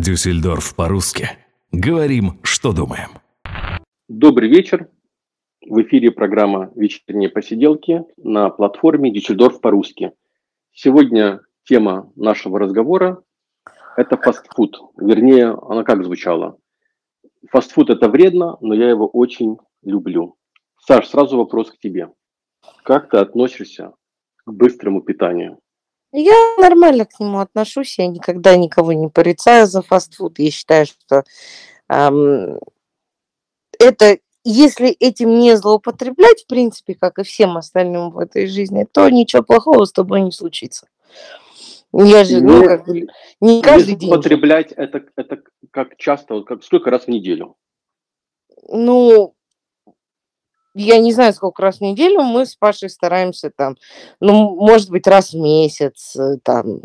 Дюссельдорф 0.00 0.76
по-русски. 0.76 1.28
Говорим, 1.72 2.38
что 2.44 2.72
думаем. 2.72 3.08
Добрый 4.08 4.48
вечер. 4.48 4.88
В 5.60 5.82
эфире 5.82 6.12
программа 6.12 6.70
«Вечерние 6.76 7.28
посиделки» 7.28 8.04
на 8.16 8.48
платформе 8.50 9.12
Дюссельдорф 9.12 9.60
по-русски. 9.60 10.12
Сегодня 10.72 11.40
тема 11.64 12.12
нашего 12.14 12.60
разговора– 12.60 13.24
это 13.96 14.16
фастфуд. 14.16 14.78
Вернее, 14.96 15.58
она 15.68 15.82
как 15.82 16.04
звучала? 16.04 16.58
Фастфуд– 17.50 17.90
это 17.90 18.08
вредно, 18.08 18.56
но 18.60 18.74
я 18.74 18.88
его 18.88 19.08
очень 19.08 19.56
люблю. 19.82 20.36
Саш, 20.86 21.08
сразу 21.08 21.36
вопрос 21.36 21.72
к 21.72 21.78
тебе. 21.78 22.08
Как 22.84 23.10
ты 23.10 23.16
относишься 23.16 23.94
к 24.44 24.52
быстрому 24.52 25.02
питанию? 25.02 25.58
Я 26.12 26.56
нормально 26.58 27.04
к 27.04 27.20
нему 27.20 27.38
отношусь, 27.40 27.98
я 27.98 28.06
никогда 28.06 28.56
никого 28.56 28.92
не 28.92 29.08
порицаю 29.08 29.66
за 29.66 29.82
фастфуд. 29.82 30.38
Я 30.38 30.50
считаю, 30.50 30.86
что 30.86 31.24
эм, 31.90 32.58
это, 33.78 34.18
если 34.42 34.88
этим 34.88 35.38
не 35.38 35.56
злоупотреблять, 35.56 36.44
в 36.44 36.46
принципе, 36.46 36.94
как 36.94 37.18
и 37.18 37.24
всем 37.24 37.56
остальным 37.58 38.10
в 38.10 38.18
этой 38.18 38.46
жизни, 38.46 38.86
то 38.90 39.08
ничего 39.10 39.42
плохого 39.42 39.84
с 39.84 39.92
тобой 39.92 40.22
не 40.22 40.32
случится. 40.32 40.88
Я 41.92 42.24
же, 42.24 42.40
ну, 42.40 42.64
как 42.64 42.86
бы, 42.86 43.06
не 43.40 43.62
каждый 43.62 43.94
день. 43.94 44.10
Употреблять 44.10 44.72
это, 44.72 45.04
это 45.16 45.42
как 45.70 45.96
часто, 45.96 46.42
как 46.42 46.62
сколько 46.62 46.90
раз 46.90 47.04
в 47.04 47.08
неделю? 47.08 47.56
Ну, 48.68 49.34
я 50.82 50.98
не 50.98 51.12
знаю, 51.12 51.32
сколько 51.32 51.62
раз 51.62 51.78
в 51.78 51.80
неделю 51.80 52.22
мы 52.22 52.46
с 52.46 52.54
Пашей 52.54 52.90
стараемся 52.90 53.50
там, 53.54 53.76
ну, 54.20 54.54
может 54.56 54.90
быть, 54.90 55.06
раз 55.06 55.32
в 55.32 55.38
месяц, 55.38 56.16
э, 56.16 56.36
там. 56.42 56.80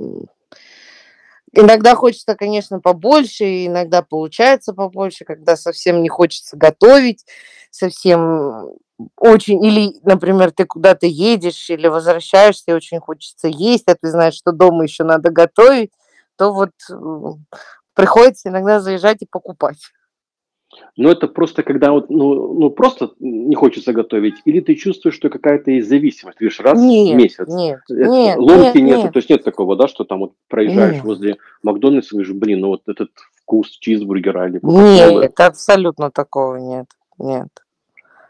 Иногда 1.52 1.94
хочется, 1.96 2.36
конечно, 2.36 2.80
побольше, 2.80 3.68
иногда 3.68 4.02
получается 4.02 4.74
побольше, 4.74 5.24
когда 5.24 5.56
совсем 5.56 6.02
не 6.02 6.10
хочется 6.10 6.58
готовить, 6.58 7.26
совсем 7.70 8.72
очень, 9.18 9.64
или, 9.64 9.96
например, 10.04 10.52
ты 10.52 10.66
куда-то 10.66 11.06
едешь 11.06 11.70
или 11.70 11.88
возвращаешься, 11.88 12.64
и 12.68 12.74
очень 12.74 13.00
хочется 13.00 13.48
есть, 13.48 13.88
а 13.88 13.96
ты 13.96 14.10
знаешь, 14.10 14.36
что 14.36 14.52
дома 14.52 14.84
еще 14.84 15.04
надо 15.04 15.30
готовить, 15.30 15.92
то 16.38 16.52
вот 16.52 16.72
приходится 17.94 18.50
иногда 18.50 18.80
заезжать 18.80 19.22
и 19.22 19.28
покупать. 19.30 19.78
Но 20.96 21.10
это 21.10 21.28
просто 21.28 21.64
когда 21.64 21.92
вот, 21.92 22.10
ну, 22.10 22.54
ну 22.54 22.70
просто 22.70 23.12
не 23.20 23.56
хочется 23.56 23.94
готовить, 23.94 24.36
или 24.46 24.60
ты 24.60 24.76
чувствуешь, 24.76 25.16
что 25.16 25.30
какая-то 25.30 25.72
есть 25.72 25.90
зависимость, 25.90 26.40
видишь, 26.40 26.60
раз 26.60 26.80
нет, 26.80 27.16
в 27.16 27.18
месяц. 27.18 27.48
Нет, 27.48 27.80
это, 27.90 28.10
нет, 28.10 28.38
ломки 28.38 28.78
нет, 28.78 28.98
нет, 29.00 29.14
то 29.14 29.18
есть 29.18 29.30
нет 29.30 29.44
такого, 29.44 29.76
да, 29.76 29.88
что 29.88 30.04
там 30.04 30.20
вот 30.20 30.34
проезжаешь 30.48 30.96
нет. 30.96 31.04
возле 31.04 31.38
Макдональдса 31.64 32.10
и 32.10 32.20
говоришь, 32.20 32.34
блин, 32.34 32.60
ну 32.62 32.68
вот 32.70 32.82
этот 32.88 33.10
вкус 33.42 33.70
чизбургера 33.72 34.48
или 34.48 34.60
Нет, 34.62 35.32
это 35.32 35.48
абсолютно 35.48 36.12
такого 36.12 36.58
нет, 36.58 36.88
нет. 37.18 37.48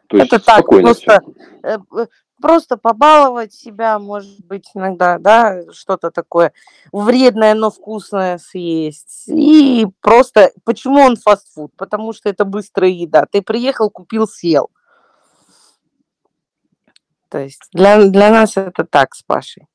То 0.07 0.17
есть 0.17 0.31
это 0.31 0.45
так, 0.45 0.67
просто, 0.67 1.21
э, 1.63 1.77
просто 2.43 2.75
побаловать 2.75 3.53
себя, 3.53 3.97
может 3.99 4.45
быть, 4.45 4.69
иногда, 4.75 5.17
да, 5.17 5.61
что-то 5.71 6.11
такое 6.11 6.51
вредное, 6.91 7.53
но 7.53 7.71
вкусное 7.71 8.37
съесть. 8.37 9.29
И 9.29 9.87
просто, 10.01 10.51
почему 10.65 10.99
он 10.99 11.15
фастфуд? 11.15 11.71
Потому 11.77 12.11
что 12.11 12.27
это 12.27 12.43
быстрая 12.43 12.89
еда. 12.89 13.25
Ты 13.31 13.41
приехал, 13.41 13.89
купил, 13.89 14.27
съел. 14.27 14.71
То 17.29 17.37
есть 17.37 17.61
для, 17.71 18.09
для 18.09 18.29
нас 18.29 18.57
это 18.57 18.83
так 18.83 19.15
с 19.15 19.23
Пашей. 19.23 19.65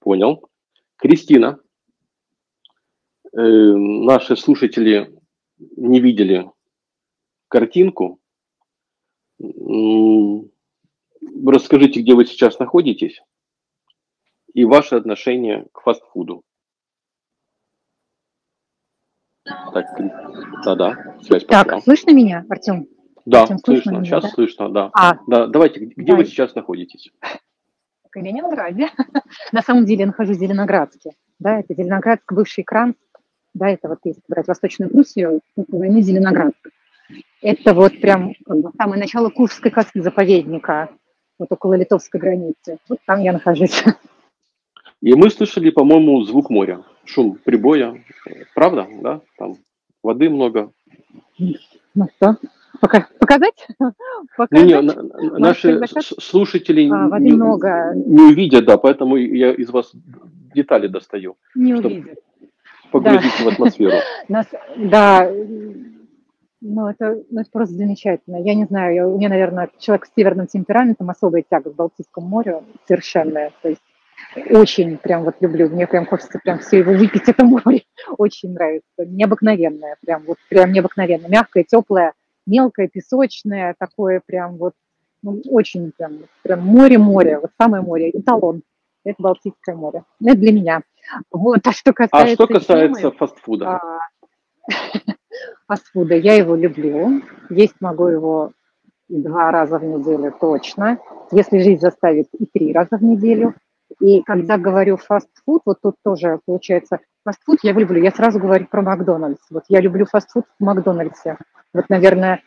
Понял. 0.00 0.50
Кристина, 0.96 1.58
э, 3.32 3.40
наши 3.40 4.36
слушатели 4.36 5.18
не 5.58 6.00
видели 6.00 6.50
картинку 7.48 8.20
расскажите, 11.46 12.00
где 12.00 12.14
вы 12.14 12.26
сейчас 12.26 12.58
находитесь 12.58 13.20
и 14.56 14.64
ваше 14.64 14.96
отношение 14.96 15.66
к 15.72 15.82
фастфуду. 15.82 16.42
Так, 19.44 19.84
да-да, 20.64 21.16
связь 21.22 21.44
пошла. 21.44 21.64
Так, 21.64 21.84
слышно 21.84 22.12
меня, 22.12 22.44
Артем? 22.48 22.88
Да, 23.26 23.42
Артем, 23.42 23.58
слышно, 23.58 23.90
меня, 23.90 24.04
сейчас 24.04 24.22
да? 24.24 24.28
слышно, 24.30 24.68
да. 24.70 24.90
А, 24.94 25.18
да, 25.26 25.46
давайте, 25.46 25.80
где 25.80 26.12
да. 26.12 26.16
вы 26.16 26.24
сейчас 26.24 26.54
находитесь? 26.54 27.10
В 28.04 28.10
Калининграде. 28.10 28.88
На 29.52 29.60
самом 29.60 29.84
деле 29.84 30.00
я 30.00 30.06
нахожусь 30.06 30.38
в 30.38 30.40
Зеленоградске. 30.40 31.10
Да, 31.38 31.60
это 31.60 31.74
Зеленоградск, 31.74 32.32
бывший 32.32 32.64
кран. 32.64 32.96
Да, 33.52 33.68
это 33.68 33.88
вот 33.88 33.98
если 34.04 34.22
брать 34.26 34.48
Восточную 34.48 34.90
Пруссию, 34.90 35.42
по 35.54 35.76
войне 35.76 36.00
Зеленоградск. 36.00 36.70
Это 37.42 37.74
вот 37.74 38.00
прям 38.00 38.32
как 38.46 38.58
бы, 38.58 38.70
самое 38.78 39.00
начало 39.00 39.28
Куршской 39.28 39.70
косы 39.70 40.00
заповедника 40.00 40.88
вот 41.38 41.48
около 41.50 41.74
литовской 41.74 42.20
границы. 42.20 42.78
Вот 42.88 42.98
там 43.06 43.20
я 43.20 43.32
нахожусь. 43.32 43.84
И 45.02 45.14
мы 45.14 45.30
слышали, 45.30 45.70
по-моему, 45.70 46.22
звук 46.22 46.50
моря, 46.50 46.82
шум 47.04 47.38
прибоя. 47.44 48.02
Правда, 48.54 48.86
да? 49.02 49.20
Там 49.38 49.56
воды 50.02 50.30
много. 50.30 50.72
Ну 51.38 52.08
что, 52.16 52.36
Пока, 52.80 53.06
показать? 53.18 53.66
показать? 54.36 54.66
Не, 54.66 54.74
не, 54.74 55.38
наши 55.38 55.80
слушатели 56.18 56.88
а, 56.90 57.08
воды 57.08 57.24
не, 57.24 57.32
много. 57.32 57.92
не 57.94 58.22
увидят, 58.22 58.64
да, 58.64 58.76
поэтому 58.76 59.16
я 59.16 59.52
из 59.52 59.70
вас 59.70 59.92
детали 60.54 60.86
достаю. 60.86 61.36
Не 61.54 61.74
увидят. 61.74 62.18
Погрузить 62.90 63.32
да. 63.38 63.44
в 63.44 63.48
атмосферу. 63.48 63.96
Нас, 64.28 64.46
да, 64.76 65.30
ну, 66.66 66.88
это, 66.88 67.22
ну, 67.30 67.40
это 67.40 67.50
просто 67.50 67.74
замечательно. 67.74 68.36
Я 68.36 68.54
не 68.54 68.64
знаю, 68.64 68.94
я, 68.94 69.08
у 69.08 69.16
меня, 69.16 69.28
наверное, 69.28 69.70
человек 69.78 70.06
с 70.06 70.12
северным 70.16 70.46
темпераментом 70.46 71.10
особая 71.10 71.44
тяга 71.48 71.70
к 71.70 71.74
Балтийскому 71.74 72.26
морю 72.26 72.64
совершенная. 72.86 73.52
То 73.62 73.70
есть 73.70 73.82
очень 74.50 74.98
прям 74.98 75.24
вот 75.24 75.36
люблю. 75.40 75.68
Мне 75.68 75.86
прям 75.86 76.06
хочется 76.06 76.38
прям 76.42 76.58
все 76.58 76.78
его 76.78 76.92
выпить, 76.92 77.28
это 77.28 77.44
море. 77.44 77.82
Очень 78.18 78.52
нравится. 78.52 78.86
Необыкновенное, 78.98 79.96
прям 80.04 80.24
вот 80.26 80.38
прям 80.48 80.72
необыкновенно. 80.72 81.26
Мягкое, 81.28 81.64
теплое, 81.64 82.12
мелкое, 82.46 82.88
песочное, 82.88 83.74
такое 83.78 84.20
прям 84.24 84.56
вот 84.56 84.74
ну, 85.22 85.42
очень 85.50 85.92
прям, 85.96 86.18
прям 86.42 86.60
море-море, 86.60 87.38
вот 87.40 87.50
самое 87.60 87.82
море, 87.82 88.10
эталон. 88.10 88.62
Это 89.04 89.22
Балтийское 89.22 89.74
море. 89.74 90.04
Это 90.24 90.36
для 90.36 90.52
меня. 90.52 90.82
Вот, 91.30 91.60
а 91.64 91.72
что 91.72 91.92
касается... 91.92 92.32
А 92.42 92.46
что 92.46 92.46
касается 92.46 93.10
фастфуда? 93.12 93.80
А, 93.80 94.00
фастфуда. 95.66 96.14
Я 96.14 96.34
его 96.34 96.56
люблю. 96.56 97.22
Есть 97.50 97.74
могу 97.80 98.06
его 98.06 98.52
два 99.08 99.50
раза 99.50 99.78
в 99.78 99.84
неделю 99.84 100.34
точно. 100.40 100.98
Если 101.30 101.58
жизнь 101.58 101.80
заставит, 101.80 102.28
и 102.38 102.46
три 102.46 102.72
раза 102.72 102.98
в 102.98 103.02
неделю. 103.02 103.54
И 104.00 104.22
когда 104.22 104.58
говорю 104.58 104.96
фастфуд, 104.96 105.62
вот 105.64 105.78
тут 105.80 105.94
тоже 106.04 106.40
получается, 106.44 106.98
фастфуд 107.24 107.58
я 107.62 107.72
люблю. 107.72 108.02
Я 108.02 108.10
сразу 108.10 108.38
говорю 108.38 108.66
про 108.66 108.82
Макдональдс. 108.82 109.42
Вот 109.50 109.64
я 109.68 109.80
люблю 109.80 110.06
фастфуд 110.06 110.44
в 110.58 110.64
Макдональдсе. 110.64 111.38
Вот, 111.72 111.88
наверное, 111.88 112.42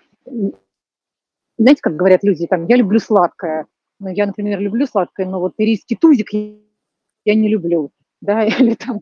знаете, 1.57 1.81
как 1.81 1.95
говорят 1.95 2.23
люди, 2.23 2.47
там, 2.47 2.65
я 2.67 2.75
люблю 2.75 2.99
сладкое. 2.99 3.67
Ну, 3.99 4.09
я, 4.09 4.25
например, 4.25 4.59
люблю 4.59 4.85
сладкое, 4.85 5.25
но 5.25 5.39
вот 5.39 5.53
ириский 5.57 5.97
тузик 5.97 6.31
я 6.33 7.35
не 7.35 7.49
люблю. 7.49 7.91
Да, 8.21 8.43
или 8.45 8.75
там 8.75 9.01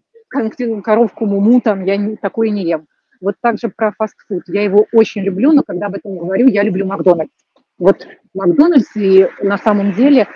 коровку 0.82 1.26
муму, 1.26 1.62
там, 1.62 1.86
я 1.86 1.98
не, 1.98 2.16
такое 2.18 2.50
не 2.50 2.64
ем. 2.64 2.88
Вот 3.22 3.36
также 3.42 3.70
про 3.70 3.92
фастфуд. 3.98 4.44
Я 4.48 4.64
его 4.64 4.86
очень 4.94 5.22
люблю, 5.22 5.52
но 5.52 5.64
когда 5.64 5.88
об 5.88 5.96
этом 5.96 6.18
говорю, 6.18 6.48
я 6.48 6.64
люблю 6.64 6.86
Макдональдс. 6.86 7.32
Вот 7.78 8.08
Макдональдс, 8.34 8.96
и 8.96 9.28
на 9.42 9.58
самом 9.58 9.94
деле 9.94 10.28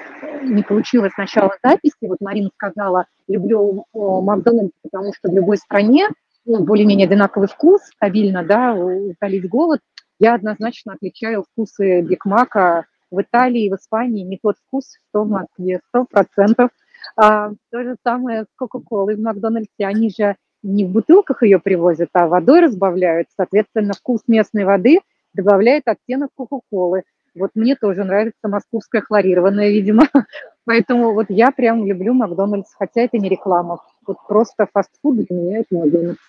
не 0.44 0.64
получилось 0.64 1.14
сначала 1.16 1.52
записи. 1.64 1.96
Вот 2.02 2.18
Марина 2.22 2.50
сказала, 2.56 3.06
люблю 3.28 3.86
Макдональдс, 3.94 4.74
потому 4.84 5.14
что 5.14 5.30
в 5.30 5.34
любой 5.34 5.58
стране 5.58 6.08
ну, 6.46 6.64
более-менее 6.64 7.08
одинаковый 7.08 7.48
вкус, 7.48 7.82
стабильно, 7.96 8.44
да, 8.44 8.74
утолить 8.74 9.48
голод. 9.48 9.80
Я 10.20 10.36
однозначно 10.36 10.94
отличаю 10.94 11.44
вкусы 11.44 12.02
Биг 12.02 12.26
Мака 12.26 12.86
в 13.10 13.22
Италии, 13.22 13.70
в 13.70 13.76
Испании, 13.76 14.24
не 14.24 14.40
тот 14.42 14.56
вкус, 14.68 14.86
что 15.10 15.24
в 15.24 15.30
Москве, 15.30 15.82
сто 15.90 16.06
процентов. 16.06 16.70
А, 17.16 17.52
то 17.72 17.84
же 17.84 17.96
самое 18.04 18.44
с 18.44 18.48
Кока-Колой 18.56 19.16
в 19.16 19.22
Макдональдсе. 19.22 19.86
Они 19.86 20.10
же 20.10 20.36
не 20.64 20.86
в 20.86 20.90
бутылках 20.90 21.44
ее 21.44 21.60
привозят, 21.60 22.10
а 22.14 22.28
водой 22.28 22.62
разбавляют. 22.62 23.28
Соответственно, 23.36 23.94
вкус 23.94 24.22
местной 24.28 24.66
воды 24.66 25.00
добавляет 25.34 25.84
оттенок 25.88 26.30
Кока-Колы. 26.36 27.04
Вот 27.34 27.52
мне 27.56 27.76
тоже 27.76 28.04
нравится 28.04 28.48
московская 28.48 29.02
хлорированная, 29.02 29.70
видимо. 29.70 30.08
Поэтому 30.66 31.14
вот 31.14 31.28
я 31.30 31.52
прям 31.52 31.86
люблю 31.86 32.14
Макдональдс, 32.14 32.74
хотя 32.78 33.02
это 33.02 33.18
не 33.18 33.30
реклама. 33.30 33.80
Вот 34.06 34.18
просто 34.28 34.68
фастфуд 34.72 35.26
для 35.26 35.36
меня 35.36 35.60
это 35.60 35.76
Макдональдс. 35.76 36.20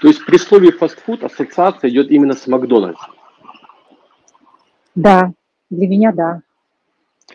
То 0.00 0.08
есть 0.08 0.24
при 0.26 0.36
слове 0.36 0.72
фастфуд 0.72 1.22
ассоциация 1.24 1.88
идет 1.90 2.10
именно 2.10 2.34
с 2.34 2.46
Макдональдсом? 2.46 3.14
Да, 4.94 5.32
для 5.70 5.88
меня 5.88 6.12
да. 6.12 6.42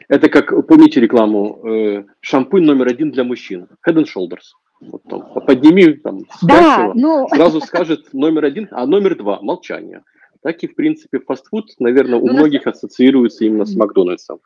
Это 0.08 0.30
как, 0.30 0.68
помните 0.68 1.00
рекламу, 1.00 1.66
э, 1.68 2.06
шампунь 2.22 2.64
номер 2.64 2.88
один 2.88 3.12
для 3.12 3.24
мужчин, 3.24 3.68
Head 3.88 3.96
and 3.96 4.06
Shoulders. 4.06 4.54
Вот, 4.82 5.04
там, 5.04 5.22
подними, 5.46 5.94
там, 5.94 6.22
Да, 6.42 6.84
его, 6.84 6.94
ну, 6.96 7.28
сразу 7.30 7.60
скажет 7.62 8.14
номер 8.14 8.46
один, 8.46 8.68
а 8.72 8.86
номер 8.86 9.18
два– 9.18 9.40
молчание. 9.42 10.04
Так 10.42 10.64
и, 10.64 10.68
в 10.68 10.76
принципе, 10.76 11.20
фастфуд, 11.20 11.72
наверное, 11.80 12.20
у 12.20 12.28
Ну, 12.28 12.34
многих 12.34 12.66
ассоциируется 12.66 13.44
именно 13.44 13.66
с 13.66 13.76
Макдональдсом. 13.76 14.40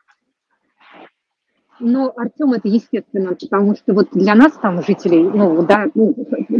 Ну, 1.80 2.12
Артем, 2.16 2.52
это 2.52 2.68
естественно, 2.68 3.36
потому 3.40 3.74
что 3.76 3.94
вот 3.94 4.08
для 4.12 4.34
нас 4.34 4.52
там, 4.54 4.82
жителей, 4.82 5.22
ну, 5.22 5.64
да, 5.66 5.86
ну, 5.94 6.14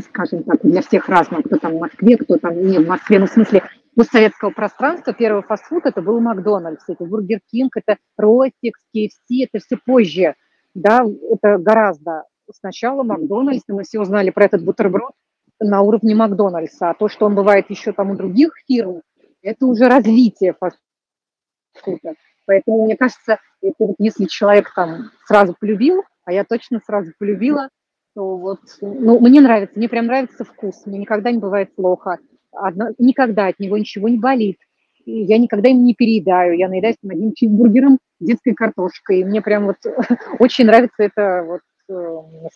скажем 0.08 0.42
так, 0.42 0.60
для 0.62 0.82
всех 0.82 1.08
разных, 1.08 1.44
кто 1.44 1.56
там 1.56 1.76
в 1.76 1.80
Москве, 1.80 2.16
кто 2.16 2.36
там 2.36 2.60
не 2.60 2.78
в 2.78 2.86
Москве, 2.86 3.18
ну, 3.18 3.26
в 3.26 3.30
смысле, 3.30 3.62
постсоветского 3.94 4.50
пространства 4.50 5.12
первый 5.12 5.42
фастфуд 5.42 5.86
это 5.86 6.02
был 6.02 6.20
Макдональдс, 6.20 6.84
это 6.88 7.04
Бургер 7.04 7.40
Кинг, 7.50 7.76
это 7.76 7.98
Ростикс, 8.16 8.80
KFC, 8.94 9.46
это 9.50 9.64
все 9.64 9.78
позже, 9.84 10.34
да, 10.74 11.04
это 11.30 11.58
гораздо. 11.58 12.24
Сначала 12.52 13.02
Макдональдс, 13.02 13.64
и 13.68 13.72
мы 13.72 13.84
все 13.84 14.00
узнали 14.00 14.30
про 14.30 14.44
этот 14.44 14.64
бутерброд 14.64 15.12
на 15.60 15.82
уровне 15.82 16.14
Макдональдса, 16.14 16.90
а 16.90 16.94
то, 16.94 17.08
что 17.08 17.26
он 17.26 17.34
бывает 17.34 17.70
еще 17.70 17.92
там 17.92 18.10
у 18.10 18.16
других 18.16 18.52
фирм, 18.66 19.02
это 19.42 19.66
уже 19.66 19.88
развитие 19.88 20.54
фастфуда. 20.54 22.14
Поэтому, 22.46 22.84
мне 22.84 22.96
кажется, 22.96 23.38
это 23.62 23.94
если 23.98 24.26
человек 24.26 24.72
там 24.74 25.10
сразу 25.26 25.54
полюбил, 25.58 26.02
а 26.24 26.32
я 26.32 26.44
точно 26.44 26.80
сразу 26.84 27.12
полюбила, 27.18 27.68
то 28.14 28.36
вот, 28.36 28.60
ну, 28.80 29.18
мне 29.20 29.40
нравится, 29.40 29.78
мне 29.78 29.88
прям 29.88 30.06
нравится 30.06 30.44
вкус, 30.44 30.86
мне 30.86 30.98
никогда 30.98 31.30
не 31.30 31.38
бывает 31.38 31.74
плохо, 31.74 32.18
Одно, 32.52 32.90
никогда 32.98 33.48
от 33.48 33.58
него 33.58 33.76
ничего 33.76 34.08
не 34.08 34.18
болит, 34.18 34.58
и 35.04 35.22
я 35.22 35.38
никогда 35.38 35.70
им 35.70 35.82
не 35.82 35.94
переедаю, 35.94 36.56
я 36.56 36.68
наедаюсь 36.68 36.96
одним 37.02 37.32
чизбургером 37.34 37.98
детской 38.20 38.54
картошкой, 38.54 39.20
и 39.20 39.24
мне 39.24 39.42
прям 39.42 39.66
вот 39.66 39.76
очень 40.38 40.66
нравится 40.66 41.02
это 41.02 41.42
вот 41.44 41.60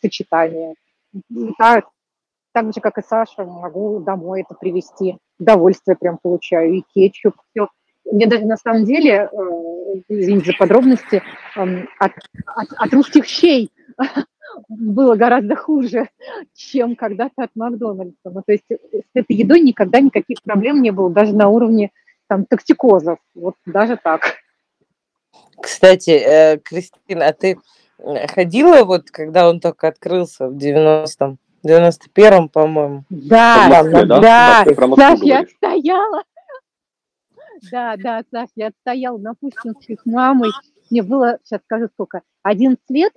сочетание. 0.00 0.74
Так, 1.58 1.86
так 2.52 2.72
же, 2.74 2.80
как 2.80 2.98
и 2.98 3.02
Саша, 3.02 3.44
могу 3.44 4.00
домой 4.00 4.42
это 4.42 4.54
привезти, 4.54 5.18
удовольствие 5.38 5.96
прям 5.96 6.18
получаю, 6.20 6.74
и 6.74 6.82
кетчуп, 6.94 7.34
все 7.50 7.68
мне 8.10 8.26
даже 8.26 8.44
на 8.46 8.56
самом 8.56 8.84
деле, 8.84 9.28
э, 9.30 10.00
извините 10.08 10.52
за 10.52 10.58
подробности, 10.58 11.22
эм, 11.56 11.88
от, 11.98 12.12
от, 12.46 12.68
от 12.76 12.92
русских 12.94 13.26
щей 13.26 13.70
было 14.68 15.14
гораздо 15.16 15.56
хуже, 15.56 16.08
чем 16.54 16.96
когда-то 16.96 17.44
от 17.44 17.50
Макдональдса. 17.54 18.16
Ну, 18.24 18.42
то 18.44 18.52
есть 18.52 18.64
с 18.68 19.10
этой 19.14 19.36
едой 19.36 19.60
никогда 19.60 20.00
никаких 20.00 20.42
проблем 20.42 20.82
не 20.82 20.90
было, 20.90 21.10
даже 21.10 21.34
на 21.34 21.48
уровне 21.48 21.90
там 22.28 22.44
токсикозов. 22.44 23.18
Вот 23.34 23.54
даже 23.66 23.98
так. 24.02 24.36
Кстати, 25.60 26.10
э, 26.10 26.58
Кристина, 26.58 27.26
а 27.28 27.32
ты 27.32 27.58
ходила 28.28 28.84
вот, 28.84 29.10
когда 29.10 29.48
он 29.48 29.60
только 29.60 29.88
открылся 29.88 30.48
в 30.48 30.56
90-м, 30.56 31.38
91-м, 31.66 32.48
по-моему? 32.48 33.04
Да, 33.10 33.68
Москве, 33.68 34.06
да? 34.06 34.20
да, 34.20 34.64
Да, 34.64 34.96
Саш, 34.96 35.20
я 35.22 35.44
стояла 35.56 36.22
да, 37.70 37.96
да, 37.96 38.22
Саш, 38.30 38.48
я 38.56 38.70
стояла 38.82 39.18
на 39.18 39.34
Пушкинской 39.34 39.98
с 40.00 40.06
мамой. 40.06 40.50
Мне 40.90 41.02
было, 41.02 41.38
сейчас 41.44 41.60
скажу 41.64 41.88
сколько, 41.92 42.22
11 42.42 42.78
лет. 42.90 43.12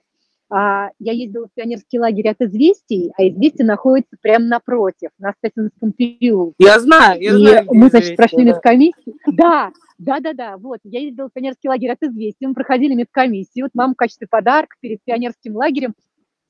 А, 0.54 0.90
я 1.00 1.14
ездила 1.14 1.48
в 1.48 1.54
пионерский 1.54 1.98
лагерь 1.98 2.28
от 2.28 2.42
«Известий», 2.42 3.14
а 3.18 3.26
«Известия» 3.26 3.66
находится 3.66 4.18
прямо 4.22 4.46
напротив, 4.46 5.12
на 5.18 5.32
Статинском 5.38 5.94
переулке. 5.94 6.56
Я 6.60 6.78
знаю, 6.82 7.22
я 7.22 7.32
и 7.32 7.34
знаю. 7.34 7.68
мы, 7.72 7.90
значит, 7.90 8.18
прошли 8.18 8.40
да. 8.40 8.44
медкомиссию. 8.44 9.16
Да, 9.28 9.34
да, 9.34 9.72
да, 10.20 10.34
да, 10.34 10.58
вот. 10.58 10.80
Я 10.84 11.00
ездила 11.00 11.30
в 11.30 11.34
пионерский 11.34 11.70
лагерь 11.70 11.92
от 11.92 12.02
«Известий», 12.02 12.48
мы 12.48 12.54
проходили 12.54 12.94
медкомиссию. 12.94 13.66
Вот 13.66 13.72
мама 13.74 13.94
в 13.94 13.98
качестве 13.98 14.28
подарка 14.28 14.76
перед 14.80 15.04
пионерским 15.04 15.56
лагерем 15.56 15.94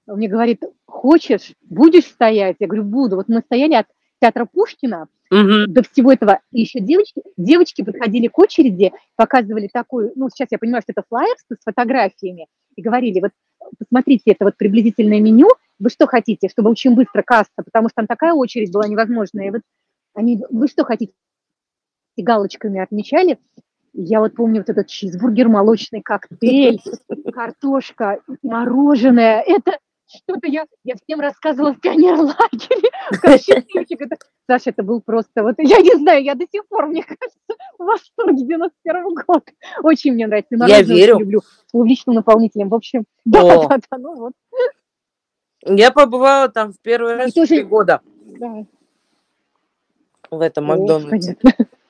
мне 0.07 0.27
говорит, 0.27 0.63
хочешь, 0.85 1.53
будешь 1.61 2.05
стоять? 2.05 2.57
Я 2.59 2.67
говорю, 2.67 2.83
буду. 2.83 3.15
Вот 3.15 3.27
мы 3.27 3.41
стояли 3.41 3.75
от 3.75 3.87
театра 4.21 4.45
Пушкина 4.45 5.07
угу. 5.29 5.67
до 5.67 5.83
всего 5.83 6.11
этого. 6.11 6.39
И 6.51 6.61
еще 6.61 6.79
девочки, 6.79 7.21
девочки 7.37 7.83
подходили 7.83 8.27
к 8.27 8.37
очереди, 8.37 8.91
показывали 9.15 9.69
такую, 9.71 10.11
ну, 10.15 10.29
сейчас 10.29 10.49
я 10.51 10.57
понимаю, 10.57 10.81
что 10.83 10.93
это 10.93 11.03
флаер 11.07 11.35
с 11.37 11.63
фотографиями, 11.63 12.47
и 12.75 12.81
говорили, 12.81 13.19
вот, 13.19 13.31
посмотрите, 13.77 14.31
это 14.31 14.45
вот 14.45 14.57
приблизительное 14.57 15.19
меню, 15.19 15.49
вы 15.79 15.89
что 15.89 16.07
хотите, 16.07 16.49
чтобы 16.49 16.69
очень 16.69 16.93
быстро 16.95 17.23
касса, 17.23 17.49
потому 17.55 17.89
что 17.89 17.95
там 17.95 18.07
такая 18.07 18.33
очередь 18.33 18.71
была 18.71 18.87
невозможная, 18.87 19.47
и 19.47 19.51
вот 19.51 19.61
они, 20.13 20.39
вы 20.49 20.67
что 20.67 20.83
хотите, 20.83 21.13
и 22.15 22.23
галочками 22.23 22.79
отмечали, 22.79 23.39
я 23.93 24.19
вот 24.21 24.35
помню 24.35 24.61
вот 24.61 24.69
этот 24.69 24.87
чизбургер, 24.87 25.49
молочный 25.49 26.01
коктейль, 26.01 26.79
картошка, 27.33 28.19
мороженое. 28.41 29.43
Это 29.45 29.77
что-то 30.07 30.47
я, 30.47 30.65
я 30.83 30.95
всем 30.95 31.19
рассказывала 31.19 31.73
в 31.73 31.79
пионерлагере. 31.79 32.89
Это, 33.99 34.17
Саша, 34.47 34.69
это 34.69 34.83
был 34.83 35.01
просто, 35.01 35.43
вот 35.43 35.55
я 35.57 35.79
не 35.79 35.95
знаю, 35.97 36.23
я 36.23 36.35
до 36.35 36.45
сих 36.51 36.67
пор, 36.67 36.87
мне 36.87 37.03
кажется, 37.03 37.37
в 37.77 37.83
восторге 37.83 38.45
91 38.45 39.03
год. 39.27 39.49
Очень 39.83 40.13
мне 40.13 40.27
нравится. 40.27 40.55
Я 40.67 40.81
верю. 40.81 41.19
Люблю 41.19 41.41
с 41.41 41.71
клубничным 41.71 42.15
наполнителем. 42.15 42.69
В 42.69 42.75
общем, 42.75 43.05
да, 43.25 43.43
да, 43.43 43.77
да, 43.77 43.97
ну 43.97 44.15
вот. 44.15 44.33
Я 45.63 45.91
побывала 45.91 46.49
там 46.49 46.73
в 46.73 46.79
первый 46.79 47.15
раз 47.15 47.31
в 47.31 47.47
три 47.47 47.63
года. 47.63 48.01
Да. 48.39 48.65
В 50.29 50.41
этом 50.41 50.65
Макдональдсе. 50.65 51.37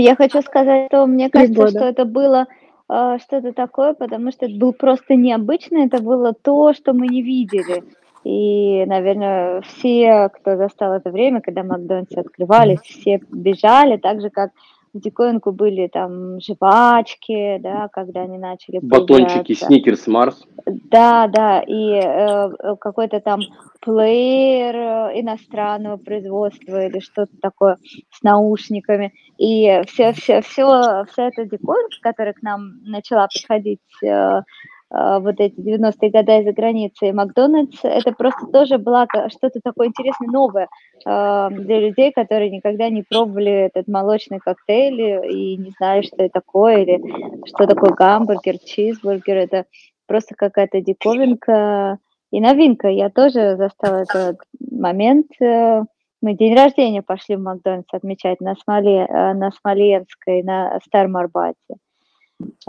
Я 0.00 0.16
хочу 0.16 0.42
сказать, 0.42 0.86
что 0.88 1.06
мне 1.06 1.30
кажется, 1.30 1.68
что 1.68 1.84
это 1.84 2.04
было 2.04 2.46
а, 2.88 3.18
что-то 3.18 3.52
такое, 3.52 3.94
потому 3.94 4.32
что 4.32 4.46
это 4.46 4.54
был 4.54 4.72
просто 4.72 5.14
необычно, 5.14 5.84
это 5.84 6.02
было 6.02 6.32
то, 6.32 6.72
что 6.72 6.92
мы 6.92 7.08
не 7.08 7.22
видели. 7.22 7.84
И, 8.24 8.84
наверное, 8.86 9.60
все, 9.62 10.28
кто 10.28 10.56
застал 10.56 10.94
это 10.94 11.10
время, 11.10 11.40
когда 11.40 11.62
Макдональдс 11.62 12.16
открывались, 12.16 12.80
все 12.80 13.20
бежали, 13.30 13.96
так 13.96 14.20
же, 14.20 14.30
как 14.30 14.50
в 14.92 15.00
диковинку 15.00 15.52
были 15.52 15.88
там 15.88 16.40
жвачки, 16.40 17.58
да, 17.60 17.88
когда 17.92 18.22
они 18.22 18.38
начали 18.38 18.78
Батончики, 18.80 19.52
сникерс, 19.52 20.06
Марс. 20.06 20.46
Да, 20.66 21.26
да, 21.28 21.60
и 21.60 21.92
э, 21.92 22.76
какой-то 22.80 23.20
там 23.20 23.40
плеер 23.80 24.74
э, 24.76 25.20
иностранного 25.20 25.96
производства 25.96 26.86
или 26.86 26.98
что-то 27.00 27.32
такое 27.40 27.78
с 28.10 28.22
наушниками. 28.22 29.12
И 29.38 29.82
все, 29.86 30.12
все, 30.12 30.40
все, 30.42 31.04
вся 31.10 31.28
эта 31.28 31.44
диковинка, 31.44 31.96
которая 32.02 32.34
к 32.34 32.42
нам 32.42 32.82
начала 32.84 33.28
приходить 33.28 33.80
э, 34.04 34.42
вот 34.90 35.34
эти 35.38 35.54
90-е 35.60 36.10
годы 36.10 36.38
из-за 36.38 36.52
границы. 36.52 37.08
И 37.08 37.12
Макдональдс 37.12 37.80
это 37.82 38.12
просто 38.12 38.46
тоже 38.46 38.78
было 38.78 39.06
что-то 39.28 39.60
такое 39.62 39.88
интересное, 39.88 40.28
новое 40.28 40.68
а, 41.04 41.50
для 41.50 41.80
людей, 41.80 42.10
которые 42.12 42.50
никогда 42.50 42.88
не 42.88 43.02
пробовали 43.02 43.66
этот 43.66 43.86
молочный 43.86 44.38
коктейль 44.38 45.30
и 45.30 45.56
не 45.56 45.72
знали, 45.76 46.02
что 46.02 46.16
это 46.18 46.40
такое, 46.40 46.84
или 46.84 47.46
что 47.46 47.66
такое 47.66 47.90
гамбургер, 47.90 48.58
чизбургер. 48.58 49.36
Это 49.36 49.66
просто 50.06 50.34
какая-то 50.34 50.80
диковинка 50.80 51.98
и 52.30 52.40
новинка. 52.40 52.88
Я 52.88 53.10
тоже 53.10 53.56
застала 53.56 54.02
этот 54.02 54.38
момент. 54.70 55.26
Э, 55.40 55.82
мы 56.20 56.34
день 56.34 56.56
рождения 56.56 57.02
пошли 57.02 57.36
в 57.36 57.40
Макдональдс 57.40 57.92
отмечать 57.92 58.40
на, 58.40 58.54
Смоле, 58.56 59.06
э, 59.06 59.34
на 59.34 59.50
Смоленской, 59.52 60.42
на 60.42 60.78
Старом 60.84 61.16
Арбате. 61.16 61.76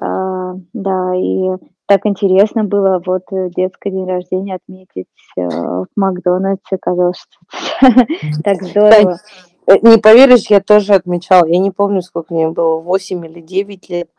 А, 0.01 0.53
да, 0.73 1.15
и 1.15 1.49
так 1.89 2.05
интересно 2.05 2.63
было 2.63 3.01
вот 3.03 3.23
э, 3.31 3.49
детский 3.49 3.89
день 3.89 4.07
рождения 4.07 4.55
отметить 4.55 5.07
э, 5.35 5.41
в 5.47 5.87
Макдональдсе, 5.95 6.77
казалось, 6.79 7.17
что 7.17 7.87
так 8.43 8.61
здорово. 8.61 9.17
Э, 9.65 9.79
не 9.81 9.97
поверишь, 9.97 10.51
я 10.51 10.61
тоже 10.61 10.93
отмечала, 10.93 11.47
я 11.47 11.57
не 11.57 11.71
помню, 11.71 12.03
сколько 12.03 12.31
мне 12.31 12.47
было, 12.47 12.79
8 12.79 13.25
или 13.25 13.41
9 13.41 13.89
лет. 13.89 14.09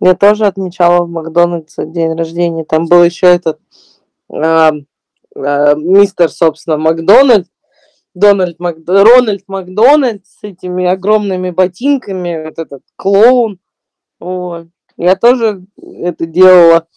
Я 0.00 0.16
тоже 0.16 0.44
отмечала 0.46 1.04
в 1.04 1.08
Макдональдсе 1.08 1.86
день 1.86 2.16
рождения. 2.16 2.64
Там 2.64 2.86
был 2.86 3.04
еще 3.04 3.28
этот 3.28 3.60
э, 4.28 4.72
э, 5.36 5.74
мистер, 5.76 6.30
собственно, 6.30 6.78
Макдональд, 6.78 7.46
Дональд 8.12 8.58
Мак... 8.58 8.78
Рональд 8.88 9.44
Макдональд 9.46 10.26
с 10.26 10.42
этими 10.42 10.84
огромными 10.84 11.50
ботинками, 11.50 12.42
вот 12.46 12.58
этот 12.58 12.82
клоун. 12.96 13.60
Вот. 14.18 14.66
Я 14.96 15.14
тоже 15.14 15.64
это 15.78 16.26
делала. 16.26 16.88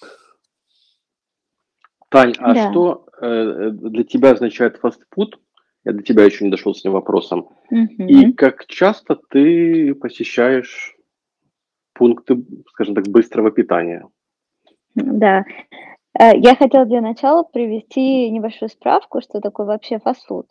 Тань, 2.13 2.33
а 2.37 2.53
да. 2.53 2.69
что 2.69 3.07
э, 3.19 3.71
для 3.71 4.03
тебя 4.03 4.33
означает 4.33 4.77
фастфуд? 4.77 5.39
Я 5.83 5.93
до 5.93 6.03
тебя 6.03 6.23
еще 6.23 6.45
не 6.45 6.51
дошел 6.51 6.75
с 6.75 6.79
этим 6.81 6.91
вопросом. 6.91 7.49
Угу. 7.71 8.03
И 8.03 8.33
как 8.33 8.67
часто 8.67 9.17
ты 9.29 9.95
посещаешь 9.95 10.95
пункты, 11.93 12.37
скажем 12.69 12.93
так, 12.93 13.05
быстрого 13.07 13.49
питания? 13.49 14.07
Да. 14.93 15.43
Э, 16.19 16.37
я 16.37 16.55
хотела 16.55 16.85
для 16.85 17.01
начала 17.01 17.41
привести 17.41 18.29
небольшую 18.29 18.69
справку, 18.69 19.19
что 19.19 19.41
такое 19.41 19.65
вообще 19.65 19.97
фастфуд. 19.97 20.45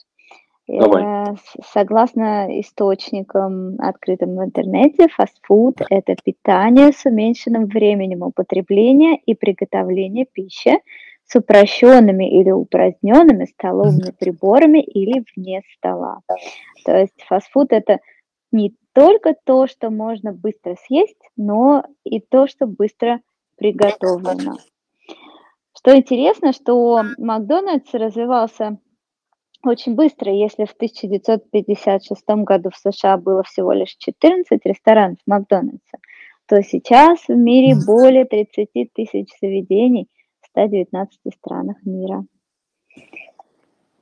Давай. 0.66 1.36
Согласно 1.64 2.60
источникам, 2.60 3.76
открытым 3.78 4.34
в 4.36 4.44
интернете, 4.44 5.06
фастфуд– 5.08 5.76
это 5.90 6.16
питание 6.24 6.92
с 6.92 7.04
уменьшенным 7.04 7.66
временем 7.66 8.22
употребления 8.22 9.16
и 9.26 9.34
приготовления 9.34 10.24
пищи, 10.24 10.80
с 11.32 11.36
упрощенными 11.36 12.28
или 12.28 12.50
упраздненными 12.50 13.46
столовыми 13.46 14.12
приборами 14.18 14.82
или 14.82 15.24
вне 15.34 15.62
стола. 15.76 16.20
То 16.84 16.94
есть 16.94 17.22
фастфуд– 17.26 17.68
это 17.72 18.00
не 18.52 18.74
только 18.92 19.34
то, 19.44 19.66
что 19.66 19.88
можно 19.88 20.32
быстро 20.32 20.76
съесть, 20.84 21.30
но 21.36 21.84
и 22.04 22.20
то, 22.20 22.46
что 22.46 22.66
быстро 22.66 23.20
приготовлено. 23.56 24.58
Что 25.74 25.96
интересно, 25.96 26.52
что 26.52 27.02
Макдональдс 27.16 27.94
развивался 27.94 28.78
очень 29.64 29.94
быстро. 29.94 30.30
Если 30.30 30.66
в 30.66 30.72
1956 30.72 32.24
году 32.44 32.70
в 32.70 32.76
США 32.76 33.16
было 33.16 33.42
всего 33.42 33.72
лишь 33.72 33.96
14 33.96 34.60
ресторанов 34.66 35.18
Макдональдса, 35.26 35.98
то 36.46 36.62
сейчас 36.62 37.20
в 37.26 37.34
мире 37.34 37.74
более 37.86 38.26
30 38.26 38.68
тысяч 38.92 39.28
заведений 39.40 40.08
119 40.52 41.18
странах 41.34 41.76
мира. 41.84 42.24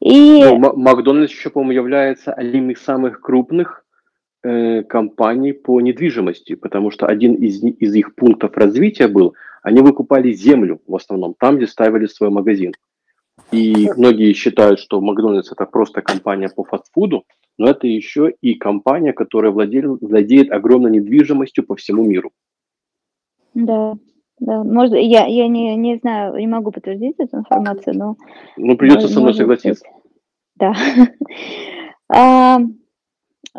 И... 0.00 0.42
Ну, 0.42 0.76
Макдональдс 0.76 1.32
еще, 1.32 1.50
по-моему, 1.50 1.72
является 1.72 2.32
одним 2.32 2.70
из 2.70 2.80
самых 2.80 3.20
крупных 3.20 3.84
э, 4.42 4.82
компаний 4.82 5.52
по 5.52 5.80
недвижимости, 5.80 6.54
потому 6.54 6.90
что 6.90 7.06
один 7.06 7.34
из, 7.34 7.62
из 7.62 7.94
их 7.94 8.14
пунктов 8.14 8.56
развития 8.56 9.08
был, 9.08 9.34
они 9.62 9.80
выкупали 9.80 10.32
землю 10.32 10.80
в 10.86 10.96
основном, 10.96 11.34
там, 11.38 11.56
где 11.56 11.66
ставили 11.66 12.06
свой 12.06 12.30
магазин. 12.30 12.72
И 13.52 13.90
многие 13.96 14.32
считают, 14.32 14.80
что 14.80 15.00
Макдональдс 15.00 15.52
это 15.52 15.66
просто 15.66 16.02
компания 16.02 16.48
по 16.48 16.64
фастфуду, 16.64 17.24
но 17.58 17.68
это 17.68 17.86
еще 17.86 18.32
и 18.40 18.54
компания, 18.54 19.12
которая 19.12 19.52
владеет, 19.52 19.84
владеет 20.00 20.50
огромной 20.50 20.92
недвижимостью 20.92 21.64
по 21.64 21.76
всему 21.76 22.04
миру. 22.04 22.32
Да, 23.52 23.96
да. 24.40 24.64
Может, 24.64 24.94
я, 24.94 25.26
я 25.26 25.48
не, 25.48 25.76
не 25.76 25.96
знаю, 25.96 26.34
не 26.36 26.46
могу 26.46 26.72
подтвердить 26.72 27.16
эту 27.18 27.38
информацию, 27.38 27.96
но... 27.96 28.16
Ну, 28.56 28.76
придется 28.76 29.08
со 29.08 29.20
мной 29.20 29.34
согласиться. 29.34 29.84
Да. 30.56 30.74
а, 32.12 32.58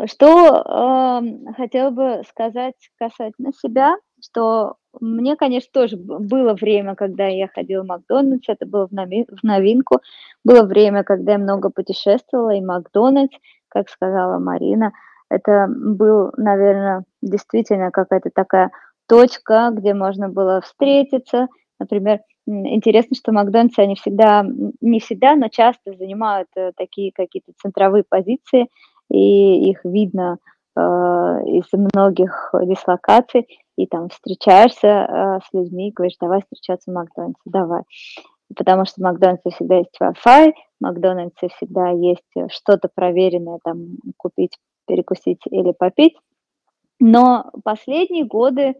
что 0.05 1.21
э, 1.21 1.53
хотела 1.53 1.91
бы 1.91 2.23
сказать 2.27 2.75
касательно 2.97 3.51
себя, 3.53 3.95
что 4.23 4.75
мне, 4.99 5.35
конечно, 5.35 5.69
тоже 5.71 5.97
было 5.97 6.53
время, 6.53 6.95
когда 6.95 7.27
я 7.27 7.47
ходила 7.47 7.83
в 7.83 7.87
Макдональдс, 7.87 8.49
это 8.49 8.65
было 8.65 8.87
в 8.87 9.43
новинку. 9.43 9.99
Было 10.43 10.63
время, 10.63 11.03
когда 11.03 11.33
я 11.33 11.37
много 11.37 11.69
путешествовала, 11.69 12.55
и 12.55 12.61
Макдональдс, 12.61 13.35
как 13.67 13.89
сказала 13.89 14.39
Марина, 14.39 14.93
это 15.29 15.67
был, 15.69 16.31
наверное, 16.37 17.03
действительно 17.21 17.91
какая-то 17.91 18.31
такая 18.33 18.71
точка, 19.11 19.71
где 19.73 19.93
можно 19.93 20.29
было 20.29 20.61
встретиться. 20.61 21.49
Например, 21.81 22.21
интересно, 22.47 23.17
что 23.17 23.33
Макдональдс, 23.33 23.77
они 23.77 23.95
всегда, 23.95 24.45
не 24.79 25.01
всегда, 25.01 25.35
но 25.35 25.49
часто 25.49 25.93
занимают 25.97 26.47
э, 26.55 26.71
такие 26.77 27.11
какие-то 27.11 27.51
центровые 27.61 28.05
позиции, 28.07 28.67
и 29.11 29.69
их 29.69 29.83
видно 29.83 30.37
э, 30.77 30.79
из 30.79 31.65
многих 31.73 32.53
дислокаций 32.63 33.47
и 33.75 33.85
там 33.85 34.07
встречаешься 34.07 34.87
э, 34.87 35.39
с 35.45 35.53
людьми 35.53 35.91
говоришь, 35.93 36.15
давай 36.21 36.41
встречаться 36.43 36.89
в 36.89 36.93
Макдональдсе, 36.93 37.41
давай. 37.43 37.81
Потому 38.55 38.85
что 38.85 39.01
в 39.01 39.03
Макдональдсе 39.03 39.49
всегда 39.49 39.75
есть 39.75 39.97
Wi-Fi, 40.01 40.53
в 40.53 40.83
Макдональдсе 40.83 41.49
всегда 41.57 41.89
есть 41.89 42.31
что-то 42.47 42.87
проверенное, 42.95 43.59
там, 43.61 43.97
купить, 44.15 44.57
перекусить 44.87 45.41
или 45.49 45.73
попить. 45.73 46.15
Но 47.01 47.51
последние 47.65 48.23
годы 48.23 48.75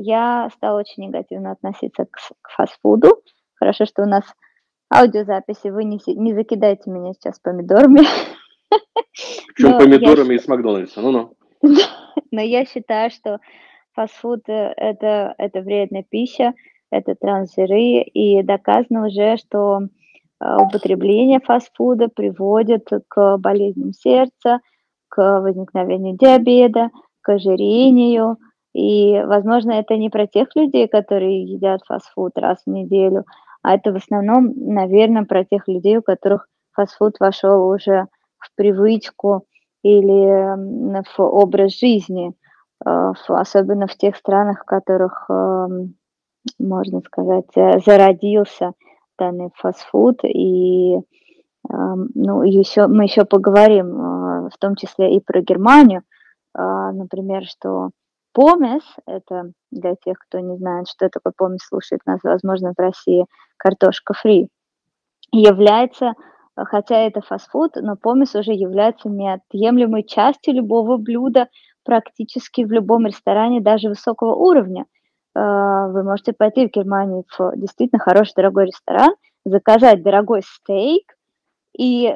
я 0.00 0.48
стала 0.54 0.80
очень 0.80 1.06
негативно 1.06 1.52
относиться 1.52 2.04
к, 2.04 2.18
к 2.42 2.50
фастфуду. 2.50 3.22
Хорошо, 3.54 3.84
что 3.84 4.02
у 4.02 4.06
нас 4.06 4.24
аудиозаписи, 4.94 5.68
вы 5.68 5.84
не, 5.84 6.00
не 6.06 6.34
закидайте 6.34 6.90
меня 6.90 7.12
сейчас 7.14 7.40
помидорами. 7.40 8.00
Причем 9.54 9.78
помидорами 9.78 10.34
из 10.34 10.46
Макдональдса, 10.46 11.00
ну-ну. 11.00 11.34
Но 12.30 12.40
я 12.40 12.64
считаю, 12.64 13.10
что 13.10 13.40
фастфуд 13.94 14.48
э, 14.48 14.72
это, 14.76 15.34
это 15.38 15.60
вредная 15.60 16.04
пища, 16.08 16.54
это 16.90 17.14
трансжиры, 17.14 18.02
и 18.02 18.42
доказано 18.42 19.06
уже, 19.06 19.36
что 19.38 19.80
э, 19.80 20.56
употребление 20.56 21.40
фастфуда 21.40 22.08
приводит 22.08 22.88
к 23.08 23.36
болезням 23.38 23.92
сердца, 23.92 24.60
к 25.08 25.40
возникновению 25.40 26.16
диабета, 26.16 26.90
к 27.22 27.30
ожирению. 27.30 28.36
И, 28.78 29.22
возможно, 29.24 29.72
это 29.72 29.96
не 29.96 30.10
про 30.10 30.26
тех 30.26 30.48
людей, 30.54 30.86
которые 30.88 31.42
едят 31.42 31.80
фастфуд 31.86 32.36
раз 32.36 32.58
в 32.64 32.70
неделю, 32.70 33.24
а 33.62 33.74
это 33.74 33.92
в 33.92 33.96
основном, 33.96 34.52
наверное, 34.56 35.24
про 35.24 35.44
тех 35.44 35.66
людей, 35.68 35.96
у 35.98 36.02
которых 36.02 36.48
фастфуд 36.72 37.18
вошел 37.18 37.68
уже 37.68 38.06
в 38.38 38.54
привычку 38.54 39.44
или 39.82 41.02
в 41.16 41.20
образ 41.20 41.78
жизни– 41.78 42.32
Э, 42.86 43.12
особенно 43.28 43.86
в 43.86 43.96
тех 43.96 44.16
странах, 44.16 44.62
в 44.62 44.64
которых, 44.64 45.26
эм, 45.30 45.94
можно 46.58 47.00
сказать, 47.00 47.46
э, 47.56 47.80
зародился 47.84 48.72
данный 49.18 49.50
фастфуд. 49.56 50.20
И 50.24 50.96
эм, 51.70 52.08
ну, 52.14 52.42
еще, 52.42 52.86
мы 52.86 53.04
еще 53.04 53.24
поговорим, 53.24 53.86
э, 54.46 54.50
в 54.50 54.58
том 54.58 54.76
числе 54.76 55.16
и 55.16 55.20
про 55.20 55.40
Германию, 55.42 56.02
например, 56.54 57.44
что 57.44 57.90
помес, 58.38 58.84
это 59.04 59.50
для 59.72 59.96
тех, 59.96 60.16
кто 60.16 60.38
не 60.38 60.56
знает, 60.58 60.86
что 60.86 61.08
такое 61.08 61.32
помес, 61.36 61.58
слушает 61.66 62.02
нас, 62.06 62.20
возможно, 62.22 62.72
в 62.72 62.80
России, 62.80 63.26
картошка 63.56 64.14
фри, 64.14 64.48
является, 65.32 66.12
хотя 66.56 66.98
это 66.98 67.20
фастфуд, 67.20 67.72
но 67.74 67.96
помес 67.96 68.36
уже 68.36 68.52
является 68.52 69.08
неотъемлемой 69.08 70.04
частью 70.04 70.54
любого 70.54 70.98
блюда, 70.98 71.48
практически 71.84 72.64
в 72.64 72.70
любом 72.70 73.06
ресторане, 73.06 73.60
даже 73.60 73.88
высокого 73.88 74.36
уровня. 74.36 74.84
А, 75.34 75.88
вы 75.88 76.04
можете 76.04 76.32
пойти 76.32 76.68
в 76.68 76.70
Германию 76.70 77.24
в 77.36 77.56
действительно 77.56 77.98
хороший 77.98 78.34
дорогой 78.36 78.66
ресторан, 78.66 79.16
заказать 79.44 80.04
дорогой 80.04 80.42
стейк 80.44 81.16
и 81.76 82.14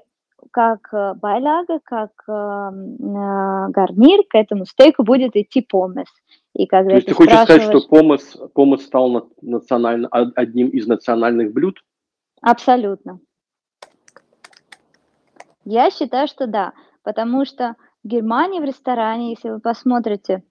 как 0.51 0.93
э, 0.93 1.15
байляга, 1.15 1.79
как 1.85 2.11
э, 2.29 2.33
э, 2.33 3.69
гарнир 3.71 4.23
к 4.29 4.35
этому 4.35 4.67
стейку 4.67 5.03
будет 5.03 5.37
идти 5.37 5.61
помес. 5.61 6.09
И 6.55 6.67
когда 6.67 6.91
То 6.91 6.97
есть 6.97 7.09
ты 7.09 7.15
хочешь 7.15 7.41
сказать, 7.41 7.63
что 7.63 7.81
помес, 7.89 8.37
помес 8.55 8.85
стал 8.85 9.31
национально, 9.41 10.09
одним 10.09 10.69
из 10.69 10.87
национальных 10.87 11.53
блюд? 11.53 11.79
Абсолютно. 12.41 13.21
Я 15.65 15.91
считаю, 15.91 16.27
что 16.27 16.47
да, 16.47 16.73
потому 17.05 17.45
что 17.45 17.77
в 18.03 18.09
Германии 18.09 18.61
в 18.61 18.65
ресторане, 18.65 19.31
если 19.31 19.51
вы 19.51 19.61
посмотрите, 19.61 20.43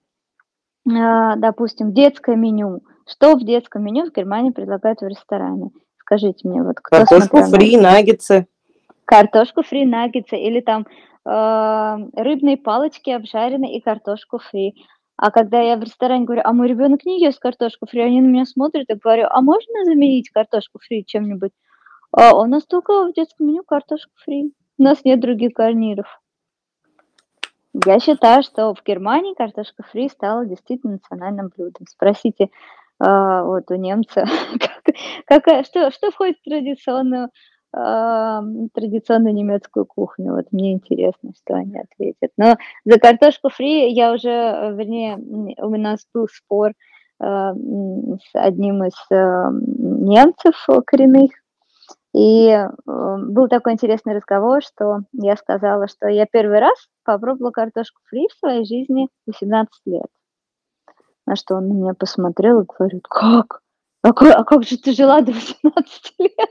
допустим, 0.84 1.92
детское 1.92 2.34
меню, 2.34 2.80
что 3.06 3.36
в 3.36 3.44
детском 3.44 3.84
меню 3.84 4.06
в 4.06 4.12
Германии 4.12 4.50
предлагают 4.50 5.00
в 5.00 5.06
ресторане? 5.06 5.70
Скажите 5.98 6.48
мне, 6.48 6.62
вот 6.62 6.80
кто 6.80 7.04
Картошку 7.04 7.42
фри, 7.44 7.76
наггетсы. 7.76 8.46
Картошку 9.12 9.62
фри, 9.62 9.84
наггетсы 9.84 10.38
или 10.38 10.60
там 10.60 10.86
э, 11.26 11.96
рыбные 12.16 12.56
палочки 12.56 13.10
обжаренные 13.10 13.76
и 13.76 13.80
картошку 13.82 14.38
фри. 14.38 14.86
А 15.18 15.30
когда 15.30 15.60
я 15.60 15.76
в 15.76 15.82
ресторане 15.82 16.24
говорю, 16.24 16.40
а 16.42 16.54
мой 16.54 16.66
ребенок 16.66 17.04
не 17.04 17.20
ест 17.20 17.38
картошку 17.38 17.84
фри, 17.86 18.00
они 18.00 18.22
на 18.22 18.28
меня 18.28 18.46
смотрят 18.46 18.88
и 18.88 18.94
говорю, 18.94 19.26
а 19.28 19.42
можно 19.42 19.84
заменить 19.84 20.30
картошку 20.30 20.78
фри 20.78 21.04
чем-нибудь? 21.04 21.52
А 22.10 22.34
у 22.34 22.46
нас 22.46 22.64
только 22.64 23.04
в 23.04 23.12
детском 23.12 23.48
меню 23.48 23.64
картошка 23.64 24.10
фри. 24.24 24.54
У 24.78 24.82
нас 24.82 25.04
нет 25.04 25.20
других 25.20 25.52
гарниров. 25.52 26.06
Я 27.84 28.00
считаю, 28.00 28.42
что 28.42 28.72
в 28.72 28.82
Германии 28.82 29.34
картошка 29.34 29.82
фри 29.82 30.08
стала 30.08 30.46
действительно 30.46 30.94
национальным 30.94 31.50
блюдом. 31.54 31.86
Спросите 31.86 32.44
э, 32.44 32.48
вот 33.44 33.70
у 33.70 33.74
немца, 33.74 34.24
как, 34.58 34.94
какая, 35.26 35.64
что, 35.64 35.90
что 35.90 36.10
входит 36.10 36.38
в 36.38 36.48
традиционную, 36.48 37.28
э, 37.74 38.40
традиционную 38.74 39.34
немецкую 39.34 39.86
кухню. 39.86 40.34
Вот 40.34 40.46
мне 40.52 40.74
интересно, 40.74 41.32
что 41.42 41.54
они 41.54 41.78
ответят. 41.78 42.30
Но 42.36 42.56
за 42.84 42.98
картошку 42.98 43.48
фри 43.48 43.92
я 43.92 44.12
уже, 44.12 44.28
вернее, 44.28 45.16
у 45.16 45.76
нас 45.76 46.06
был 46.12 46.28
спор 46.28 46.70
э, 46.70 46.74
с 47.24 48.34
одним 48.34 48.84
из 48.84 48.94
э, 49.10 49.48
немцев 49.50 50.54
коренных, 50.86 51.30
и 52.14 52.48
э, 52.48 52.68
был 52.84 53.48
такой 53.48 53.72
интересный 53.72 54.14
разговор, 54.14 54.62
что 54.62 55.00
я 55.12 55.36
сказала, 55.36 55.88
что 55.88 56.08
я 56.08 56.26
первый 56.26 56.58
раз 56.58 56.76
попробовала 57.04 57.50
картошку 57.50 58.00
фри 58.08 58.28
в 58.28 58.38
своей 58.38 58.66
жизни 58.66 59.08
18 59.26 59.72
лет. 59.86 60.06
На 61.26 61.36
что 61.36 61.56
он 61.56 61.68
на 61.68 61.72
меня 61.72 61.94
посмотрел 61.94 62.60
и 62.60 62.66
говорит, 62.66 63.06
как? 63.08 63.62
А 64.02 64.12
как, 64.12 64.36
а 64.36 64.44
как 64.44 64.64
же 64.64 64.76
ты 64.76 64.92
жила 64.92 65.22
до 65.22 65.32
18 65.32 66.14
лет? 66.18 66.50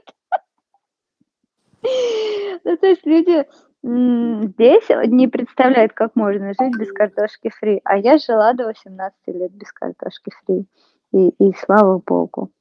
Ну, 2.63 2.77
то 2.77 2.85
есть 2.85 3.03
люди 3.07 3.43
здесь 3.81 4.87
не 5.07 5.27
представляют, 5.27 5.93
как 5.93 6.15
можно 6.15 6.53
жить 6.59 6.77
без 6.77 6.91
картошки 6.91 7.49
фри. 7.49 7.81
А 7.83 7.97
я 7.97 8.19
жила 8.19 8.53
до 8.53 8.67
18 8.67 9.17
лет 9.27 9.51
без 9.53 9.71
картошки 9.71 10.31
фри. 10.45 10.65
И, 11.11 11.29
и 11.29 11.53
слава 11.65 12.01
богу. 12.05 12.51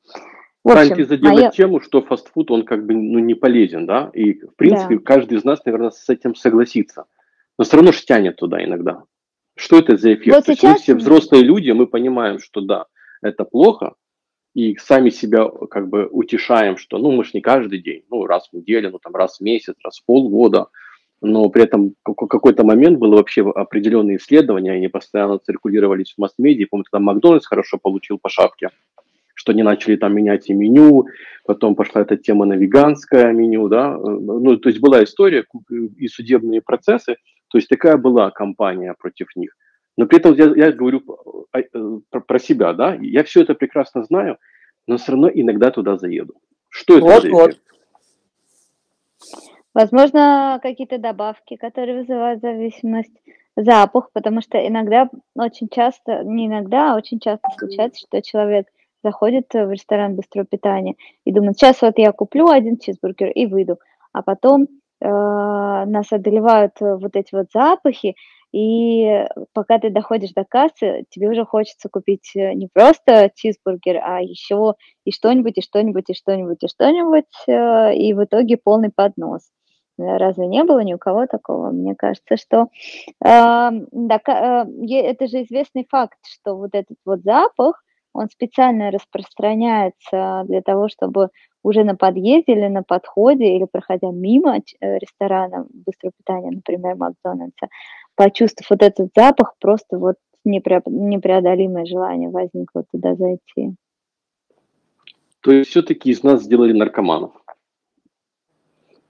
В 0.64 0.70
общем, 0.70 1.06
задела 1.06 1.32
моё... 1.32 1.50
тему, 1.50 1.80
что 1.80 2.02
фастфуд, 2.02 2.50
он 2.50 2.64
как 2.64 2.84
бы 2.84 2.94
ну, 2.94 3.18
не 3.18 3.34
полезен, 3.34 3.86
да? 3.86 4.10
И, 4.12 4.34
в 4.34 4.54
принципе, 4.56 4.96
да. 4.96 5.02
каждый 5.04 5.38
из 5.38 5.44
нас, 5.44 5.64
наверное, 5.64 5.90
с 5.90 6.08
этим 6.08 6.34
согласится. 6.34 7.04
Но 7.58 7.64
все 7.64 7.76
равно 7.76 7.92
же 7.92 8.04
тянет 8.04 8.36
туда 8.36 8.62
иногда. 8.62 9.04
Что 9.56 9.78
это 9.78 9.96
за 9.96 10.14
эффект? 10.14 10.34
Вот 10.34 10.46
сейчас... 10.46 10.72
мы 10.72 10.78
все 10.78 10.94
взрослые 10.94 11.42
люди, 11.44 11.70
мы 11.70 11.86
понимаем, 11.86 12.38
что 12.38 12.60
да, 12.60 12.86
это 13.22 13.44
плохо, 13.44 13.94
и 14.54 14.76
сами 14.76 15.10
себя 15.10 15.48
как 15.70 15.88
бы 15.88 16.06
утешаем, 16.10 16.76
что 16.76 16.98
ну 16.98 17.12
мы 17.12 17.24
же 17.24 17.30
не 17.34 17.40
каждый 17.40 17.80
день, 17.80 18.02
ну 18.10 18.26
раз 18.26 18.48
в 18.48 18.56
неделю, 18.56 18.90
ну 18.90 18.98
там 18.98 19.14
раз 19.14 19.38
в 19.38 19.40
месяц, 19.42 19.74
раз 19.84 20.00
в 20.00 20.04
полгода, 20.04 20.66
но 21.20 21.48
при 21.50 21.62
этом 21.62 21.94
какой-то 22.04 22.64
момент 22.64 22.98
было 22.98 23.16
вообще 23.16 23.48
определенные 23.48 24.16
исследования, 24.16 24.72
они 24.72 24.88
постоянно 24.88 25.38
циркулировались 25.38 26.14
в 26.14 26.18
масс-медиа, 26.18 26.66
помню, 26.70 26.84
тогда 26.90 27.04
Макдональдс 27.04 27.46
хорошо 27.46 27.78
получил 27.78 28.18
по 28.18 28.28
шапке, 28.28 28.70
что 29.34 29.52
они 29.52 29.62
начали 29.62 29.96
там 29.96 30.14
менять 30.14 30.50
и 30.50 30.52
меню, 30.52 31.06
потом 31.44 31.74
пошла 31.74 32.02
эта 32.02 32.16
тема 32.16 32.44
на 32.44 32.54
веганское 32.54 33.32
меню, 33.32 33.68
да, 33.68 33.96
ну, 33.96 34.56
то 34.56 34.68
есть 34.68 34.80
была 34.80 35.04
история 35.04 35.44
и 35.96 36.08
судебные 36.08 36.60
процессы, 36.60 37.16
то 37.48 37.58
есть 37.58 37.68
такая 37.68 37.96
была 37.96 38.30
кампания 38.30 38.94
против 38.98 39.36
них. 39.36 39.56
Но 39.96 40.06
при 40.06 40.18
этом 40.18 40.34
я, 40.34 40.46
я 40.66 40.72
говорю 40.72 41.02
э, 41.52 41.62
про, 42.10 42.20
про 42.20 42.38
себя, 42.38 42.72
да, 42.72 42.94
я 43.00 43.24
все 43.24 43.42
это 43.42 43.54
прекрасно 43.54 44.04
знаю, 44.04 44.38
но 44.86 44.96
все 44.96 45.12
равно 45.12 45.28
иногда 45.32 45.70
туда 45.70 45.96
заеду. 45.96 46.34
Что 46.68 46.98
это 46.98 47.06
вот, 47.06 47.22
за 47.22 47.30
вот. 47.30 47.60
Возможно, 49.74 50.58
какие-то 50.62 50.98
добавки, 50.98 51.56
которые 51.56 52.00
вызывают 52.00 52.40
зависимость, 52.40 53.12
запах, 53.56 54.10
потому 54.12 54.40
что 54.40 54.66
иногда, 54.66 55.08
очень 55.34 55.68
часто, 55.68 56.24
не 56.24 56.46
иногда, 56.46 56.92
а 56.92 56.96
очень 56.96 57.20
часто 57.20 57.48
случается, 57.58 58.06
что 58.06 58.22
человек 58.22 58.66
заходит 59.02 59.52
в 59.52 59.70
ресторан 59.70 60.16
быстрого 60.16 60.46
питания 60.46 60.94
и 61.24 61.32
думает, 61.32 61.56
сейчас 61.56 61.82
вот 61.82 61.98
я 61.98 62.12
куплю 62.12 62.48
один 62.48 62.78
чизбургер 62.78 63.30
и 63.30 63.46
выйду, 63.46 63.78
а 64.12 64.22
потом 64.22 64.64
э, 64.64 65.08
нас 65.08 66.12
одолевают 66.12 66.72
вот 66.80 67.16
эти 67.16 67.34
вот 67.34 67.46
запахи, 67.52 68.16
и 68.52 69.26
пока 69.52 69.78
ты 69.78 69.90
доходишь 69.90 70.32
до 70.32 70.44
кассы, 70.44 71.04
тебе 71.10 71.28
уже 71.28 71.44
хочется 71.44 71.88
купить 71.88 72.32
э, 72.34 72.52
не 72.54 72.68
просто 72.72 73.30
чизбургер, 73.34 74.00
а 74.02 74.20
еще 74.20 74.74
и 75.04 75.12
что-нибудь, 75.12 75.58
и 75.58 75.62
что-нибудь, 75.62 76.10
и 76.10 76.14
что-нибудь, 76.14 76.62
и 76.62 76.68
что-нибудь, 76.68 77.24
э, 77.46 77.94
и 77.94 78.12
в 78.12 78.24
итоге 78.24 78.56
полный 78.56 78.90
поднос. 78.90 79.42
Разве 79.98 80.46
не 80.46 80.64
было 80.64 80.80
ни 80.80 80.94
у 80.94 80.98
кого 80.98 81.26
такого? 81.26 81.70
Мне 81.70 81.94
кажется, 81.94 82.36
что 82.36 82.62
э, 82.62 82.66
да, 83.22 84.20
э, 84.26 85.00
это 85.02 85.26
же 85.26 85.42
известный 85.42 85.86
факт, 85.88 86.18
что 86.26 86.56
вот 86.56 86.70
этот 86.74 86.96
вот 87.04 87.20
запах, 87.22 87.82
он 88.12 88.28
специально 88.28 88.90
распространяется 88.90 90.42
для 90.46 90.62
того, 90.62 90.88
чтобы 90.88 91.28
уже 91.62 91.84
на 91.84 91.96
подъезде 91.96 92.52
или 92.52 92.68
на 92.68 92.82
подходе, 92.82 93.56
или 93.56 93.66
проходя 93.70 94.10
мимо 94.10 94.56
э, 94.56 94.98
ресторана 94.98 95.66
быстрого 95.72 96.12
питания, 96.16 96.50
например, 96.50 96.96
Макдональдса, 96.96 97.68
почувствовав 98.14 98.70
вот 98.70 98.82
этот 98.82 99.10
запах, 99.16 99.54
просто 99.60 99.98
вот 99.98 100.16
непреодолимое 100.44 101.84
желание 101.84 102.30
возникло 102.30 102.84
туда 102.90 103.14
зайти. 103.14 103.74
То 105.40 105.52
есть 105.52 105.70
все-таки 105.70 106.10
из 106.10 106.22
нас 106.22 106.42
сделали 106.42 106.72
наркоманов? 106.72 107.32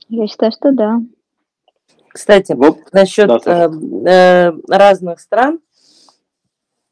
Я 0.08 0.26
считаю, 0.26 0.52
что 0.52 0.72
да. 0.72 1.00
Кстати, 2.08 2.52
вот, 2.52 2.92
насчет 2.92 3.28
да, 3.28 3.66
э, 3.66 3.70
э, 4.08 4.52
разных 4.68 5.20
стран, 5.20 5.60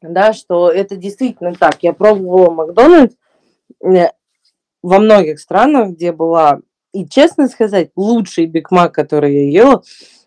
да, 0.01 0.31
что 0.31 0.69
это 0.69 0.95
действительно 0.95 1.53
так. 1.53 1.83
Я 1.83 1.91
пробовала 1.91 2.51
Макдональдс 2.51 3.15
э, 3.83 4.11
во 4.81 4.99
многих 4.99 5.39
странах, 5.39 5.91
где 5.91 6.11
была, 6.11 6.59
и 6.93 7.07
честно 7.07 7.47
сказать, 7.47 7.91
лучший 7.95 8.45
Биг 8.45 8.71
Мак, 8.71 8.93
который 8.93 9.33
я 9.33 9.63
ела, 9.63 9.83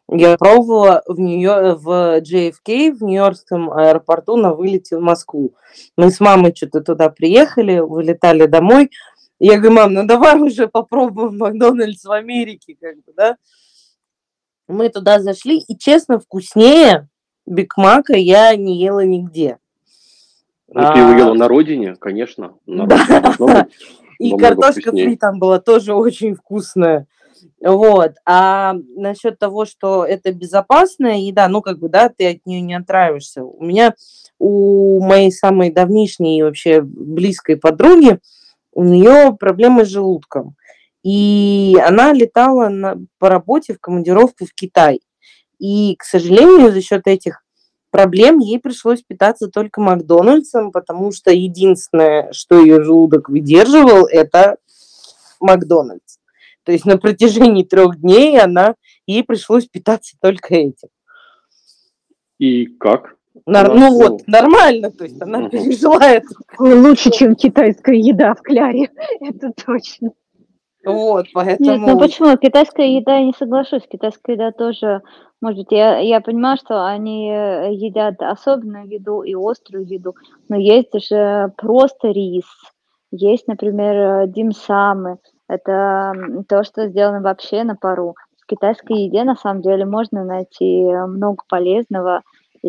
я 0.08 0.36
пробовала 0.36 1.02
в, 1.06 1.18
Нью 1.18 1.76
в 1.78 2.20
JFK, 2.20 2.92
в 2.92 3.02
Нью-Йоркском 3.02 3.72
аэропорту 3.72 4.36
на 4.36 4.52
вылете 4.52 4.96
в 4.96 5.00
Москву. 5.00 5.54
Мы 5.96 6.10
с 6.10 6.20
мамой 6.20 6.52
что-то 6.54 6.80
туда 6.80 7.08
приехали, 7.08 7.78
вылетали 7.78 8.46
домой, 8.46 8.90
я 9.44 9.58
говорю, 9.58 9.74
мам, 9.74 9.94
ну 9.94 10.06
давай 10.06 10.40
уже 10.40 10.68
попробуем 10.68 11.36
Макдональдс 11.36 12.04
в 12.04 12.12
Америке, 12.12 12.76
как 12.80 12.94
бы, 12.98 13.12
да. 13.16 13.36
Мы 14.68 14.88
туда 14.88 15.20
зашли, 15.20 15.58
и, 15.58 15.76
честно, 15.76 16.20
вкуснее 16.20 17.08
Биг 17.44 17.76
Мака 17.76 18.14
я 18.14 18.54
не 18.54 18.78
ела 18.78 19.04
нигде. 19.04 19.58
Ну, 20.68 20.80
а... 20.80 20.92
ты 20.92 21.00
его 21.00 21.12
ела 21.12 21.34
на 21.34 21.48
родине, 21.48 21.96
конечно. 21.96 22.54
На 22.66 22.86
родине 22.86 23.66
и 24.22 24.36
картошка 24.36 24.90
фри 24.90 25.16
там 25.16 25.38
была 25.38 25.58
тоже 25.58 25.94
очень 25.94 26.34
вкусная. 26.34 27.06
Вот. 27.60 28.12
А 28.24 28.74
насчет 28.96 29.38
того, 29.38 29.64
что 29.64 30.04
это 30.04 30.32
безопасная 30.32 31.18
еда, 31.18 31.48
ну, 31.48 31.62
как 31.62 31.78
бы, 31.78 31.88
да, 31.88 32.08
ты 32.08 32.32
от 32.32 32.46
нее 32.46 32.60
не 32.60 32.74
отравишься. 32.74 33.44
У 33.44 33.64
меня, 33.64 33.94
у 34.38 35.00
моей 35.00 35.32
самой 35.32 35.70
давнишней 35.70 36.42
вообще 36.42 36.80
близкой 36.82 37.56
подруги, 37.56 38.18
у 38.72 38.84
нее 38.84 39.36
проблемы 39.38 39.84
с 39.84 39.88
желудком. 39.88 40.56
И 41.02 41.76
она 41.84 42.12
летала 42.12 42.68
на, 42.68 42.96
по 43.18 43.28
работе 43.28 43.74
в 43.74 43.80
командировку 43.80 44.46
в 44.46 44.54
Китай. 44.54 45.00
И, 45.58 45.96
к 45.96 46.04
сожалению, 46.04 46.72
за 46.72 46.80
счет 46.80 47.06
этих 47.06 47.42
проблем 47.92 48.40
ей 48.40 48.58
пришлось 48.58 49.02
питаться 49.02 49.46
только 49.48 49.80
Макдональдсом, 49.80 50.72
потому 50.72 51.12
что 51.12 51.30
единственное, 51.30 52.32
что 52.32 52.60
ее 52.60 52.82
желудок 52.82 53.28
выдерживал, 53.28 54.06
это 54.06 54.56
Макдональдс. 55.38 56.18
То 56.64 56.72
есть 56.72 56.84
на 56.84 56.96
протяжении 56.96 57.64
трех 57.64 58.00
дней 58.00 58.40
она 58.40 58.74
ей 59.06 59.22
пришлось 59.22 59.66
питаться 59.66 60.16
только 60.20 60.54
этим. 60.54 60.88
И 62.38 62.66
как? 62.66 63.16
Нар- 63.46 63.74
ну 63.74 63.92
вот, 63.94 64.26
нормально, 64.26 64.90
то 64.90 65.04
есть 65.04 65.20
она 65.20 65.48
пережила 65.48 66.04
это. 66.04 66.28
Лучше, 66.58 67.10
чем 67.10 67.34
китайская 67.34 67.98
еда 67.98 68.34
в 68.34 68.42
кляре, 68.42 68.90
это 69.20 69.52
точно. 69.52 70.10
Вот, 70.84 71.26
поэтому... 71.32 71.70
Нет, 71.70 71.80
ну 71.80 71.98
почему? 71.98 72.36
Китайская 72.36 72.96
еда, 72.96 73.16
я 73.16 73.24
не 73.24 73.34
соглашусь. 73.38 73.82
Китайская 73.90 74.32
еда 74.32 74.52
тоже, 74.52 75.02
может 75.40 75.60
быть, 75.60 75.72
я, 75.72 75.98
я 75.98 76.20
понимаю, 76.20 76.56
что 76.56 76.84
они 76.84 77.30
э, 77.30 77.72
едят 77.72 78.20
особенную 78.20 78.88
еду 78.88 79.22
и 79.22 79.34
острую 79.34 79.86
еду, 79.86 80.14
но 80.48 80.56
есть 80.56 80.92
же 81.08 81.52
просто 81.56 82.08
рис, 82.08 82.46
есть, 83.12 83.46
например, 83.46 84.26
димсамы. 84.28 85.18
Это 85.48 86.14
то, 86.48 86.64
что 86.64 86.88
сделано 86.88 87.20
вообще 87.20 87.62
на 87.62 87.76
пару. 87.76 88.16
В 88.40 88.46
китайской 88.46 89.04
еде, 89.04 89.22
на 89.22 89.36
самом 89.36 89.62
деле, 89.62 89.84
можно 89.84 90.24
найти 90.24 90.82
много 90.84 91.44
полезного, 91.48 92.22
и 92.62 92.68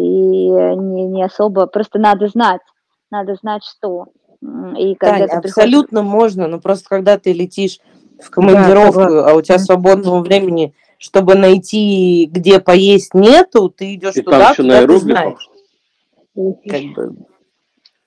не, 0.49 1.05
не 1.05 1.23
особо, 1.23 1.65
просто 1.67 1.99
надо 1.99 2.27
знать, 2.27 2.61
надо 3.09 3.35
знать, 3.35 3.63
что. 3.63 4.07
И 4.77 4.95
когда 4.95 5.25
приходишь... 5.25 5.51
абсолютно 5.51 6.01
можно, 6.01 6.47
но 6.47 6.59
просто 6.59 6.89
когда 6.89 7.17
ты 7.17 7.31
летишь 7.31 7.79
в 8.21 8.29
командировку, 8.29 8.99
да, 8.99 9.31
а 9.31 9.33
у 9.33 9.41
тебя 9.41 9.59
свободного 9.59 10.21
времени, 10.21 10.73
чтобы 10.97 11.35
найти, 11.35 12.29
где 12.31 12.59
поесть, 12.59 13.13
нету, 13.13 13.69
ты 13.69 13.95
идешь 13.95 14.15
и 14.15 14.21
туда, 14.21 14.53
куда 14.55 14.85
ты 14.85 14.97
знаешь. 14.97 15.49
Как 16.35 16.81
бы. 16.95 17.15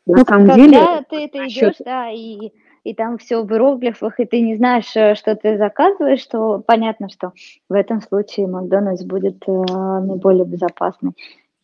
На 0.06 0.18
ну, 0.18 0.24
самом 0.24 0.46
когда 0.46 0.54
деле, 0.54 0.78
ты, 1.10 1.28
ты 1.28 1.38
идешь, 1.46 1.74
да, 1.84 2.10
и, 2.10 2.52
и 2.84 2.94
там 2.94 3.18
все 3.18 3.42
в 3.42 3.52
иероглифах, 3.52 4.20
и 4.20 4.24
ты 4.24 4.40
не 4.40 4.56
знаешь, 4.56 4.94
э, 4.94 5.16
что 5.16 5.34
ты 5.34 5.58
заказываешь, 5.58 6.24
то 6.26 6.62
понятно, 6.64 7.08
что 7.08 7.32
в 7.68 7.72
этом 7.72 8.00
случае 8.00 8.46
Макдональдс 8.46 9.02
будет 9.02 9.42
э, 9.48 9.52
наиболее 9.52 10.44
безопасной 10.44 11.12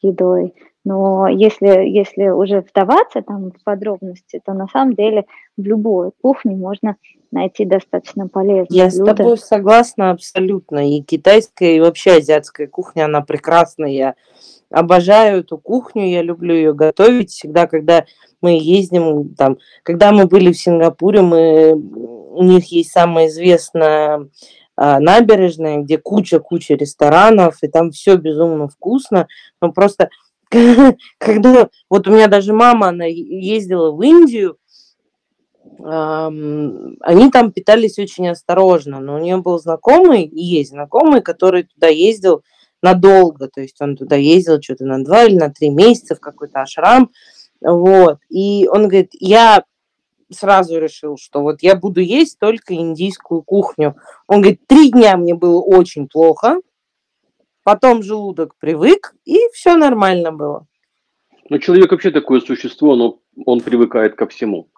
едой. 0.02 0.54
Но 0.84 1.28
если, 1.28 1.88
если 1.88 2.28
уже 2.28 2.62
вдаваться 2.62 3.22
там 3.22 3.52
в 3.52 3.62
подробности, 3.62 4.40
то 4.44 4.52
на 4.52 4.66
самом 4.66 4.94
деле 4.94 5.26
в 5.56 5.62
любой 5.62 6.10
кухне 6.20 6.56
можно 6.56 6.96
найти 7.32 7.64
достаточно 7.64 8.28
полезные 8.28 8.66
Я 8.70 8.88
блюда. 8.88 9.12
с 9.12 9.16
тобой 9.16 9.38
согласна 9.38 10.10
абсолютно. 10.10 10.96
И 10.96 11.02
китайская, 11.02 11.76
и 11.76 11.80
вообще 11.80 12.12
азиатская 12.12 12.66
кухня, 12.66 13.06
она 13.06 13.22
прекрасная. 13.22 13.90
Я 13.90 14.14
обожаю 14.70 15.40
эту 15.40 15.58
кухню, 15.58 16.08
я 16.08 16.22
люблю 16.22 16.54
ее 16.54 16.74
готовить. 16.74 17.30
Всегда, 17.30 17.66
когда 17.66 18.04
мы 18.40 18.58
ездим, 18.58 19.34
там, 19.34 19.58
когда 19.82 20.12
мы 20.12 20.26
были 20.26 20.52
в 20.52 20.58
Сингапуре, 20.58 21.22
мы, 21.22 21.72
у 21.74 22.42
них 22.42 22.66
есть 22.66 22.92
самая 22.92 23.28
известная 23.28 24.28
а, 24.76 25.00
набережная, 25.00 25.78
где 25.78 25.98
куча-куча 25.98 26.74
ресторанов, 26.74 27.58
и 27.62 27.68
там 27.68 27.90
все 27.90 28.16
безумно 28.16 28.68
вкусно. 28.68 29.26
Но 29.60 29.72
просто 29.72 30.10
когда 31.18 31.68
вот 31.88 32.08
у 32.08 32.12
меня 32.12 32.28
даже 32.28 32.52
мама, 32.52 32.88
она 32.88 33.06
ездила 33.06 33.90
в 33.90 34.02
Индию, 34.02 34.58
они 35.78 37.30
там 37.30 37.52
питались 37.52 37.98
очень 37.98 38.28
осторожно, 38.28 39.00
но 39.00 39.16
у 39.16 39.18
нее 39.18 39.36
был 39.38 39.58
знакомый, 39.58 40.24
и 40.24 40.42
есть 40.42 40.70
знакомый, 40.70 41.22
который 41.22 41.64
туда 41.64 41.88
ездил 41.88 42.42
надолго, 42.82 43.48
то 43.48 43.60
есть 43.60 43.80
он 43.80 43.96
туда 43.96 44.16
ездил 44.16 44.60
что-то 44.60 44.84
на 44.84 45.02
два 45.04 45.24
или 45.24 45.36
на 45.36 45.50
три 45.50 45.70
месяца 45.70 46.14
в 46.14 46.20
какой-то 46.20 46.62
ашрам, 46.62 47.10
вот, 47.60 48.18
и 48.28 48.68
он 48.68 48.88
говорит, 48.88 49.10
я 49.12 49.64
сразу 50.34 50.78
решил, 50.78 51.16
что 51.16 51.42
вот 51.42 51.62
я 51.62 51.76
буду 51.76 52.00
есть 52.00 52.38
только 52.38 52.74
индийскую 52.74 53.42
кухню. 53.42 53.96
Он 54.26 54.40
говорит, 54.40 54.66
три 54.66 54.90
дня 54.90 55.16
мне 55.16 55.34
было 55.34 55.60
очень 55.60 56.08
плохо, 56.08 56.60
потом 57.62 58.02
желудок 58.02 58.56
привык, 58.58 59.14
и 59.24 59.38
все 59.52 59.76
нормально 59.76 60.32
было. 60.32 60.66
Ну, 61.48 61.58
человек 61.58 61.90
вообще 61.92 62.10
такое 62.10 62.40
существо, 62.40 62.96
но 62.96 63.20
он 63.44 63.60
привыкает 63.60 64.14
ко 64.14 64.26
всему, 64.26 64.68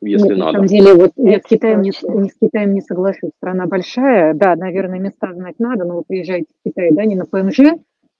если 0.00 0.28
Нет, 0.28 0.38
надо. 0.38 0.44
На 0.44 0.52
самом 0.52 0.66
деле, 0.66 0.94
вот 0.94 1.12
я 1.16 1.38
с 1.38 1.42
Китаем 1.42 1.82
не, 1.82 1.92
не 2.02 2.30
с 2.30 2.34
Китаем 2.40 2.74
не 2.74 2.80
соглашусь. 2.80 3.30
Страна 3.36 3.66
большая, 3.66 4.34
да, 4.34 4.56
наверное, 4.56 4.98
места 4.98 5.32
знать 5.32 5.56
надо, 5.58 5.84
но 5.84 5.96
вы 5.96 6.02
приезжаете 6.06 6.46
в 6.60 6.68
Китай, 6.68 6.90
да, 6.92 7.04
не 7.04 7.14
на 7.14 7.24
ПМЖ, 7.24 7.60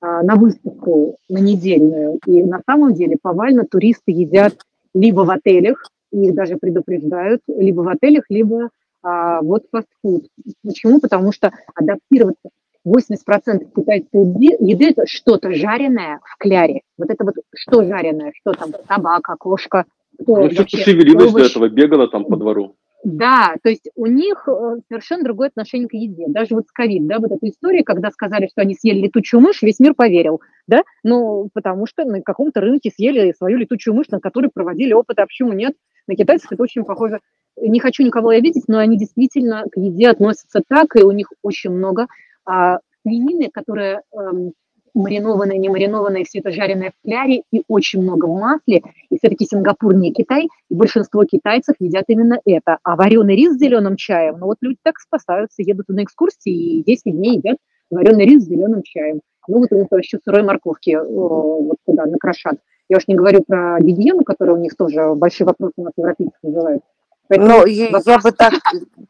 а 0.01 0.23
на 0.23 0.37
выставку, 0.37 1.17
на 1.29 1.39
недельную. 1.39 2.21
И 2.27 2.43
на 2.43 2.61
самом 2.67 2.95
деле 2.95 3.17
повально 3.21 3.65
туристы 3.65 4.13
едят 4.13 4.55
либо 4.95 5.21
в 5.21 5.31
отелях, 5.31 5.91
их 6.13 6.35
даже 6.35 6.57
предупреждают, 6.57 7.43
либо 7.49 7.81
в 7.81 7.89
отелях, 7.89 8.25
либо 8.29 8.71
а, 9.03 9.41
вот 9.43 9.65
фастфуд. 9.71 10.27
Почему? 10.63 11.01
Потому 11.01 11.33
что 11.33 11.53
адаптироваться 11.75 12.51
80% 12.87 13.73
китайской 13.75 14.21
еды, 14.21 14.57
еды 14.61 14.91
это 14.91 15.07
что-то 15.07 15.53
жареное 15.53 16.21
в 16.25 16.39
кляре. 16.39 16.83
Вот 16.97 17.11
это 17.11 17.25
вот 17.25 17.35
что 17.55 17.85
жареное, 17.85 18.33
что 18.41 18.53
там, 18.53 18.71
собака, 18.89 19.35
кошка, 19.39 19.85
Ну, 20.19 20.49
все 20.49 20.59
вообще, 20.59 20.79
шевелилось 20.79 21.33
до 21.33 21.39
овощи. 21.39 21.51
этого, 21.51 21.69
бегала 21.69 22.09
там 22.09 22.25
по 22.25 22.37
двору. 22.37 22.77
Да, 23.05 23.55
то 23.63 23.69
есть 23.69 23.89
у 23.95 24.07
них 24.07 24.49
э, 24.49 24.81
совершенно 24.89 25.23
другое 25.23 25.49
отношение 25.49 25.89
к 25.89 25.93
еде. 25.93 26.25
Даже 26.27 26.55
вот 26.57 26.67
с 26.67 26.73
ковид, 26.73 27.07
да, 27.07 27.21
вот 27.21 27.31
эта 27.31 27.49
история, 27.49 27.85
когда 27.85 28.11
сказали, 28.11 28.49
что 28.49 28.63
они 28.63 28.75
съели 28.75 29.03
летучую 29.03 29.41
мышь, 29.41 29.63
весь 29.63 29.79
мир 29.79 29.95
поверил, 29.95 30.41
да, 30.67 30.83
ну, 31.05 31.49
потому 31.55 31.87
что 31.87 32.05
на 32.05 32.21
каком-то 32.21 32.61
рынке 32.61 32.91
съели 32.91 33.33
свою 33.33 33.59
летучую 33.59 33.95
мышь, 33.95 34.09
на 34.09 34.19
которой 34.19 34.51
проводили 34.53 34.93
опыт, 34.93 35.21
а 35.21 35.27
почему 35.27 35.53
нет? 35.53 35.75
На 36.09 36.17
китайцев 36.17 36.51
это 36.51 36.63
очень 36.63 36.85
похоже. 36.85 37.21
Не 37.61 37.79
хочу 37.79 38.03
никого 38.03 38.31
обидеть, 38.31 38.65
но 38.67 38.79
они 38.79 38.99
действительно 38.99 39.65
к 39.71 39.77
еде 39.77 40.09
относятся 40.09 40.63
так, 40.67 40.97
и 40.97 41.05
у 41.05 41.13
них 41.13 41.29
очень 41.43 41.71
много 41.71 42.09
а, 42.45 42.81
свинины, 43.03 43.51
которая 43.53 44.03
эм, 44.13 44.53
маринованная, 44.97 45.59
не 45.59 45.69
маринованная, 45.69 46.25
все 46.25 46.41
это 46.41 46.51
жареное 46.51 46.91
в 46.91 47.07
кляре, 47.07 47.43
и 47.53 47.63
очень 47.69 48.03
много 48.03 48.27
в 48.27 48.39
масле. 48.39 48.83
И 49.11 49.19
все-таки 49.19 49.45
Сингапур 49.45 49.95
не 49.95 50.13
Китай, 50.13 50.49
и 50.71 50.75
большинство 50.75 51.25
китайцев 51.25 51.77
едят 51.79 52.05
именно 52.09 52.41
это. 52.45 52.79
А 52.83 52.97
вареный 52.97 53.37
рис 53.37 53.55
с 53.55 53.59
зеленым 53.59 53.97
чаем, 53.97 54.39
ну 54.39 54.47
вот 54.47 54.57
люди 54.61 54.79
так 54.83 54.99
спасаются, 54.99 55.63
едут 55.63 55.89
на 55.89 56.03
экскурсии 56.03 56.79
и 56.81 56.85
10 56.85 57.03
дней 57.13 57.37
едят 57.37 57.59
вареный 57.91 58.25
рис 58.25 58.43
с 58.45 58.49
зеленым 58.49 58.83
чаем. 58.83 59.21
Ну 59.49 59.59
вот 59.61 59.69
у 59.71 59.77
них 59.77 59.87
еще 59.93 60.19
сырой 60.25 60.43
морковки 60.43 60.91
э, 60.91 61.01
вот 61.05 61.77
туда 61.87 62.07
накрошат. 62.07 62.57
Я 62.89 62.97
уж 62.99 63.07
не 63.07 63.15
говорю 63.15 63.43
про 63.47 63.79
гигиену, 63.81 64.25
которая 64.25 64.57
у 64.57 64.61
них 64.61 64.77
тоже 64.77 65.15
большие 65.15 65.47
вопросы 65.47 65.75
у 65.77 65.85
нас 65.85 65.93
европейцев 65.97 66.39
вызывает. 66.43 66.81
Поэтому 67.29 67.49
Ну, 67.49 67.67
я, 67.67 67.87
я 67.87 67.91
вопрос- 67.91 68.23
бы 68.23 68.33
так, 68.33 68.55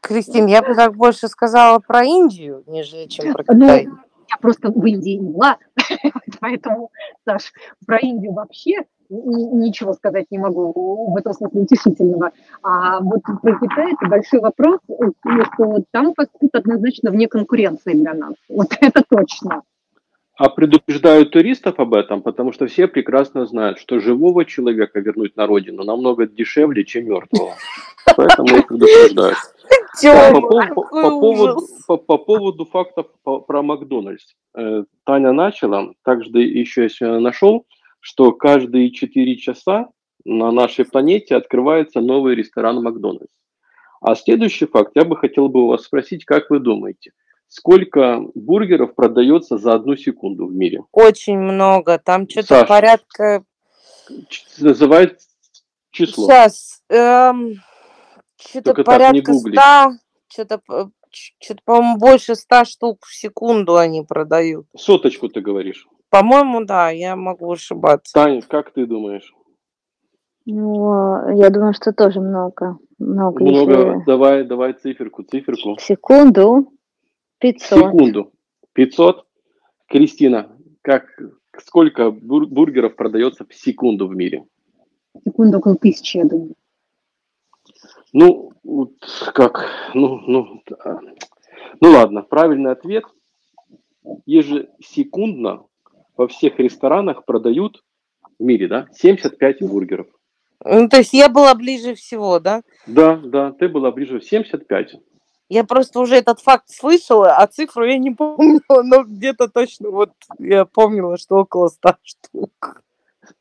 Кристин, 0.01 0.47
я 0.47 0.61
бы 0.63 0.73
так 0.73 0.95
больше 0.95 1.27
сказала 1.27 1.79
про 1.79 2.03
Индию, 2.03 2.63
нежели 2.65 3.05
чем 3.05 3.33
про 3.33 3.43
Ну, 3.53 3.65
Китай. 3.65 3.87
Я 4.29 4.37
просто 4.37 4.71
в 4.71 4.85
Индии 4.85 5.17
не 5.17 5.31
была, 5.31 5.57
поэтому, 6.39 6.91
Саш, 7.25 7.53
про 7.85 7.97
Индию 7.97 8.33
вообще 8.33 8.83
ни- 9.09 9.65
ничего 9.67 9.93
сказать 9.93 10.25
не 10.31 10.37
могу 10.37 11.11
в 11.11 11.17
этом 11.17 11.33
смысле 11.33 11.61
утешительного. 11.61 12.31
А 12.61 12.99
вот 12.99 13.21
про 13.41 13.59
Китай 13.59 13.93
это 13.93 14.07
большой 14.09 14.39
вопрос, 14.39 14.79
что 14.85 15.83
там 15.91 16.13
фастфуд 16.13 16.53
однозначно 16.53 17.11
вне 17.11 17.27
конкуренции 17.27 17.93
для 17.93 18.13
нас. 18.13 18.33
Вот 18.49 18.67
это 18.81 19.03
точно. 19.07 19.63
А 20.37 20.49
предупреждают 20.49 21.31
туристов 21.31 21.79
об 21.79 21.95
этом, 21.95 22.21
потому 22.21 22.53
что 22.53 22.67
все 22.67 22.87
прекрасно 22.87 23.47
знают, 23.47 23.79
что 23.79 23.99
живого 23.99 24.45
человека 24.45 24.99
вернуть 24.99 25.35
на 25.35 25.47
родину 25.47 25.83
намного 25.83 26.27
дешевле, 26.27 26.85
чем 26.85 27.05
мертвого. 27.05 27.55
Поэтому 28.15 28.57
их 28.57 28.67
предупреждают. 28.67 29.37
По, 30.91 31.09
поводу, 31.09 31.67
по, 31.87 31.97
по 31.97 32.17
поводу 32.19 32.65
фактов 32.65 33.07
про 33.23 33.63
Макдональдс. 33.63 34.35
Э, 34.55 34.83
Таня 35.05 35.31
начала, 35.31 35.93
также 36.03 36.29
еще 36.29 36.83
я 36.83 36.89
сегодня 36.89 37.19
нашел, 37.19 37.65
что 37.99 38.31
каждые 38.31 38.91
4 38.91 39.37
часа 39.37 39.89
на 40.23 40.51
нашей 40.51 40.85
планете 40.85 41.35
открывается 41.35 41.99
новый 41.99 42.35
ресторан 42.35 42.83
Макдональдс. 42.83 43.33
А 44.01 44.15
следующий 44.15 44.67
факт, 44.67 44.91
я 44.93 45.03
бы 45.03 45.17
хотел 45.17 45.49
бы 45.49 45.63
у 45.63 45.67
вас 45.67 45.83
спросить, 45.83 46.25
как 46.25 46.51
вы 46.51 46.59
думаете, 46.59 47.11
сколько 47.47 48.21
бургеров 48.35 48.95
продается 48.95 49.57
за 49.57 49.73
одну 49.73 49.95
секунду 49.95 50.47
в 50.47 50.53
мире? 50.53 50.83
Очень 50.91 51.39
много. 51.39 51.99
Там 51.99 52.27
что-то 52.29 52.65
порядка... 52.65 53.43
Называет 54.59 55.19
число. 55.91 56.27
Сейчас. 56.27 56.81
что-то 56.89 58.63
Только 58.63 58.83
порядка 58.83 59.31
гугли. 59.33 59.55
ста. 59.55 59.91
Что-то, 60.29 60.61
что-то, 61.11 61.61
по-моему, 61.65 61.97
больше 61.97 62.35
ста 62.35 62.63
штук 62.65 63.05
в 63.05 63.13
секунду 63.15 63.75
они 63.75 64.03
продают. 64.03 64.67
Соточку 64.75 65.27
ты 65.29 65.41
говоришь. 65.41 65.87
По-моему, 66.09 66.63
да, 66.63 66.89
я 66.89 67.15
могу 67.15 67.51
ошибаться. 67.51 68.13
Таня, 68.13 68.41
как 68.41 68.71
ты 68.71 68.85
думаешь? 68.85 69.33
Ну, 70.45 71.35
я 71.37 71.49
думаю, 71.49 71.73
что 71.73 71.91
тоже 71.91 72.21
много. 72.21 72.77
Много, 72.97 73.43
Много. 73.43 73.71
если 73.73 74.05
Давай, 74.05 74.43
давай 74.45 74.73
циферку, 74.73 75.23
циферку. 75.23 75.77
секунду 75.79 76.71
500. 77.39 77.79
секунду. 77.79 78.31
500. 78.73 79.25
Кристина, 79.87 80.57
как, 80.81 81.05
сколько 81.57 82.11
бур- 82.11 82.47
бургеров 82.47 82.95
продается 82.95 83.45
в 83.45 83.53
секунду 83.53 84.07
в 84.07 84.15
мире? 84.15 84.43
Секунду 85.25 85.57
около 85.57 85.75
тысячи, 85.75 86.17
я 86.17 86.25
думаю. 86.25 86.55
Ну, 88.13 88.51
вот 88.63 88.93
как, 89.33 89.65
ну, 89.93 90.19
ну, 90.25 90.61
а. 90.83 90.99
ну 91.81 91.91
ладно, 91.91 92.21
правильный 92.23 92.71
ответ. 92.71 93.03
Ежесекундно 94.25 95.65
во 96.15 96.27
всех 96.27 96.59
ресторанах 96.59 97.25
продают 97.25 97.83
в 98.39 98.43
мире, 98.43 98.67
да, 98.67 98.87
75 98.93 99.61
бургеров. 99.63 100.07
Ну, 100.63 100.89
то 100.89 100.97
есть 100.97 101.13
я 101.13 101.29
была 101.29 101.53
ближе 101.53 101.93
всего, 101.93 102.39
да? 102.39 102.61
Да, 102.87 103.17
да, 103.17 103.51
ты 103.51 103.67
была 103.67 103.91
ближе 103.91 104.21
75. 104.21 104.95
Я 105.49 105.63
просто 105.63 105.99
уже 105.99 106.15
этот 106.15 106.39
факт 106.41 106.69
слышала, 106.69 107.35
а 107.35 107.47
цифру 107.47 107.85
я 107.85 107.97
не 107.97 108.11
помнила, 108.15 108.83
но 108.83 109.03
где-то 109.03 109.47
точно 109.47 109.89
вот 109.91 110.11
я 110.39 110.65
помнила, 110.65 111.17
что 111.17 111.37
около 111.37 111.67
100 111.69 111.95
штук. 112.03 112.81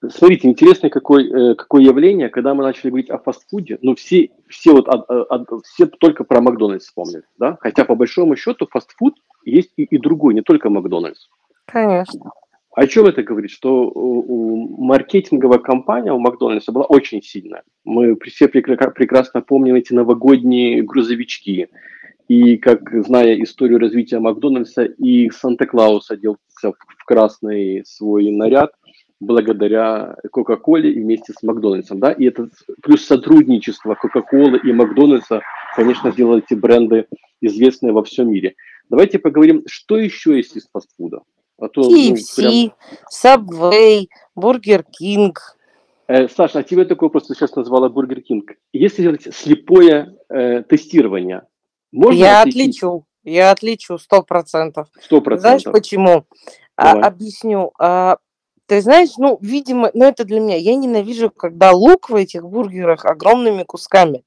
Смотрите, 0.09 0.49
интересное 0.49 0.90
какое, 0.90 1.53
э, 1.53 1.55
какое 1.55 1.83
явление, 1.83 2.29
когда 2.29 2.55
мы 2.55 2.64
начали 2.64 2.90
говорить 2.90 3.11
о 3.11 3.19
фастфуде, 3.19 3.79
ну 3.83 3.95
все, 3.95 4.31
все, 4.49 4.73
вот, 4.73 4.88
от- 4.88 5.09
от- 5.09 5.64
все 5.64 5.87
только 5.87 6.25
про 6.25 6.40
Макдональдс 6.40 6.87
вспомнили, 6.87 7.23
да? 7.38 7.57
Хотя 7.61 7.85
по 7.85 7.95
большому 7.95 8.35
счету 8.37 8.66
фастфуд 8.69 9.14
есть 9.45 9.71
и, 9.77 9.85
и 9.85 9.99
другой, 9.99 10.35
не 10.35 10.42
только 10.42 10.71
Макдональдс. 10.71 11.29
Конечно. 11.66 12.33
О 12.77 12.87
чем 12.87 13.07
это 13.07 13.23
говорит? 13.23 13.51
Что 13.51 13.91
у, 13.91 14.85
маркетинговая 14.85 15.59
компания 15.59 16.12
у 16.12 16.19
Макдональдса 16.19 16.73
была 16.73 16.85
очень 16.85 17.23
сильная. 17.23 17.62
Мы 17.85 18.15
все 18.27 18.49
прекра- 18.49 18.91
прекрасно 18.91 19.41
помним 19.41 19.77
эти 19.77 19.95
новогодние 19.95 20.83
грузовички. 20.83 21.69
И 22.29 22.59
как, 22.59 22.91
зная 23.07 23.43
историю 23.43 23.79
развития 23.79 24.19
Макдональдса, 24.19 24.85
и 24.85 25.31
Санта-Клаус 25.31 26.11
оделся 26.11 26.39
в 26.65 27.05
красный 27.07 27.83
свой 27.87 28.31
наряд 28.31 28.73
благодаря 29.21 30.15
Кока-Коле 30.31 30.93
и 30.93 31.01
вместе 31.01 31.33
с 31.33 31.43
Макдональдсом. 31.43 31.99
Да? 31.99 32.12
И 32.12 32.27
это 32.27 32.51
плюс 32.83 33.07
сотрудничество 33.07 33.95
Кока-Колы 33.95 34.61
и 34.62 34.71
Макдональдса, 34.75 35.41
конечно, 35.77 36.11
сделало 36.11 36.43
эти 36.47 36.53
бренды 36.53 37.07
известные 37.41 37.95
во 37.95 38.05
всем 38.05 38.31
мире. 38.31 38.55
Давайте 38.91 39.19
поговорим, 39.19 39.62
что 39.67 39.97
еще 39.97 40.37
есть 40.37 40.57
из 40.57 40.69
фастфуда. 40.71 41.23
А 41.59 41.69
то, 41.69 41.83
ну, 41.83 41.90
прям- 41.90 42.14
KFC, 42.14 42.73
Subway, 43.12 44.07
Burger 44.37 44.85
King. 45.01 45.33
Э, 46.09 46.29
Саша, 46.29 46.61
а 46.61 46.62
тебе 46.62 46.85
такой 46.85 47.07
вопрос, 47.07 47.27
ты 47.27 47.35
сейчас 47.35 47.57
назвала 47.57 47.88
Бургер 47.88 48.21
Кинг. 48.21 48.53
Если 48.73 49.03
делать 49.03 49.27
слепое 49.35 50.14
э, 50.29 50.62
тестирование, 50.62 51.42
можно 51.90 52.19
Я 52.19 52.40
отличить 52.42 52.83
отличу. 52.83 53.07
Я 53.25 53.51
отличу 53.51 53.99
сто 53.99 54.23
процентов. 54.23 54.88
Сто 55.01 55.21
Знаешь 55.21 55.42
процентов. 55.64 55.73
почему? 55.73 56.27
А, 56.77 56.92
объясню. 56.92 57.73
А, 57.81 58.19
ты 58.66 58.81
знаешь, 58.83 59.16
ну, 59.19 59.38
видимо, 59.40 59.90
ну 59.95 60.05
это 60.05 60.25
для 60.25 60.38
меня. 60.38 60.57
Я 60.57 60.77
ненавижу, 60.77 61.31
когда 61.31 61.73
лук 61.73 62.09
в 62.09 62.14
этих 62.14 62.45
бургерах 62.45 63.05
огромными 63.05 63.64
кусками. 63.64 64.25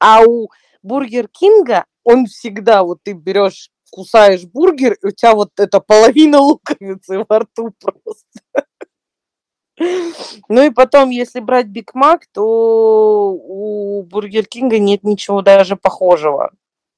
А 0.00 0.22
у 0.26 0.48
Бургер 0.82 1.28
Кинга 1.28 1.84
он 2.02 2.26
всегда, 2.26 2.82
вот 2.82 2.98
ты 3.04 3.12
берешь, 3.12 3.70
кусаешь 3.94 4.44
бургер, 4.44 4.94
и 4.94 5.06
у 5.06 5.10
тебя 5.12 5.34
вот 5.34 5.50
эта 5.56 5.78
половина 5.78 6.38
луковицы 6.40 7.24
во 7.28 7.38
рту 7.38 7.72
просто. 7.80 8.26
Ну 10.48 10.66
и 10.66 10.70
потом, 10.70 11.10
если 11.10 11.40
брать 11.40 11.66
Биг 11.66 11.94
Мак, 11.94 12.26
то 12.32 13.32
у 13.32 14.02
Бургер 14.02 14.46
Кинга 14.46 14.78
нет 14.78 15.02
ничего 15.02 15.42
даже 15.42 15.76
похожего 15.76 16.52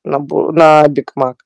на, 0.04 0.18
на 0.18 0.87
Биг 0.88 1.12
Мак. 1.14 1.42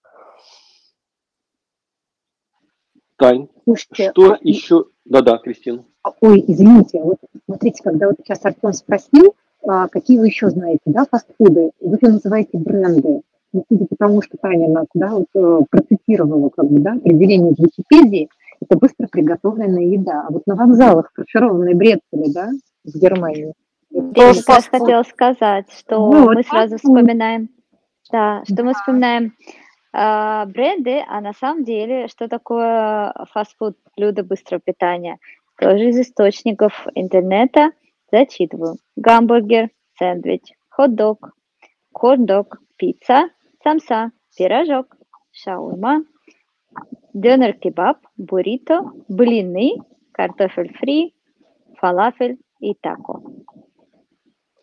Тань, 3.16 3.48
Слушайте, 3.64 4.10
что 4.10 4.32
а, 4.32 4.38
еще? 4.40 4.86
Да-да, 5.04 5.38
Кристина. 5.38 5.84
Ой, 6.20 6.44
извините, 6.46 7.00
вот 7.02 7.18
смотрите, 7.44 7.82
когда 7.82 8.06
вот 8.06 8.16
сейчас 8.18 8.44
Артем 8.44 8.72
спросил, 8.72 9.34
а, 9.62 9.88
какие 9.88 10.18
вы 10.18 10.26
еще 10.26 10.48
знаете, 10.48 10.80
да, 10.86 11.04
фастфуды? 11.10 11.70
Вы 11.80 11.96
их 11.96 12.02
называете 12.02 12.56
бренды. 12.56 13.22
Ну, 13.52 13.64
судя 13.68 13.86
по 13.86 13.96
тому, 13.96 14.22
что 14.22 14.36
Таня 14.38 14.68
нас, 14.68 14.86
да, 14.94 15.10
вот, 15.10 15.26
э, 15.34 15.60
процитировала, 15.70 16.50
как 16.50 16.66
бы, 16.70 16.80
да, 16.80 16.92
определение 16.92 17.52
в 17.52 17.58
Википедии, 17.58 18.28
это 18.60 18.78
быстро 18.78 19.08
приготовленная 19.08 19.84
еда. 19.84 20.24
А 20.28 20.32
вот 20.32 20.46
на 20.46 20.54
вокзалах 20.54 21.10
фаршированные 21.14 21.74
брецели, 21.74 22.32
да, 22.32 22.50
в 22.84 22.98
Германии. 22.98 23.54
Я 23.90 24.34
как 24.34 24.48
раз 24.48 24.68
хотела 24.68 25.02
сказать, 25.02 25.66
что 25.76 26.12
ну, 26.12 26.32
мы 26.32 26.42
сразу 26.44 26.76
вспоминаем, 26.76 27.48
да, 28.12 28.42
что 28.44 28.54
да. 28.54 28.62
мы 28.62 28.74
вспоминаем 28.74 29.34
э, 29.92 30.46
бренды, 30.46 31.02
а 31.08 31.20
на 31.20 31.32
самом 31.32 31.64
деле, 31.64 32.06
что 32.06 32.28
такое 32.28 33.12
фастфуд, 33.32 33.76
блюдо 33.96 34.22
быстрого 34.22 34.60
питания? 34.64 35.18
Тоже 35.58 35.88
из 35.88 35.98
источников 35.98 36.86
интернета 36.94 37.72
зачитываю. 38.12 38.76
Гамбургер, 38.96 39.70
сэндвич, 39.98 40.52
хот-дог, 40.68 41.32
корн-дог, 41.92 42.60
пицца, 42.76 43.28
самса, 43.62 44.12
пирожок, 44.36 44.96
шаурма, 45.32 46.04
дёнер-кебаб, 47.14 47.98
буррито, 48.16 48.82
блины, 49.08 49.76
картофель 50.12 50.72
фри, 50.78 51.14
фалафель 51.78 52.38
и 52.60 52.74
тако. 52.74 53.22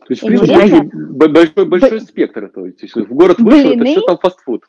То 0.08 0.14
есть, 0.14 0.24
в 0.24 0.28
принципе, 0.28 1.28
большой, 1.28 1.66
большой 1.66 2.02
спектр. 2.02 2.50
То 2.50 2.66
есть, 2.66 2.96
в 2.96 3.14
город 3.14 3.40
вышел, 3.40 3.70
Блины 3.70 3.82
это 3.82 3.92
все 3.92 4.02
там 4.08 4.18
фастфуд. 4.18 4.64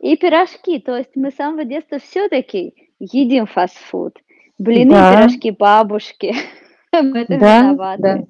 И 0.00 0.16
пирожки. 0.16 0.80
То 0.80 0.96
есть 0.96 1.10
мы 1.14 1.30
с 1.30 1.36
самого 1.36 1.64
детства 1.64 1.98
все-таки 1.98 2.74
едим 2.98 3.46
фастфуд. 3.46 4.18
Блины, 4.58 4.90
да. 4.90 5.12
пирожки 5.12 5.50
бабушки. 5.50 6.34
Мы 6.92 7.20
это 7.20 7.38
да, 7.38 7.96
да. 7.98 8.24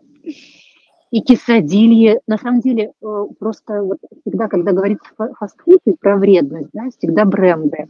И 1.17 1.23
кисадилье. 1.23 2.21
На 2.27 2.37
самом 2.37 2.61
деле, 2.61 2.93
э, 3.03 3.25
просто 3.39 3.83
вот 3.83 3.99
всегда, 4.21 4.49
когда 4.49 4.73
говорится 4.73 5.07
фастфуд 5.17 5.81
и 5.87 5.93
про 5.93 6.19
вредность, 6.19 6.69
да, 6.75 6.91
всегда 6.91 7.25
бренды. 7.25 7.89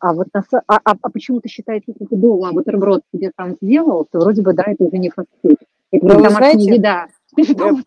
А 0.00 0.14
вот 0.14 0.28
а, 0.32 0.42
а, 0.66 0.80
а 0.84 1.10
почему-то 1.10 1.48
считается, 1.48 1.90
если 1.90 2.06
ты 2.06 2.16
дома 2.16 2.50
бутерброд 2.52 3.02
себе 3.12 3.30
сам 3.36 3.56
сделал, 3.60 4.08
то 4.10 4.20
вроде 4.20 4.40
бы, 4.40 4.54
да, 4.54 4.64
это 4.66 4.84
уже 4.84 4.96
не 4.96 5.10
фастфуд. 5.10 5.58
Это 5.90 6.06
ну, 6.06 6.30
знаете, 6.30 6.74
еда. 6.74 7.08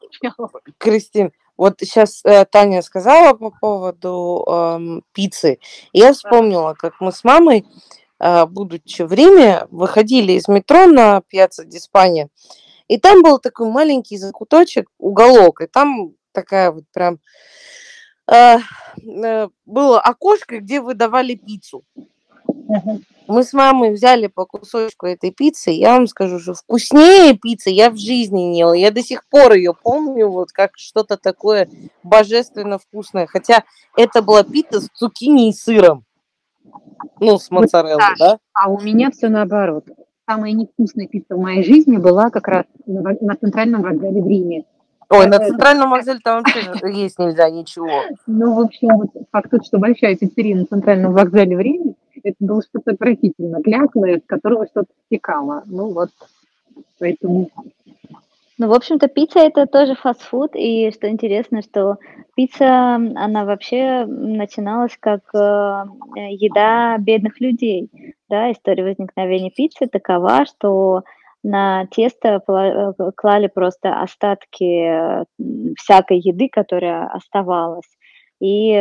Кристин, 0.77 1.31
вот 1.57 1.77
сейчас 1.79 2.21
э, 2.23 2.45
Таня 2.45 2.83
сказала 2.83 3.33
по 3.33 3.49
поводу 3.49 4.45
э, 4.47 5.01
пиццы. 5.13 5.57
Я 5.93 6.13
вспомнила, 6.13 6.75
как 6.77 6.93
мы 6.99 7.11
с 7.11 7.23
мамой, 7.23 7.65
э, 8.19 8.45
будучи 8.45 9.01
в 9.01 9.11
Риме, 9.13 9.65
выходили 9.71 10.33
из 10.33 10.47
метро 10.47 10.85
на 10.85 11.21
пьяцца 11.21 11.65
Диспания, 11.65 12.29
и 12.87 12.97
там 12.97 13.23
был 13.23 13.39
такой 13.39 13.69
маленький 13.69 14.17
закуточек, 14.17 14.89
уголок, 14.97 15.61
и 15.61 15.67
там 15.67 16.13
такая 16.31 16.71
вот 16.71 16.83
прям 16.93 17.19
э, 18.31 18.57
э, 19.03 19.47
было 19.65 19.99
окошко, 19.99 20.59
где 20.59 20.81
выдавали 20.81 21.35
пиццу. 21.35 21.83
Мы 23.27 23.43
с 23.43 23.53
мамой 23.53 23.91
взяли 23.91 24.27
по 24.27 24.45
кусочку 24.45 25.05
этой 25.05 25.31
пиццы. 25.31 25.71
Я 25.71 25.93
вам 25.93 26.07
скажу, 26.07 26.39
что 26.39 26.53
вкуснее 26.53 27.35
пиццы 27.35 27.69
я 27.69 27.89
в 27.89 27.97
жизни 27.97 28.41
не 28.41 28.59
ела. 28.59 28.73
Я 28.73 28.91
до 28.91 29.01
сих 29.01 29.27
пор 29.27 29.53
ее 29.53 29.73
помню, 29.73 30.29
вот 30.29 30.51
как 30.51 30.71
что-то 30.75 31.17
такое 31.17 31.69
божественно 32.03 32.77
вкусное. 32.77 33.27
Хотя 33.27 33.63
это 33.95 34.21
была 34.21 34.43
пицца 34.43 34.81
с 34.81 34.89
цукини 34.93 35.49
и 35.49 35.53
сыром. 35.53 36.05
Ну, 37.19 37.37
с 37.37 37.49
моцареллой, 37.51 38.09
вот, 38.09 38.17
да? 38.19 38.39
А 38.53 38.69
у 38.69 38.79
меня 38.79 39.11
все 39.11 39.29
наоборот. 39.29 39.85
Самая 40.27 40.53
невкусная 40.53 41.07
пицца 41.07 41.35
в 41.35 41.39
моей 41.39 41.63
жизни 41.63 41.97
была 41.97 42.29
как 42.31 42.47
раз 42.47 42.65
на, 42.87 43.15
на 43.21 43.35
центральном 43.35 43.83
вокзале 43.83 44.21
в 44.21 44.27
Риме. 44.27 44.65
Ой, 45.09 45.27
на 45.27 45.37
центральном 45.37 45.91
вокзале 45.91 46.19
там 46.23 46.41
вообще 46.41 46.61
есть 46.91 47.19
нельзя 47.19 47.49
ничего. 47.49 48.01
Ну, 48.25 48.55
в 48.55 48.59
общем, 48.59 48.89
вот 48.97 49.09
факт 49.31 49.51
тот, 49.51 49.65
что 49.65 49.77
большая 49.77 50.15
пиццерия 50.15 50.55
на 50.55 50.65
центральном 50.65 51.13
вокзале 51.13 51.55
в 51.55 51.59
Риме, 51.59 51.93
это 52.23 52.35
было 52.39 52.63
что-то 52.63 52.91
отвратительно, 52.91 53.61
клякное, 53.61 54.17
с 54.17 54.23
которого 54.25 54.65
что-то 54.65 54.89
стекало. 55.05 55.63
Ну 55.67 55.93
вот, 55.93 56.09
поэтому... 56.97 57.49
Ну, 58.57 58.69
в 58.69 58.73
общем-то, 58.73 59.09
пицца 59.09 59.39
это 59.39 59.65
тоже 59.65 59.95
фастфуд, 59.95 60.51
и 60.55 60.89
что 60.91 61.09
интересно, 61.09 61.61
что 61.61 61.97
пицца, 62.35 62.95
она 62.95 63.43
вообще 63.43 64.05
начиналась 64.05 64.95
как 64.97 65.23
э, 65.33 65.37
еда 65.37 66.97
бедных 66.97 67.41
людей. 67.41 67.89
Да, 68.29 68.49
история 68.53 68.83
возникновения 68.85 69.51
пиццы 69.51 69.87
такова, 69.87 70.45
что 70.45 71.03
на 71.43 71.85
тесто 71.87 72.41
э, 72.47 73.11
клали 73.17 73.47
просто 73.47 74.01
остатки 74.01 74.63
э, 74.63 75.25
всякой 75.77 76.19
еды, 76.19 76.47
которая 76.49 77.07
оставалась. 77.07 77.89
И, 78.41 78.73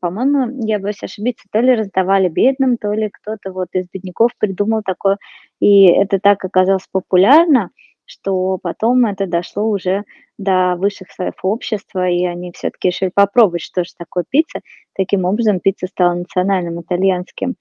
по-моему, 0.00 0.66
я 0.66 0.78
боюсь 0.78 1.02
ошибиться, 1.02 1.46
то 1.52 1.60
ли 1.60 1.74
раздавали 1.74 2.28
бедным, 2.28 2.76
то 2.76 2.92
ли 2.92 3.10
кто-то 3.10 3.52
вот 3.52 3.68
из 3.72 3.86
бедняков 3.92 4.32
придумал 4.38 4.82
такое. 4.84 5.18
И 5.60 5.86
это 5.86 6.20
так 6.20 6.44
оказалось 6.44 6.86
популярно, 6.90 7.70
что 8.08 8.58
потом 8.62 9.06
это 9.06 9.26
дошло 9.26 9.68
уже 9.68 10.04
до 10.38 10.76
высших 10.76 11.12
слоев 11.12 11.34
общества, 11.42 12.08
и 12.08 12.24
они 12.24 12.52
все-таки 12.52 12.88
решили 12.88 13.10
попробовать, 13.14 13.62
что 13.62 13.84
же 13.84 13.90
такое 13.96 14.24
пицца. 14.28 14.60
Таким 14.96 15.24
образом, 15.24 15.60
пицца 15.60 15.86
стала 15.86 16.14
национальным 16.14 16.80
итальянским 16.80 17.56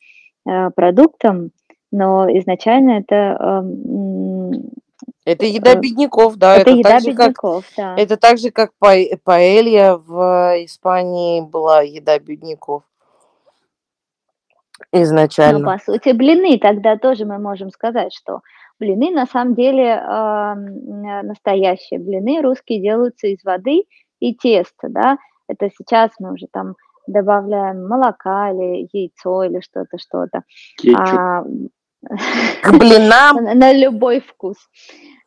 э, 0.48 0.70
продуктом, 0.72 1.52
но 1.92 2.28
изначально 2.40 3.00
это 3.00 3.38
э, 3.40 4.78
это 5.26 5.46
еда 5.46 5.74
э, 5.74 5.80
бедняков, 5.80 6.38
да. 6.38 6.56
Это, 6.56 6.70
это 6.70 6.80
еда 6.80 7.00
бедняков, 7.00 7.66
как, 7.66 7.76
да. 7.76 8.02
Это 8.02 8.18
так 8.18 8.38
же, 8.38 8.52
как 8.52 8.72
па 8.80 8.94
паэлья 9.24 9.96
в 9.98 10.56
Испании 10.64 11.42
была 11.42 11.82
еда 11.82 12.18
бедняков. 12.20 12.84
Изначально. 14.92 15.60
Ну, 15.60 15.66
по 15.66 15.84
сути, 15.84 16.14
блины 16.14 16.58
тогда 16.60 16.98
тоже 16.98 17.26
мы 17.26 17.40
можем 17.40 17.72
сказать, 17.72 18.14
что 18.14 18.42
блины 18.80 19.12
на 19.12 19.26
самом 19.26 19.56
деле 19.56 19.86
э, 19.86 20.54
настоящие 21.24 22.00
блины 22.00 22.42
русские 22.42 22.82
делаются 22.82 23.28
из 23.28 23.44
воды 23.44 23.84
и 24.20 24.36
теста, 24.36 24.90
да. 24.90 25.18
Это 25.48 25.70
сейчас 25.78 26.12
мы 26.20 26.34
уже 26.34 26.48
там 26.52 26.76
добавляем 27.08 27.88
молока 27.88 28.52
или 28.52 28.88
яйцо 28.92 29.44
или 29.44 29.62
что-то, 29.62 29.98
что-то. 29.98 30.44
А, 30.96 31.44
К 32.62 32.78
блинам. 32.78 33.44
На 33.58 33.74
любой 33.74 34.20
вкус. 34.20 34.58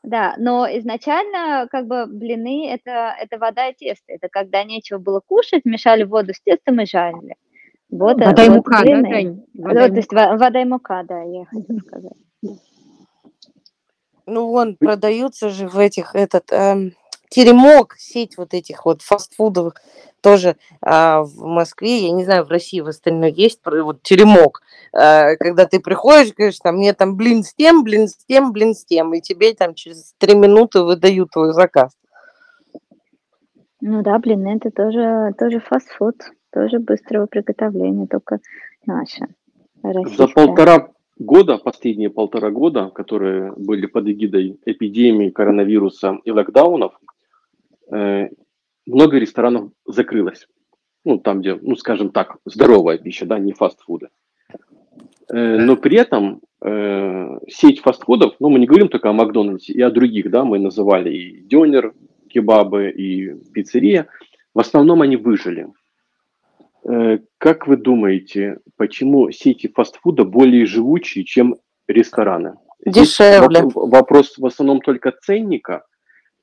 Да, 0.02 0.34
но 0.38 0.66
изначально 0.78 1.68
как 1.70 1.86
бы 1.86 2.06
блины 2.06 2.70
это, 2.70 3.14
это 3.20 3.38
вода 3.38 3.68
и 3.68 3.74
тесто. 3.74 4.04
Это 4.12 4.28
когда 4.30 4.64
нечего 4.64 4.98
было 4.98 5.20
кушать, 5.20 5.64
мешали 5.64 6.04
воду 6.04 6.32
с 6.32 6.40
тестом 6.40 6.80
и 6.80 6.86
жарили. 6.86 7.36
Вот, 7.90 8.18
вода 8.18 8.30
вот 8.30 8.38
и 8.38 8.50
мука, 8.50 8.80
блины. 8.82 9.02
да, 9.02 9.10
Тань? 9.10 9.44
Вода, 9.54 9.80
вот, 9.82 9.88
то 9.90 9.96
есть 9.96 10.12
вода 10.12 10.62
и 10.62 10.64
мука, 10.64 11.02
да, 11.02 11.22
я 11.22 11.44
хотела 11.46 11.78
сказать. 11.86 12.12
Ну, 14.26 14.48
вон, 14.48 14.76
продаются 14.76 15.50
же 15.50 15.68
в 15.68 15.78
этих, 15.78 16.14
этот, 16.14 16.52
эм, 16.52 16.94
теремок, 17.30 17.94
сеть 17.96 18.36
вот 18.36 18.54
этих 18.54 18.84
вот 18.84 19.02
фастфудовых 19.02 19.74
тоже 20.20 20.56
а, 20.82 21.22
в 21.22 21.44
Москве, 21.46 22.06
я 22.06 22.12
не 22.12 22.24
знаю, 22.24 22.44
в 22.44 22.50
России 22.50 22.80
в 22.80 22.88
остальной 22.88 23.32
есть 23.32 23.60
вот 23.64 24.02
теремок, 24.02 24.60
а, 24.92 25.36
когда 25.36 25.66
ты 25.66 25.80
приходишь, 25.80 26.34
говоришь, 26.34 26.58
там, 26.58 26.76
мне 26.76 26.92
там 26.92 27.16
блин 27.16 27.42
с 27.42 27.54
тем, 27.54 27.84
блин 27.84 28.08
с 28.08 28.16
тем, 28.26 28.52
блин 28.52 28.74
с 28.74 28.84
тем, 28.84 29.14
и 29.14 29.20
тебе 29.20 29.54
там 29.54 29.74
через 29.74 30.14
три 30.18 30.34
минуты 30.34 30.82
выдают 30.82 31.30
твой 31.30 31.52
заказ. 31.52 31.92
Ну 33.80 34.02
да, 34.02 34.18
блин, 34.18 34.46
это 34.46 34.70
тоже, 34.70 35.32
тоже 35.38 35.60
фастфуд, 35.60 36.16
тоже 36.52 36.80
быстрого 36.80 37.26
приготовления, 37.26 38.06
только 38.06 38.40
наше. 38.84 39.28
За 39.82 40.26
полтора 40.28 40.90
года, 41.20 41.58
последние 41.58 42.10
полтора 42.10 42.50
года, 42.50 42.90
которые 42.90 43.52
были 43.56 43.86
под 43.86 44.08
эгидой 44.08 44.58
эпидемии 44.64 45.30
коронавируса 45.30 46.18
и 46.24 46.32
локдаунов, 46.32 46.92
Э, 47.90 48.28
много 48.86 49.18
ресторанов 49.18 49.70
закрылось. 49.86 50.46
Ну, 51.04 51.18
там, 51.18 51.40
где, 51.40 51.54
ну, 51.54 51.76
скажем 51.76 52.10
так, 52.10 52.36
здоровая 52.44 52.98
пища, 52.98 53.26
да, 53.26 53.38
не 53.38 53.52
фастфуды. 53.52 54.08
Э, 55.28 55.56
но 55.58 55.76
при 55.76 55.96
этом 55.96 56.40
э, 56.62 57.38
сеть 57.48 57.80
фастфудов, 57.80 58.34
ну, 58.38 58.48
мы 58.48 58.58
не 58.58 58.66
говорим 58.66 58.88
только 58.88 59.10
о 59.10 59.12
Макдональдсе, 59.12 59.72
и 59.72 59.80
о 59.80 59.90
других, 59.90 60.30
да, 60.30 60.44
мы 60.44 60.58
называли 60.58 61.10
и 61.10 61.40
дёнер, 61.42 61.94
кебабы, 62.28 62.90
и 62.90 63.34
пиццерия, 63.52 64.06
в 64.54 64.60
основном 64.60 65.02
они 65.02 65.16
выжили. 65.16 65.68
Как 67.38 67.66
вы 67.66 67.76
думаете, 67.76 68.58
почему 68.76 69.30
сети 69.30 69.68
фастфуда 69.68 70.24
более 70.24 70.66
живучие, 70.66 71.24
чем 71.24 71.56
рестораны? 71.86 72.54
Дешевле. 72.84 73.60
Здесь 73.60 73.72
вопрос 73.74 74.38
в 74.38 74.46
основном 74.46 74.80
только 74.80 75.12
ценника, 75.12 75.84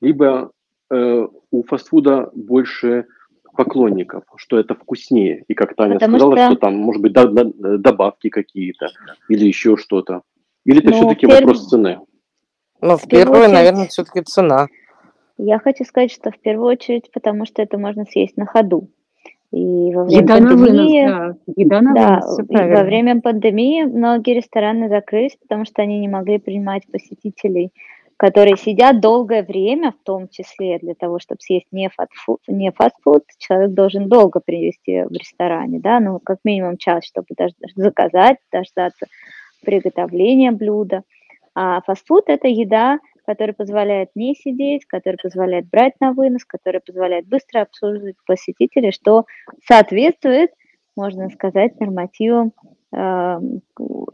либо 0.00 0.52
э, 0.90 1.26
у 1.50 1.62
фастфуда 1.64 2.30
больше 2.34 3.06
поклонников, 3.56 4.22
что 4.36 4.58
это 4.58 4.74
вкуснее. 4.74 5.44
И 5.48 5.54
как 5.54 5.74
Таня 5.74 5.94
Потому 5.94 6.18
сказала, 6.18 6.36
что... 6.36 6.46
что 6.46 6.56
там, 6.56 6.76
может 6.76 7.02
быть, 7.02 7.12
до, 7.12 7.26
добавки 7.26 8.28
какие-то 8.28 8.88
или 9.28 9.46
еще 9.46 9.76
что-то. 9.76 10.22
Или 10.64 10.78
это 10.78 10.90
ну, 10.90 10.96
все-таки 10.96 11.26
перв... 11.26 11.40
вопрос 11.40 11.68
цены? 11.68 11.98
Ну, 12.80 12.96
в 12.96 13.08
первую, 13.08 13.40
очередь... 13.40 13.54
наверное, 13.54 13.86
все-таки 13.88 14.22
цена. 14.22 14.68
Я 15.38 15.58
хочу 15.58 15.84
сказать, 15.84 16.12
что 16.12 16.30
в 16.30 16.38
первую 16.38 16.68
очередь, 16.68 17.10
потому 17.12 17.46
что 17.46 17.60
это 17.60 17.78
можно 17.78 18.04
съесть 18.04 18.36
на 18.36 18.46
ходу. 18.46 18.90
И 19.50 19.94
во 19.94 20.04
время 20.04 20.22
Еда 20.22 20.40
на 20.40 20.48
пандемии, 20.50 21.06
вынос, 21.06 21.36
да. 21.46 21.52
Еда 21.56 21.80
на 21.80 21.94
да, 21.94 22.20
вынос, 22.20 22.38
и 22.50 22.74
во 22.74 22.82
время 22.82 23.20
пандемии 23.20 23.82
многие 23.84 24.34
рестораны 24.34 24.88
закрылись, 24.88 25.36
потому 25.40 25.64
что 25.64 25.82
они 25.82 25.98
не 26.00 26.08
могли 26.08 26.38
принимать 26.38 26.82
посетителей, 26.90 27.72
которые 28.18 28.56
сидят 28.56 29.00
долгое 29.00 29.42
время, 29.42 29.92
в 29.92 30.04
том 30.04 30.28
числе 30.28 30.78
для 30.80 30.94
того, 30.94 31.18
чтобы 31.18 31.40
съесть 31.40 31.68
не, 31.70 31.88
фастфуд, 31.88 32.40
не 32.48 32.72
фастфуд, 32.72 33.24
человек 33.38 33.70
должен 33.70 34.08
долго 34.08 34.40
привести 34.40 35.04
в 35.04 35.12
ресторане, 35.12 35.78
да, 35.78 36.00
ну, 36.00 36.18
как 36.18 36.38
минимум 36.44 36.76
час, 36.76 37.06
чтобы 37.06 37.28
даже 37.36 37.54
заказать, 37.74 38.36
дождаться 38.52 39.06
приготовления 39.64 40.50
блюда. 40.50 41.04
А 41.54 41.80
фастфуд– 41.82 42.24
это 42.26 42.48
еда, 42.48 42.98
которая 43.28 43.52
позволяет 43.52 44.08
не 44.14 44.34
сидеть, 44.34 44.86
которая 44.86 45.18
позволяет 45.22 45.68
брать 45.68 45.92
на 46.00 46.14
вынос, 46.14 46.46
которая 46.46 46.80
позволяет 46.80 47.26
быстро 47.26 47.60
обслуживать 47.60 48.16
посетителей, 48.24 48.90
что 48.90 49.26
соответствует, 49.66 50.50
можно 50.96 51.28
сказать, 51.28 51.78
нормативам 51.78 52.54
э, 52.90 53.38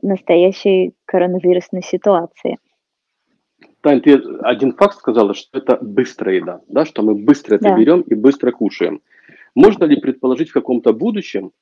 настоящей 0.03 0.95
коронавирусной 1.05 1.83
ситуации. 1.83 2.59
Тань, 3.83 4.01
ты 4.01 4.21
один 4.41 4.73
факт 4.73 4.97
сказала, 4.97 5.33
что 5.33 5.59
это 5.59 5.79
быстрая 5.81 6.35
еда, 6.35 6.61
да, 6.67 6.85
что 6.85 7.03
мы 7.05 7.15
быстро 7.15 7.55
это 7.55 7.69
Да. 7.69 7.79
берем 7.79 8.01
и 8.01 8.17
быстро 8.17 8.51
кушаем. 8.51 9.01
Можно 9.55 9.85
ли 9.85 9.95
предположить 9.95 10.51
в 10.51 10.55
каком-то 10.55 10.93
будущем, 10.93 11.53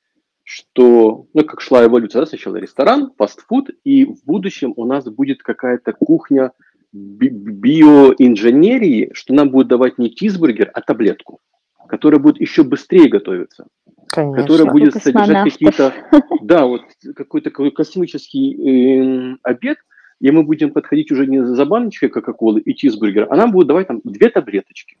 что, 0.43 1.27
ну, 1.35 1.43
как 1.45 1.61
шла 1.61 1.85
эволюция, 1.85 2.21
да, 2.21 2.25
сначала 2.25 2.55
ресторан, 2.55 3.11
фастфуд, 3.15 3.69
и 3.83 4.05
в 4.05 4.25
будущем 4.25 4.73
у 4.75 4.85
нас 4.85 5.05
будет 5.05 5.43
какая-то 5.43 5.93
кухня 5.93 6.51
би- 6.93 7.29
биоинженерии, 7.29 9.09
что 9.13 9.33
нам 9.33 9.49
будет 9.49 9.67
давать 9.67 9.97
не 9.97 10.13
чизбургер, 10.13 10.71
а 10.73 10.81
таблетку, 10.81 11.41
которая 11.87 12.19
будет 12.19 12.39
еще 12.39 12.63
быстрее 12.63 13.09
готовиться, 13.09 13.67
которая 14.07 14.45
Конечно. 14.45 14.71
будет 14.71 14.95
у 14.95 14.99
содержать 14.99 15.51
какие-то, 15.51 15.93
да, 16.41 16.65
вот 16.65 16.83
какой-то 17.15 17.49
космический 17.49 19.33
э, 19.33 19.37
обед, 19.43 19.77
и 20.21 20.31
мы 20.31 20.43
будем 20.43 20.71
подходить 20.71 21.11
уже 21.11 21.27
не 21.27 21.43
за 21.43 21.65
баночкой 21.65 22.09
Кока-Колы 22.09 22.61
и 22.61 22.75
чизбургера, 22.75 23.27
а 23.29 23.35
нам 23.35 23.51
будут 23.51 23.67
давать 23.67 23.87
там 23.87 23.99
две 24.03 24.29
таблеточки. 24.29 24.97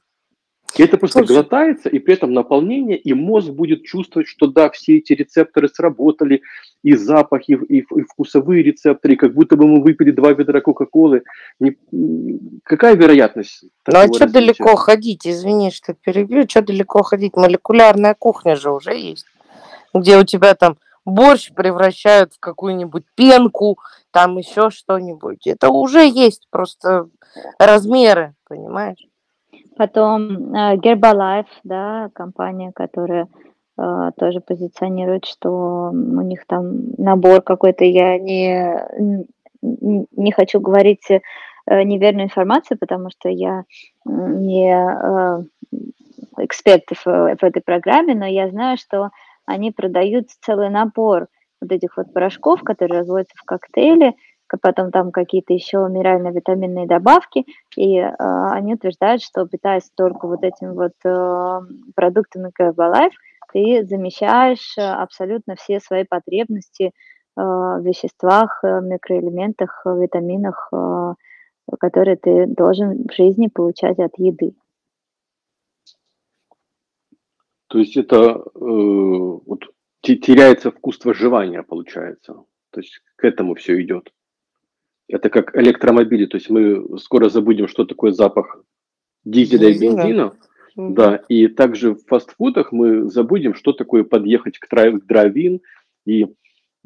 И 0.75 0.81
это 0.81 0.97
просто 0.97 1.19
Слушай. 1.19 1.33
глотается, 1.33 1.89
и 1.89 1.99
при 1.99 2.15
этом 2.15 2.33
наполнение, 2.33 2.97
и 2.97 3.13
мозг 3.13 3.49
будет 3.49 3.83
чувствовать, 3.83 4.27
что 4.27 4.47
да, 4.47 4.69
все 4.71 4.97
эти 4.97 5.13
рецепторы 5.13 5.69
сработали, 5.69 6.41
и 6.83 6.95
запахи, 6.95 7.51
и, 7.51 7.79
и 7.79 8.01
вкусовые 8.03 8.63
рецепторы, 8.63 9.13
и 9.13 9.17
как 9.17 9.33
будто 9.33 9.55
бы 9.55 9.67
мы 9.67 9.81
выпили 9.81 10.11
два 10.11 10.33
ведра 10.33 10.61
Кока-Колы. 10.61 11.23
Не- 11.59 11.77
какая 12.63 12.95
вероятность? 12.95 13.63
Ну 13.87 13.99
а 13.99 14.05
что 14.05 14.25
развития? 14.25 14.33
далеко 14.33 14.75
ходить? 14.75 15.27
Извини, 15.27 15.71
что 15.71 15.93
перебью. 15.93 16.49
Что 16.49 16.61
далеко 16.61 17.03
ходить? 17.03 17.35
Молекулярная 17.35 18.15
кухня 18.17 18.55
же 18.55 18.71
уже 18.71 18.95
есть. 18.97 19.25
Где 19.93 20.17
у 20.17 20.23
тебя 20.23 20.55
там 20.55 20.77
борщ 21.05 21.51
превращают 21.53 22.33
в 22.33 22.39
какую-нибудь 22.39 23.03
пенку, 23.15 23.77
там 24.11 24.37
еще 24.37 24.69
что-нибудь. 24.69 25.45
Это 25.47 25.69
уже 25.69 26.07
есть, 26.07 26.47
просто 26.49 27.09
размеры, 27.59 28.33
понимаешь? 28.47 29.07
Потом 29.75 30.53
э, 30.53 30.77
да, 31.63 32.09
компания, 32.13 32.71
которая 32.73 33.27
э, 33.77 34.11
тоже 34.17 34.39
позиционирует, 34.39 35.25
что 35.25 35.89
у 35.91 36.21
них 36.21 36.45
там 36.47 36.91
набор 36.97 37.41
какой-то, 37.41 37.83
я 37.85 38.19
не, 38.19 39.25
не 39.61 40.31
хочу 40.31 40.59
говорить 40.59 41.09
э, 41.09 41.19
неверную 41.83 42.25
информацию, 42.25 42.77
потому 42.77 43.09
что 43.09 43.29
я 43.29 43.63
не 44.05 44.73
э, 44.73 45.43
эксперт 46.37 46.83
в, 46.91 47.05
в 47.05 47.43
этой 47.43 47.61
программе, 47.61 48.15
но 48.15 48.25
я 48.25 48.49
знаю, 48.49 48.77
что 48.77 49.09
они 49.45 49.71
продают 49.71 50.29
целый 50.41 50.69
набор 50.69 51.27
вот 51.61 51.71
этих 51.71 51.97
вот 51.97 52.13
порошков, 52.13 52.61
которые 52.61 52.99
разводятся 52.99 53.35
в 53.37 53.43
коктейле, 53.43 54.13
потом 54.61 54.91
там 54.91 55.11
какие-то 55.11 55.53
еще 55.53 55.77
минерально-витаминные 55.89 56.87
добавки, 56.87 57.45
и 57.75 57.97
э, 57.97 58.11
они 58.17 58.75
утверждают, 58.75 59.21
что 59.21 59.45
питаясь 59.47 59.89
только 59.95 60.27
вот 60.27 60.43
этими 60.43 60.71
вот 60.71 60.93
э, 61.05 61.59
продуктами 61.95 62.51
Herbalife, 62.59 63.13
ты 63.51 63.85
замещаешь 63.85 64.77
э, 64.77 64.81
абсолютно 64.81 65.55
все 65.55 65.79
свои 65.79 66.03
потребности 66.03 66.85
э, 66.85 66.91
веществах, 67.41 68.63
э, 68.63 68.81
микроэлементах, 68.81 69.85
витаминах, 69.85 70.69
э, 70.73 71.13
которые 71.79 72.17
ты 72.17 72.45
должен 72.47 73.07
в 73.07 73.13
жизни 73.13 73.47
получать 73.47 73.99
от 73.99 74.17
еды. 74.17 74.53
То 77.67 77.79
есть 77.79 77.97
это 77.97 78.15
э, 78.15 78.39
вот, 78.55 79.65
те- 80.01 80.17
теряется 80.17 80.69
вкус 80.69 81.03
выживания, 81.03 81.63
получается. 81.63 82.43
То 82.69 82.81
есть 82.81 83.01
к 83.15 83.25
этому 83.25 83.55
все 83.55 83.81
идет. 83.81 84.11
Это 85.13 85.29
как 85.29 85.55
электромобили. 85.55 86.25
То 86.25 86.37
есть 86.37 86.49
мы 86.49 86.97
скоро 86.97 87.29
забудем, 87.29 87.67
что 87.67 87.85
такое 87.85 88.11
запах 88.11 88.63
дизеля 89.23 89.69
и 89.69 89.77
Бензина. 89.77 90.33
Да, 90.75 91.17
и 91.29 91.47
также 91.47 91.93
в 91.93 92.03
фастфудах 92.07 92.71
мы 92.71 93.07
забудем, 93.11 93.53
что 93.53 93.73
такое 93.73 94.03
подъехать 94.03 94.57
к 94.57 94.67
drive- 94.67 95.01
к 95.01 95.05
drive-in 95.05 95.61
и 96.07 96.25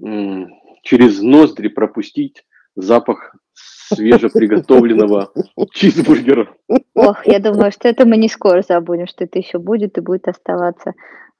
м, 0.03 0.49
через 0.83 1.21
ноздри 1.21 1.69
пропустить 1.69 2.43
запах 2.75 3.33
свежеприготовленного 3.53 5.31
чизбургера. 5.71 6.53
Ох, 6.95 7.25
я 7.25 7.39
думаю, 7.39 7.71
что 7.71 7.87
это 7.87 8.05
мы 8.05 8.17
не 8.17 8.27
скоро 8.27 8.61
забудем, 8.61 9.07
что 9.07 9.23
это 9.23 9.39
еще 9.39 9.57
будет 9.57 9.97
и 9.97 10.01
будет 10.01 10.27
оставаться 10.27 10.95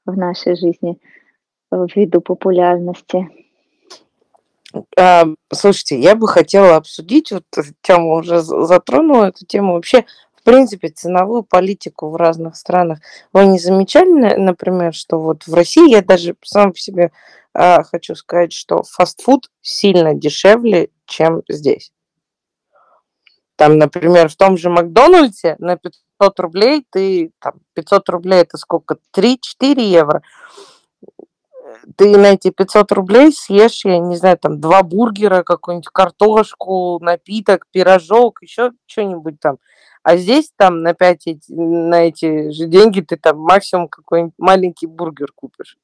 в 0.06 0.16
нашей 0.16 0.56
жизни 0.56 0.98
ввиду 1.70 2.22
популярности. 2.22 3.28
А, 4.98 5.24
слушайте, 5.52 5.98
я 5.98 6.14
бы 6.14 6.28
хотела 6.28 6.76
обсудить, 6.76 7.32
вот 7.32 7.44
эту 7.56 7.70
тему 7.82 8.14
уже 8.14 8.40
затронула 8.40 9.26
эту 9.26 9.46
тему, 9.46 9.74
вообще, 9.74 10.04
в 10.36 10.42
принципе, 10.42 10.88
ценовую 10.88 11.42
политику 11.42 12.10
в 12.10 12.16
разных 12.16 12.56
странах. 12.56 13.00
Вы 13.32 13.46
не 13.46 13.58
замечали, 13.58 14.10
на- 14.10 14.36
например, 14.36 14.92
что 14.94 15.18
вот 15.20 15.46
в 15.46 15.54
России, 15.54 15.90
я 15.90 16.02
даже 16.02 16.36
сам 16.44 16.72
по 16.72 16.78
себе 16.78 17.10
а, 17.54 17.82
хочу 17.82 18.14
сказать, 18.14 18.52
что 18.52 18.82
фастфуд 18.84 19.50
сильно 19.62 20.14
дешевле, 20.14 20.90
чем 21.06 21.42
здесь. 21.48 21.92
Там, 23.56 23.78
например, 23.78 24.28
в 24.28 24.36
том 24.36 24.56
же 24.56 24.70
Макдональдсе 24.70 25.56
на 25.58 25.76
500 25.76 26.38
рублей 26.38 26.86
ты, 26.90 27.32
там, 27.40 27.54
500 27.74 28.08
рублей 28.10 28.42
это 28.42 28.58
сколько? 28.58 28.98
3-4 29.10 29.82
евро 29.82 30.22
ты 31.96 32.16
на 32.16 32.32
эти 32.32 32.50
500 32.50 32.92
рублей 32.92 33.32
съешь, 33.32 33.84
я 33.84 33.98
не 33.98 34.16
знаю, 34.16 34.38
там, 34.38 34.60
два 34.60 34.82
бургера, 34.82 35.42
какую-нибудь 35.42 35.88
картошку, 35.88 36.98
напиток, 37.00 37.66
пирожок, 37.70 38.42
еще 38.42 38.72
что-нибудь 38.86 39.40
там. 39.40 39.58
А 40.02 40.16
здесь 40.16 40.52
там 40.56 40.82
на, 40.82 40.94
5 40.94 41.26
эти, 41.26 41.52
на 41.52 42.04
эти 42.04 42.50
же 42.50 42.66
деньги 42.66 43.00
ты 43.00 43.16
там 43.16 43.38
максимум 43.38 43.88
какой-нибудь 43.88 44.34
маленький 44.38 44.86
бургер 44.86 45.32
купишь. 45.34 45.76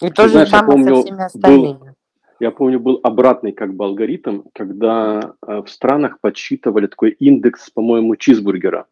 И 0.00 0.10
то 0.10 0.24
же 0.24 0.30
знаешь, 0.30 0.50
я 0.50 0.58
самое 0.58 0.78
помню, 0.78 0.96
со 0.96 1.02
всеми 1.02 1.16
был- 1.16 1.24
остальными. 1.24 1.94
Я 2.40 2.52
помню, 2.52 2.78
был 2.78 3.00
обратный 3.02 3.50
как 3.50 3.74
бы 3.74 3.84
алгоритм, 3.84 4.42
когда 4.54 5.34
э, 5.44 5.62
в 5.62 5.68
странах 5.68 6.20
подсчитывали 6.20 6.86
такой 6.86 7.10
индекс, 7.10 7.68
по-моему, 7.70 8.14
чизбургера. 8.14 8.86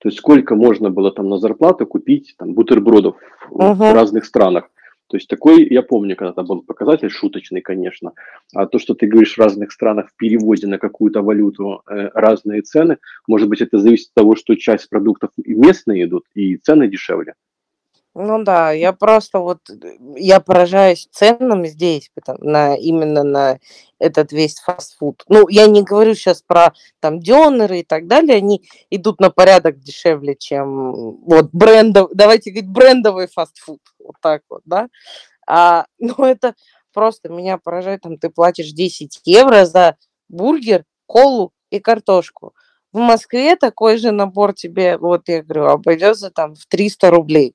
То 0.00 0.08
есть 0.08 0.18
сколько 0.18 0.54
можно 0.56 0.90
было 0.90 1.12
там 1.12 1.28
на 1.28 1.38
зарплату 1.38 1.86
купить 1.86 2.34
там, 2.38 2.54
бутербродов 2.54 3.16
в- 3.50 3.62
в 3.90 3.94
разных 3.94 4.24
странах. 4.24 4.70
То 5.08 5.16
есть 5.16 5.28
такой, 5.28 5.66
я 5.68 5.82
помню, 5.82 6.14
когда-то 6.14 6.44
был 6.44 6.62
показатель 6.62 7.10
шуточный, 7.10 7.60
конечно. 7.60 8.12
А 8.54 8.66
то, 8.66 8.78
что 8.78 8.94
ты 8.94 9.06
говоришь 9.08 9.34
в 9.34 9.40
разных 9.40 9.72
странах 9.72 10.08
в 10.08 10.16
переводе 10.16 10.68
на 10.68 10.78
какую-то 10.78 11.20
валюту 11.20 11.82
э, 11.88 12.10
разные 12.14 12.62
цены, 12.62 12.98
может 13.26 13.48
быть, 13.48 13.60
это 13.60 13.78
зависит 13.78 14.10
от 14.14 14.22
того, 14.22 14.36
что 14.36 14.54
часть 14.54 14.88
продуктов 14.88 15.30
местные 15.36 16.04
идут, 16.04 16.24
и 16.34 16.56
цены 16.56 16.88
дешевле. 16.88 17.34
Ну 18.16 18.42
да, 18.42 18.72
я 18.72 18.92
просто 18.92 19.38
вот, 19.38 19.58
я 20.16 20.40
поражаюсь 20.40 21.08
ценам 21.12 21.64
здесь, 21.66 22.10
потом- 22.14 22.38
на, 22.40 22.74
именно 22.74 23.22
на 23.22 23.58
этот 24.00 24.32
весь 24.32 24.58
фастфуд. 24.58 25.22
Ну, 25.28 25.48
я 25.48 25.66
не 25.68 25.82
говорю 25.84 26.14
сейчас 26.14 26.42
про 26.42 26.72
там 26.98 27.20
дёнеры 27.20 27.80
и 27.80 27.84
так 27.84 28.08
далее, 28.08 28.38
они 28.38 28.62
идут 28.90 29.20
на 29.20 29.30
порядок 29.30 29.78
дешевле, 29.78 30.34
чем 30.34 31.18
вот 31.24 31.50
брендов, 31.52 32.10
давайте 32.12 32.50
говорить, 32.50 32.68
брендовый 32.70 33.28
фастфуд, 33.28 33.80
вот 34.00 34.16
так 34.20 34.42
вот, 34.50 34.62
да. 34.64 34.88
А, 35.46 35.86
ну, 36.00 36.14
это 36.24 36.54
просто 36.94 37.28
меня 37.30 37.58
поражает, 37.58 38.02
там 38.02 38.18
ты 38.18 38.30
платишь 38.30 38.72
10 38.72 39.20
евро 39.26 39.66
за 39.66 39.96
бургер, 40.28 40.84
колу 41.06 41.52
и 41.70 41.80
картошку. 41.80 42.54
В 42.92 42.98
Москве 42.98 43.56
такой 43.56 43.98
же 43.98 44.12
набор 44.12 44.54
тебе, 44.54 44.98
вот 44.98 45.28
я 45.28 45.42
говорю, 45.42 45.66
обойдется 45.66 46.30
там 46.30 46.54
в 46.56 46.66
300 46.66 47.10
рублей. 47.10 47.54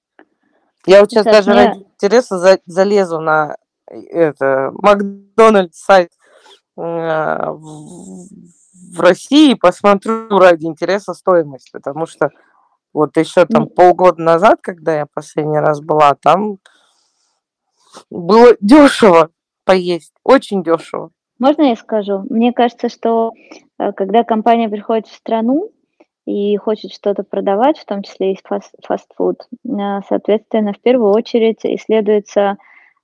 Я 0.85 1.01
вот 1.01 1.11
сейчас 1.11 1.25
даже 1.25 1.53
ради 1.53 1.79
интереса 1.79 2.37
за- 2.37 2.59
залезу 2.65 3.19
на 3.19 3.57
э, 3.89 3.99
это 4.11 4.71
Макдональдс 4.73 5.77
сайт 5.79 6.11
э, 6.77 6.81
в, 6.81 8.27
в 8.93 8.99
России 8.99 9.51
и 9.51 9.55
посмотрю 9.55 10.27
ради 10.29 10.65
интереса 10.65 11.13
стоимость, 11.13 11.71
потому 11.71 12.05
что 12.05 12.29
вот 12.93 13.17
еще 13.17 13.45
там 13.45 13.67
полгода 13.67 14.21
назад, 14.21 14.59
когда 14.61 14.95
я 14.95 15.05
последний 15.11 15.59
раз 15.59 15.81
была, 15.81 16.15
там 16.15 16.59
было 18.09 18.55
дешево 18.61 19.29
поесть, 19.65 20.13
очень 20.23 20.63
дешево. 20.63 21.11
Можно 21.39 21.63
я 21.63 21.75
скажу? 21.75 22.25
Мне 22.29 22.53
кажется, 22.53 22.87
что 22.87 23.33
э, 23.77 23.91
когда 23.91 24.23
компания 24.23 24.69
приходит 24.69 25.07
в 25.07 25.15
страну 25.15 25.71
и 26.25 26.57
хочет 26.57 26.91
что-то 26.91 27.23
продавать, 27.23 27.77
в 27.77 27.85
том 27.85 28.01
числе 28.01 28.33
и 28.33 28.39
фаст- 28.43 28.75
фастфуд, 28.83 29.47
э, 29.63 29.99
соответственно, 30.07 30.73
в 30.73 30.79
первую 30.79 31.11
очередь 31.11 31.59
исследуется 31.63 32.57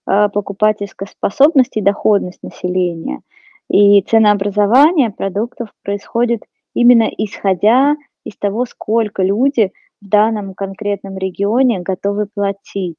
э, 0.07 0.29
покупательская 0.29 1.07
способность 1.07 1.77
и 1.77 1.81
доходность 1.81 2.41
населения. 2.41 3.21
И 3.69 4.01
ценообразование 4.01 5.11
продуктов 5.11 5.69
происходит 5.83 6.43
именно 6.73 7.09
исходя 7.17 7.95
из 8.25 8.35
того, 8.37 8.65
сколько 8.65 9.23
люди 9.23 9.71
в 10.01 10.09
данном 10.09 10.55
конкретном 10.55 11.17
регионе 11.17 11.79
готовы 11.79 12.27
платить. 12.33 12.97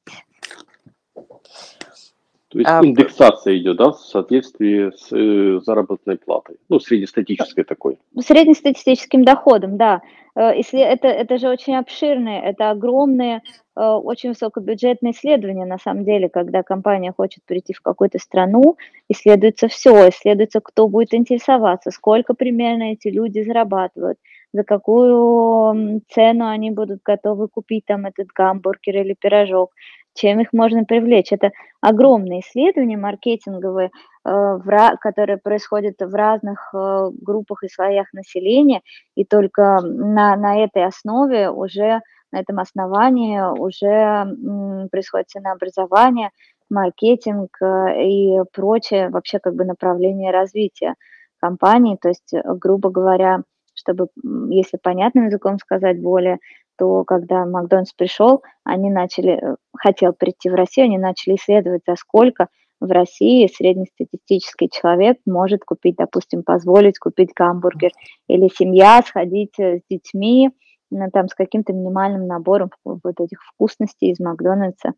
То 2.53 2.59
есть 2.59 2.69
А, 2.69 2.85
индексация 2.85 3.57
идет, 3.57 3.77
да, 3.77 3.91
в 3.91 3.99
соответствии 3.99 4.91
с 4.95 5.11
э, 5.11 5.59
заработной 5.65 6.17
платой, 6.17 6.57
ну, 6.69 6.79
среднестатической 6.79 7.63
такой. 7.63 7.97
Среднестатистическим 8.19 9.25
доходом, 9.25 9.75
да. 9.77 10.01
Э, 10.35 10.55
Если 10.55 10.79
это, 10.79 11.07
это 11.07 11.39
же 11.39 11.49
очень 11.49 11.75
обширные, 11.75 12.43
это 12.43 12.69
огромные, 12.69 13.41
э, 13.75 13.81
очень 13.83 14.29
высокобюджетные 14.29 15.13
исследования, 15.13 15.65
на 15.65 15.79
самом 15.79 16.05
деле, 16.05 16.29
когда 16.29 16.61
компания 16.61 17.11
хочет 17.11 17.43
прийти 17.43 17.73
в 17.73 17.81
какую-то 17.81 18.19
страну, 18.19 18.77
исследуется 19.09 19.67
все, 19.67 20.09
исследуется, 20.09 20.59
кто 20.61 20.87
будет 20.87 21.15
интересоваться, 21.15 21.89
сколько 21.89 22.35
примерно 22.35 22.91
эти 22.91 23.07
люди 23.07 23.41
зарабатывают, 23.41 24.19
за 24.53 24.63
какую 24.63 26.03
цену 26.09 26.45
они 26.47 26.69
будут 26.69 26.99
готовы 27.03 27.47
купить 27.47 27.85
там 27.87 28.05
этот 28.05 28.27
гамбургер 28.27 28.97
или 28.97 29.15
пирожок, 29.19 29.71
чем 30.13 30.39
их 30.39 30.53
можно 30.53 30.83
привлечь. 30.85 31.31
Это 31.31 31.51
огромные 31.81 32.41
исследования 32.41 32.97
маркетинговые, 32.97 33.91
э, 34.25 34.59
которые 34.99 35.37
происходят 35.37 35.95
в 35.99 36.13
разных 36.13 36.69
э, 36.73 37.09
группах 37.21 37.63
и 37.63 37.69
слоях 37.69 38.11
населения, 38.13 38.81
и 39.15 39.25
только 39.25 39.79
на, 39.81 40.35
на 40.35 40.63
этой 40.63 40.85
основе 40.85 41.49
уже, 41.49 42.01
на 42.31 42.39
этом 42.39 42.59
основании 42.59 43.39
уже 43.59 44.87
происходит 44.89 45.29
ценообразование, 45.29 46.29
маркетинг 46.69 47.57
э, 47.61 48.03
и 48.03 48.39
прочее 48.53 49.09
вообще 49.09 49.39
как 49.39 49.55
бы 49.55 49.65
направление 49.65 50.31
развития 50.31 50.95
компании. 51.39 51.97
То 52.01 52.09
есть, 52.09 52.33
грубо 52.43 52.89
говоря, 52.89 53.43
чтобы, 53.73 54.07
если 54.49 54.77
понятным 54.77 55.25
языком 55.25 55.57
сказать 55.59 56.01
более, 56.01 56.37
то 56.77 57.03
когда 57.03 57.45
Макдональдс 57.45 57.93
пришел, 57.93 58.43
они 58.63 58.89
начали, 58.89 59.31
э, 59.31 59.55
хотел 59.77 60.13
прийти 60.13 60.49
в 60.49 60.55
Россию, 60.55 60.85
они 60.85 60.97
начали 60.97 61.35
исследовать, 61.35 61.83
за 61.87 61.95
сколько 61.95 62.47
в 62.79 62.91
России 62.91 63.47
среднестатистический 63.47 64.69
человек 64.69 65.17
может 65.25 65.63
купить, 65.63 65.95
допустим, 65.95 66.43
позволить 66.43 66.99
купить 66.99 67.31
гамбургер, 67.35 67.91
или 68.27 68.49
семья 68.49 69.01
сходить 69.05 69.57
э, 69.59 69.79
с 69.79 69.81
детьми, 69.89 70.49
ну, 70.91 71.09
там, 71.11 71.27
с 71.27 71.33
каким-то 71.33 71.73
минимальным 71.73 72.27
набором 72.27 72.69
вот 72.83 73.19
этих 73.19 73.39
вкусностей 73.43 74.11
из 74.11 74.19
Макдональдса 74.19 74.93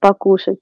покушать. 0.00 0.58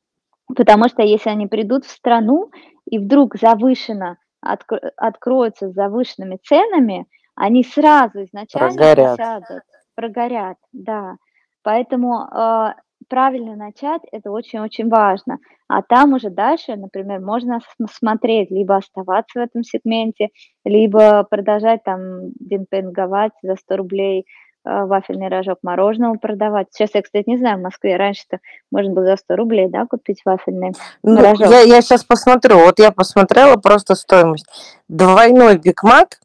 Потому 0.55 0.89
что 0.89 1.03
если 1.03 1.31
они 1.31 1.47
придут 1.47 1.85
в 1.85 1.91
страну 1.91 2.51
и 2.91 2.99
вдруг 2.99 3.37
завышенно 3.37 4.17
откро- 4.45 4.91
откроются 4.97 5.69
с 5.69 5.75
завышенными 5.75 6.39
ценами, 6.43 7.07
они 7.35 7.65
сразу 7.65 8.25
изначально 8.25 8.75
Прогорят. 8.75 9.21
осядут, 9.21 9.63
прогорят, 10.03 10.57
да. 10.73 11.17
Поэтому 11.63 12.25
э, 12.25 12.73
правильно 13.09 13.55
начать 13.55 14.03
это 14.11 14.33
очень-очень 14.33 14.89
важно. 14.89 15.39
А 15.69 15.83
там 15.83 16.15
уже 16.15 16.29
дальше, 16.29 16.75
например, 16.75 17.21
можно 17.21 17.61
см- 17.77 17.93
смотреть, 17.93 18.51
либо 18.51 18.77
оставаться 18.77 19.39
в 19.39 19.43
этом 19.43 19.63
сегменте, 19.63 20.31
либо 20.65 21.23
продолжать 21.23 21.85
там 21.85 22.33
демпинговать 22.41 23.33
за 23.43 23.55
100 23.55 23.77
рублей 23.77 24.27
э, 24.65 24.85
вафельный 24.85 25.29
рожок 25.29 25.59
мороженого 25.63 26.15
продавать. 26.15 26.67
Сейчас 26.73 26.91
я, 26.95 27.03
кстати, 27.03 27.29
не 27.29 27.39
знаю, 27.39 27.59
в 27.59 27.63
Москве 27.63 27.97
раньше-то 27.97 28.39
можно 28.73 28.93
было 28.93 29.07
за 29.07 29.17
100 29.17 29.37
рублей, 29.37 29.69
да, 29.69 29.87
купить 29.87 30.23
вафельный. 30.25 30.73
Ну, 31.05 31.23
Рожок. 31.23 31.49
я, 31.49 31.61
я 31.61 31.81
сейчас 31.81 32.03
посмотрю. 32.03 32.59
Вот 32.59 32.81
я 32.81 32.91
посмотрела 32.91 33.55
просто 33.57 33.95
стоимость. 33.95 34.47
Двойной 34.89 35.59
Биг 35.59 35.85
Мак 35.85 36.22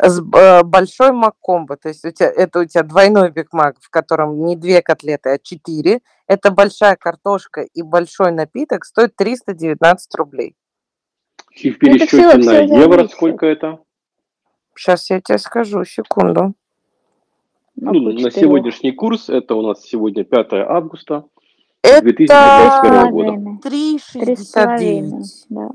с 0.00 0.20
э, 0.20 0.62
большой 0.62 1.12
Маккомбо. 1.12 1.76
То 1.76 1.88
есть 1.88 2.04
у 2.04 2.10
тебя, 2.10 2.30
это 2.30 2.60
у 2.60 2.64
тебя 2.64 2.82
двойной 2.82 3.30
Биг 3.30 3.52
Мак, 3.52 3.76
в 3.80 3.90
котором 3.90 4.44
не 4.44 4.56
две 4.56 4.80
котлеты, 4.82 5.30
а 5.30 5.38
четыре. 5.38 6.00
Это 6.26 6.50
большая 6.50 6.96
картошка 6.96 7.62
и 7.62 7.82
большой 7.82 8.32
напиток 8.32 8.84
стоит 8.84 9.16
319 9.16 10.14
рублей. 10.14 10.54
И 11.56 11.70
в 11.70 11.78
Ну, 11.82 11.88
это 11.88 11.98
пересчете 11.98 12.36
на 12.36 12.40
всё 12.42 12.62
евро 12.62 12.96
зависит. 12.98 13.16
сколько 13.16 13.46
это? 13.46 13.78
Сейчас 14.76 15.10
я 15.10 15.20
тебе 15.20 15.38
скажу, 15.38 15.84
секунду. 15.84 16.54
Ну, 17.74 17.92
на 17.92 18.30
сегодняшний 18.30 18.92
курс, 18.92 19.28
это 19.28 19.54
у 19.54 19.62
нас 19.62 19.82
сегодня 19.82 20.24
5 20.24 20.52
августа 20.52 21.24
Это 21.82 22.02
2021 22.02 23.10
года. 23.10 23.26
половиной. 23.32 23.58
Три 23.60 23.98
с 23.98 24.14
3,69. 24.14 24.52
половиной, 24.54 25.22
да. 25.48 25.70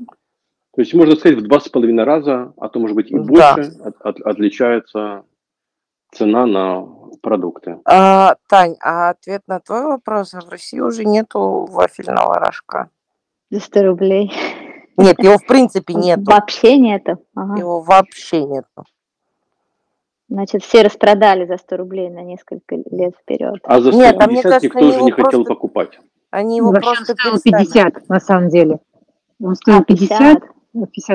То 0.74 0.80
есть, 0.80 0.92
можно 0.94 1.14
сказать, 1.14 1.38
в 1.38 1.42
два 1.42 1.60
с 1.60 1.68
половиной 1.68 2.04
раза, 2.04 2.52
а 2.58 2.68
то, 2.68 2.80
может 2.80 2.96
быть, 2.96 3.10
и 3.10 3.16
Да. 3.18 3.54
больше 3.54 3.72
от- 3.84 4.00
от- 4.00 4.20
отличается 4.20 5.22
цена 6.12 6.46
на 6.46 6.84
продукты. 7.22 7.78
А, 7.84 8.34
Тань, 8.48 8.76
а 8.80 9.10
ответ 9.10 9.42
на 9.46 9.60
твой 9.60 9.84
вопрос, 9.86 10.34
а 10.34 10.40
в 10.40 10.48
России 10.48 10.80
уже 10.80 11.04
нету 11.04 11.66
вафельного 11.70 12.34
рожка. 12.40 12.88
За 13.50 13.60
100 13.60 13.82
рублей. 13.84 14.32
Нет, 14.96 15.18
его 15.20 15.38
в 15.38 15.46
принципе 15.46 15.94
нету. 15.94 16.22
Вообще 16.26 16.76
нету. 16.76 17.18
Ага. 17.36 17.56
Его 17.58 17.80
вообще 17.80 18.42
нету. 18.44 18.84
Значит, 20.28 20.64
все 20.64 20.82
распродали 20.82 21.46
за 21.46 21.56
100 21.58 21.76
рублей 21.76 22.10
на 22.10 22.22
несколько 22.22 22.74
лет 22.90 23.14
вперед. 23.20 23.60
А 23.64 23.80
за 23.80 23.92
Нет, 23.92 24.16
а 24.20 24.26
мне 24.26 24.38
150 24.40 24.42
кажется, 24.42 24.66
никто 24.66 24.92
же 24.92 25.02
не 25.04 25.12
хотел 25.12 25.30
просто- 25.44 25.54
покупать. 25.54 26.00
Они 26.30 26.56
его 26.56 26.70
Вообще 26.72 26.88
он 26.90 26.96
просто 26.96 27.14
стоил 27.14 27.40
перестали. 27.40 27.64
50, 27.64 28.08
на 28.08 28.18
самом 28.20 28.48
деле. 28.48 28.78
Он 29.40 29.54
стоил 29.54 29.78
А, 29.78 29.84
50, 29.84 30.18
50 30.18 30.42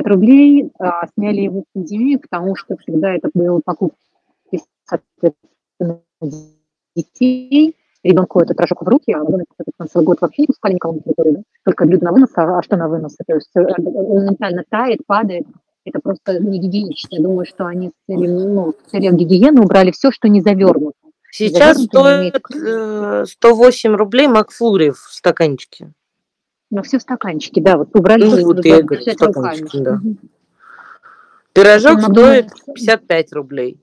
рублей, 0.06 0.70
а, 0.78 1.06
сняли 1.14 1.40
его 1.42 1.62
в 1.62 1.64
пандемию, 1.72 2.20
потому 2.20 2.56
что 2.56 2.76
всегда 2.78 3.14
это 3.14 3.30
было 3.34 3.60
покупки, 3.64 3.96
соответственно, 4.84 6.00
детей. 6.96 7.76
Ребенку 8.02 8.40
этот 8.40 8.58
рожок 8.58 8.80
в 8.82 8.88
руки, 8.88 9.12
а 9.12 9.18
ребенок, 9.18 9.46
соответственно, 9.56 9.88
целый 9.88 10.04
год 10.06 10.20
вообще 10.22 10.42
не 10.42 10.46
пускали 10.46 10.74
никого 10.74 10.94
на 10.94 11.00
территорию, 11.00 11.34
да? 11.34 11.42
только 11.66 11.84
блюдо 11.84 12.06
на 12.06 12.12
вынос, 12.12 12.30
а, 12.34 12.58
а 12.58 12.62
что 12.62 12.76
на 12.76 12.88
вынос? 12.88 13.14
То 13.16 13.34
есть 13.34 13.50
э, 13.54 13.60
он 13.60 14.20
моментально 14.20 14.64
тает, 14.70 15.00
падает. 15.06 15.46
Это 15.84 16.00
просто 16.00 16.38
не 16.38 16.58
гигиенично. 16.58 17.16
Я 17.16 17.22
думаю, 17.22 17.44
что 17.44 17.66
они 17.66 17.88
с 17.88 18.06
целью, 18.06 18.48
ну, 18.48 18.72
с 18.86 18.90
целью 18.90 19.14
гигиены 19.14 19.60
убрали 19.60 19.90
все, 19.90 20.10
что 20.10 20.28
не 20.28 20.40
завернуто. 20.40 20.96
Сейчас 21.30 21.76
Завернутый 21.76 22.24
не 22.24 22.30
стоит 22.30 22.64
э, 22.66 23.24
108 23.26 23.94
рублей 23.94 24.28
Макфлури 24.28 24.90
в 24.90 24.98
стаканчике. 24.98 25.92
Но 26.70 26.82
все 26.82 26.98
в 26.98 27.02
стаканчике, 27.02 27.60
да, 27.60 27.76
вот 27.76 27.94
убрали 27.96 28.24
Ну, 28.24 28.30
вот 28.30 28.64
и 28.64 28.70
стаканчики, 29.12 29.76
руками. 29.76 29.84
да. 29.84 29.94
Мгм. 29.96 30.18
Пирожок 31.52 31.92
Это 31.98 32.00
стоит 32.02 32.08
Макдональдс. 32.08 32.60
55 32.66 33.32
рублей. 33.32 33.80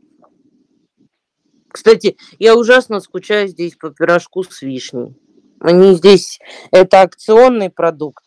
Кстати, 1.69 2.17
я 2.39 2.55
ужасно 2.55 3.01
скучаю 3.01 3.47
здесь 3.49 3.75
по 3.75 3.89
пирожку 3.91 4.43
с 4.43 4.61
вишней. 4.61 5.15
Они 5.59 5.95
здесь, 5.95 6.39
это 6.71 7.01
акционный 7.01 7.69
продукт, 7.69 8.23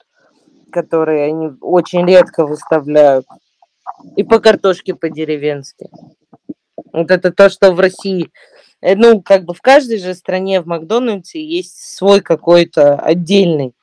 который 0.70 1.26
они 1.26 1.52
очень 1.60 2.06
редко 2.06 2.44
выставляют. 2.46 3.24
И 4.16 4.22
по 4.24 4.40
картошке 4.40 4.94
по-деревенски. 4.94 5.88
Вот 6.92 7.10
это 7.10 7.32
то, 7.32 7.48
что 7.48 7.72
в 7.72 7.80
России. 7.80 8.30
э, 8.82 8.94
Ну, 8.94 9.22
как 9.22 9.44
бы 9.44 9.54
в 9.54 9.60
каждой 9.62 9.98
же 9.98 10.14
стране 10.14 10.60
в 10.60 10.66
Макдональдсе 10.66 11.42
есть 11.44 11.96
свой 11.96 12.20
какой-то 12.20 12.96
отдельный. 12.96 13.74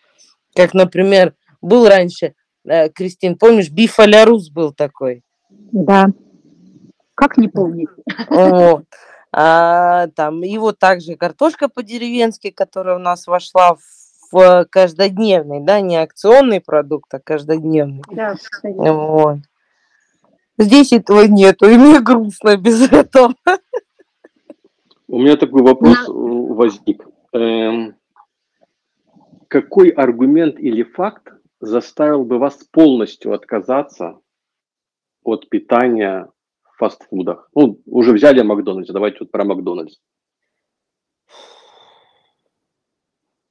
Как, 0.57 0.73
например, 0.73 1.35
был 1.61 1.87
раньше, 1.87 2.33
э, 2.67 2.89
Кристин, 2.89 3.37
помнишь, 3.37 3.69
биф 3.69 3.99
а 3.99 4.25
рус 4.25 4.49
был 4.49 4.73
такой. 4.73 5.23
Да. 5.71 6.07
Как 7.13 7.37
не 7.37 7.47
помнить? 7.47 7.89
Вот. 8.27 8.85
А, 9.31 10.07
там, 10.15 10.43
и 10.43 10.57
вот 10.57 10.79
также 10.79 11.15
картошка 11.15 11.69
по-деревенски, 11.69 12.49
которая 12.49 12.95
у 12.95 12.99
нас 12.99 13.27
вошла 13.27 13.77
в 14.31 14.65
каждодневный, 14.71 15.59
да, 15.61 15.79
не 15.79 15.97
акционный 15.97 16.59
продукт, 16.59 17.13
а 17.13 17.19
каждодневный. 17.19 18.01
Да. 18.09 18.35
Вот. 18.63 19.37
Здесь 20.57 20.91
этого 20.91 21.27
нету, 21.27 21.69
и 21.69 21.77
мне 21.77 21.99
грустно 21.99 22.57
без 22.57 22.91
этого. 22.91 23.35
У 25.07 25.19
меня 25.19 25.37
такой 25.37 25.61
вопрос 25.61 25.97
э, 26.09 26.11
возник. 26.11 27.05
Эм, 27.33 27.95
какой 29.47 29.89
аргумент 29.89 30.59
или 30.59 30.83
факт 30.83 31.33
заставил 31.59 32.23
бы 32.23 32.37
вас 32.39 32.63
полностью 32.71 33.33
отказаться 33.33 34.19
от 35.23 35.49
питания 35.49 36.29
фастфудах? 36.77 37.49
Ну, 37.53 37.81
уже 37.85 38.13
взяли 38.13 38.41
Макдональдс, 38.41 38.91
давайте 38.91 39.17
вот 39.21 39.31
про 39.31 39.43
Макдональдс. 39.43 39.97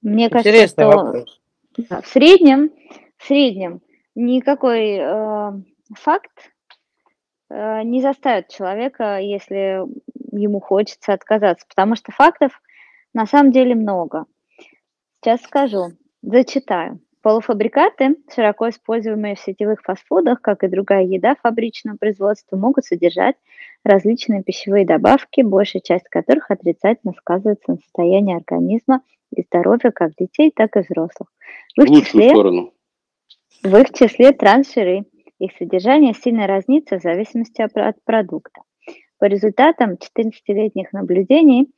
Мне 0.02 0.30
кажется, 0.30 0.68
что 0.68 0.86
вопрос. 0.86 1.40
в 1.76 2.06
среднем, 2.06 2.70
в 3.16 3.26
среднем 3.26 3.80
никакой 4.14 4.98
э, 4.98 5.52
факт 5.94 6.52
э, 7.50 7.82
не 7.82 8.00
заставит 8.00 8.48
человека, 8.48 9.18
если 9.18 9.84
ему 10.30 10.60
хочется 10.60 11.12
отказаться, 11.12 11.66
потому 11.68 11.96
что 11.96 12.12
фактов 12.12 12.52
на 13.14 13.26
самом 13.26 13.50
деле 13.50 13.74
много. 13.74 14.26
Сейчас 15.20 15.42
скажу, 15.42 15.92
зачитаю. 16.22 17.00
Полуфабрикаты, 17.22 18.16
широко 18.32 18.68
используемые 18.68 19.34
в 19.34 19.40
сетевых 19.40 19.82
фастфудах, 19.82 20.40
как 20.40 20.62
и 20.62 20.68
другая 20.68 21.02
еда 21.02 21.34
фабричного 21.34 21.96
производства, 21.96 22.56
могут 22.56 22.84
содержать 22.84 23.34
различные 23.82 24.44
пищевые 24.44 24.86
добавки, 24.86 25.40
большая 25.40 25.82
часть 25.82 26.08
которых 26.08 26.52
отрицательно 26.52 27.14
сказывается 27.18 27.72
на 27.72 27.76
состоянии 27.78 28.36
организма 28.36 29.00
и 29.34 29.42
здоровья 29.42 29.90
как 29.90 30.12
детей, 30.16 30.52
так 30.54 30.76
и 30.76 30.80
взрослых. 30.80 31.28
В 31.76 31.82
их, 31.82 32.04
числе, 32.04 32.30
сторону. 32.30 32.72
в 33.64 33.76
их 33.76 33.92
числе 33.92 34.30
трансжиры. 34.30 35.06
Их 35.40 35.50
содержание 35.58 36.14
сильно 36.14 36.46
разнится 36.46 36.98
в 36.98 37.02
зависимости 37.02 37.60
от 37.60 37.96
продукта. 38.04 38.62
По 39.18 39.24
результатам 39.24 39.94
14-летних 39.94 40.92
наблюдений 40.92 41.72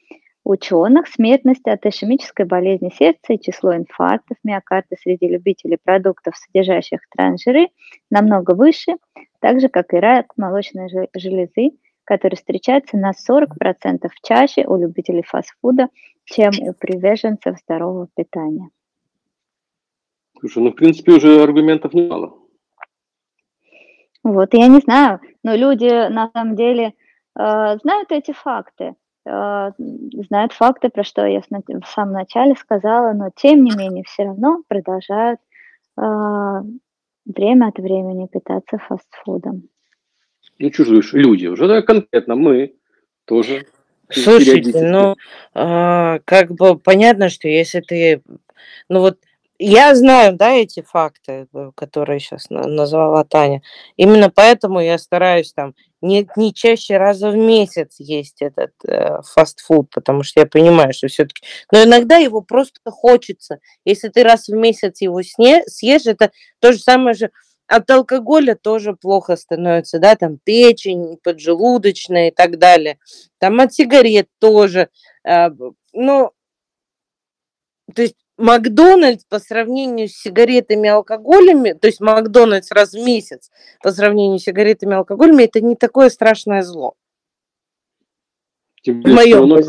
ученых 0.48 1.08
смертность 1.08 1.66
от 1.68 1.84
ишемической 1.84 2.46
болезни 2.46 2.90
сердца 2.96 3.34
и 3.34 3.40
число 3.40 3.76
инфарктов 3.76 4.38
миокарда 4.42 4.96
среди 4.98 5.28
любителей 5.28 5.76
продуктов, 5.82 6.36
содержащих 6.36 7.00
трансжиры, 7.10 7.68
намного 8.10 8.54
выше, 8.54 8.96
так 9.40 9.60
же, 9.60 9.68
как 9.68 9.92
и 9.92 9.98
рак 9.98 10.32
молочной 10.38 10.88
железы, 11.14 11.76
который 12.04 12.36
встречается 12.36 12.96
на 12.96 13.10
40% 13.12 14.08
чаще 14.22 14.66
у 14.66 14.76
любителей 14.76 15.22
фастфуда, 15.22 15.88
чем 16.24 16.52
у 16.62 16.72
приверженцев 16.72 17.58
здорового 17.58 18.08
питания. 18.16 18.70
Слушай, 20.40 20.62
ну, 20.62 20.70
в 20.70 20.76
принципе, 20.76 21.12
уже 21.12 21.42
аргументов 21.42 21.92
немало. 21.92 22.38
Вот, 24.24 24.54
я 24.54 24.68
не 24.68 24.80
знаю, 24.80 25.20
но 25.42 25.54
люди 25.54 26.08
на 26.08 26.30
самом 26.32 26.56
деле 26.56 26.86
э, 26.86 26.92
знают 27.34 28.12
эти 28.12 28.32
факты. 28.32 28.94
Э, 29.28 29.72
знают 30.28 30.52
факты, 30.52 30.88
про 30.88 31.04
что 31.04 31.26
я 31.26 31.42
в 31.42 31.86
самом 31.86 32.14
начале 32.14 32.54
сказала, 32.54 33.12
но 33.12 33.30
тем 33.36 33.62
не 33.62 33.76
менее 33.76 34.04
все 34.06 34.24
равно 34.24 34.62
продолжают 34.68 35.38
э, 35.98 36.02
время 37.26 37.66
от 37.66 37.78
времени 37.78 38.26
питаться 38.26 38.78
фастфудом. 38.78 39.68
Ну, 40.58 40.70
чужие 40.70 41.02
люди, 41.12 41.46
уже 41.46 41.68
да, 41.68 41.82
конкретно 41.82 42.36
мы 42.36 42.74
тоже. 43.26 43.66
Слушайте, 44.08 44.80
ну, 44.80 45.14
э, 45.54 46.20
как 46.24 46.52
бы 46.52 46.78
понятно, 46.78 47.28
что 47.28 47.48
если 47.48 47.80
ты, 47.80 48.22
ну 48.88 49.00
вот 49.00 49.18
я 49.58 49.94
знаю, 49.94 50.36
да, 50.36 50.52
эти 50.52 50.82
факты, 50.82 51.48
э, 51.52 51.70
которые 51.74 52.20
сейчас 52.20 52.46
назвала 52.50 53.24
Таня. 53.24 53.62
Именно 53.96 54.30
поэтому 54.30 54.80
я 54.80 54.98
стараюсь 54.98 55.52
там 55.52 55.74
не, 56.00 56.28
не 56.36 56.54
чаще 56.54 56.96
раза 56.96 57.30
в 57.30 57.36
месяц 57.36 57.96
есть 57.98 58.40
этот 58.40 58.70
э, 58.86 59.20
фастфуд, 59.22 59.90
потому 59.90 60.22
что 60.22 60.40
я 60.40 60.46
понимаю, 60.46 60.92
что 60.92 61.08
все-таки... 61.08 61.42
Но 61.72 61.82
иногда 61.82 62.18
его 62.18 62.40
просто 62.40 62.90
хочется. 62.90 63.58
Если 63.84 64.08
ты 64.08 64.22
раз 64.22 64.46
в 64.48 64.54
месяц 64.54 65.00
его 65.00 65.22
сне, 65.22 65.64
съешь, 65.66 66.06
это 66.06 66.30
то 66.60 66.72
же 66.72 66.78
самое 66.78 67.14
же... 67.14 67.30
От 67.66 67.90
алкоголя 67.90 68.54
тоже 68.54 68.94
плохо 68.94 69.36
становится, 69.36 69.98
да, 69.98 70.16
там 70.16 70.38
печень, 70.38 71.18
поджелудочная 71.22 72.28
и 72.28 72.30
так 72.30 72.58
далее. 72.58 72.98
Там 73.38 73.60
от 73.60 73.74
сигарет 73.74 74.28
тоже. 74.38 74.88
Э, 75.26 75.50
ну, 75.92 76.30
то 77.94 78.02
есть 78.02 78.14
Макдональдс 78.38 79.24
по 79.28 79.40
сравнению 79.40 80.08
с 80.08 80.12
сигаретами 80.12 80.86
и 80.86 80.90
алкоголями, 80.90 81.72
то 81.72 81.88
есть 81.88 82.00
Макдональдс 82.00 82.70
раз 82.70 82.92
в 82.92 83.04
месяц 83.04 83.50
по 83.82 83.90
сравнению 83.90 84.38
с 84.38 84.44
сигаретами 84.44 84.92
и 84.92 84.96
алкоголями, 84.96 85.44
это 85.44 85.60
не 85.60 85.76
такое 85.76 86.08
страшное 86.08 86.62
зло. 86.62 86.94
Тем 88.82 89.00
более, 89.00 89.26
все, 89.26 89.34
равно, 89.34 89.60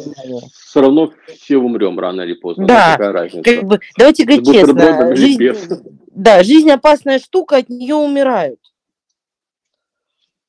все 0.51 0.81
равно 0.81 1.13
все 1.27 1.57
умрем 1.57 1.99
рано 1.99 2.21
или 2.21 2.35
поздно. 2.35 2.67
Да, 2.67 2.95
как 2.95 3.63
бы, 3.63 3.79
давайте 3.97 4.23
говорить 4.23 4.45
честно, 4.45 5.15
жизнь, 5.15 5.49
да, 6.11 6.43
жизнь 6.43 6.69
опасная 6.69 7.17
штука, 7.17 7.57
от 7.57 7.69
нее 7.69 7.95
умирают. 7.95 8.59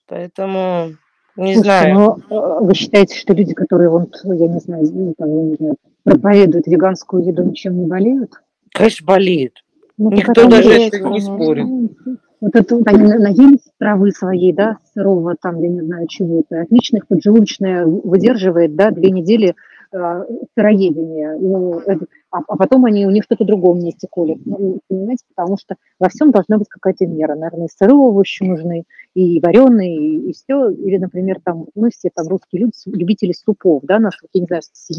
Поэтому 0.06 0.96
не 1.36 1.54
Слушайте, 1.54 1.62
знаю. 1.62 1.94
Но 1.94 2.18
э, 2.28 2.64
вы 2.64 2.74
считаете, 2.74 3.16
что 3.16 3.32
люди, 3.32 3.54
которые 3.54 3.88
вот, 3.88 4.14
я 4.24 4.48
не 4.48 4.60
знаю, 4.60 4.84
ну, 4.92 5.14
там, 5.16 5.28
я 5.34 5.42
не 5.42 5.54
знаю, 5.54 5.76
проповедуют 6.04 6.66
веганскую 6.66 7.24
еду, 7.24 7.44
ничем 7.44 7.78
не 7.80 7.86
болеют? 7.86 8.32
Конечно, 8.72 9.06
болеют. 9.06 9.64
Ну, 9.98 10.10
Никто 10.10 10.48
даже 10.48 10.70
это 10.70 11.00
не 11.08 11.20
спорит. 11.20 11.66
Вот 12.40 12.56
это 12.56 12.76
вот 12.76 12.88
они 12.88 13.02
наелись 13.02 13.68
травы 13.78 14.12
своей, 14.12 14.54
да, 14.54 14.78
сырого 14.94 15.36
там, 15.40 15.60
я 15.60 15.68
не 15.68 15.82
знаю, 15.82 16.06
чего-то. 16.08 16.62
Отлично 16.62 16.96
их 16.96 17.06
поджелудочная 17.06 17.84
выдерживает, 17.84 18.74
да, 18.74 18.90
две 18.90 19.10
недели 19.10 19.54
э, 19.92 20.24
сыроедения. 20.56 21.36
Ну, 21.38 21.78
это, 21.80 22.06
а, 22.30 22.38
а 22.46 22.56
потом 22.56 22.84
они, 22.84 23.06
у 23.06 23.10
них 23.10 23.24
что-то 23.24 23.44
в 23.44 23.46
другом 23.46 23.78
месте 23.78 24.06
колят. 24.10 24.38
Ну, 24.44 24.80
понимаете, 24.88 25.24
потому 25.34 25.56
что 25.56 25.76
во 25.98 26.08
всем 26.08 26.30
должна 26.30 26.58
быть 26.58 26.68
какая-то 26.68 27.06
мера. 27.06 27.34
Наверное, 27.34 27.66
и 27.66 27.70
сырые 27.70 27.96
овощи 27.96 28.42
нужны, 28.42 28.84
и 29.14 29.40
вареные, 29.40 29.96
и, 29.96 30.30
и 30.30 30.32
все. 30.32 30.70
Или, 30.70 30.98
например, 30.98 31.40
там, 31.42 31.66
мы 31.74 31.90
все 31.90 32.10
там 32.14 32.28
русские 32.28 32.62
люди, 32.62 32.72
любители 32.86 33.32
супов, 33.32 33.82
да, 33.84 33.98
нас, 33.98 34.14
я 34.32 34.40
не 34.40 34.46
знаю, 34.46 34.62
с, 34.62 34.90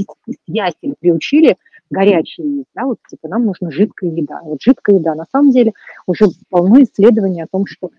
приучили 0.99 1.57
горячие 1.91 2.57
есть, 2.57 2.69
да, 2.73 2.85
вот 2.85 2.97
типа 3.07 3.27
нам 3.27 3.45
нужна 3.45 3.69
жидкая 3.69 4.09
еда. 4.09 4.39
Вот 4.43 4.61
жидкая 4.61 4.95
еда, 4.97 5.13
на 5.13 5.25
самом 5.31 5.51
деле, 5.51 5.73
уже 6.07 6.25
полно 6.49 6.81
исследований 6.81 7.43
о 7.43 7.47
том, 7.51 7.65
что 7.67 7.91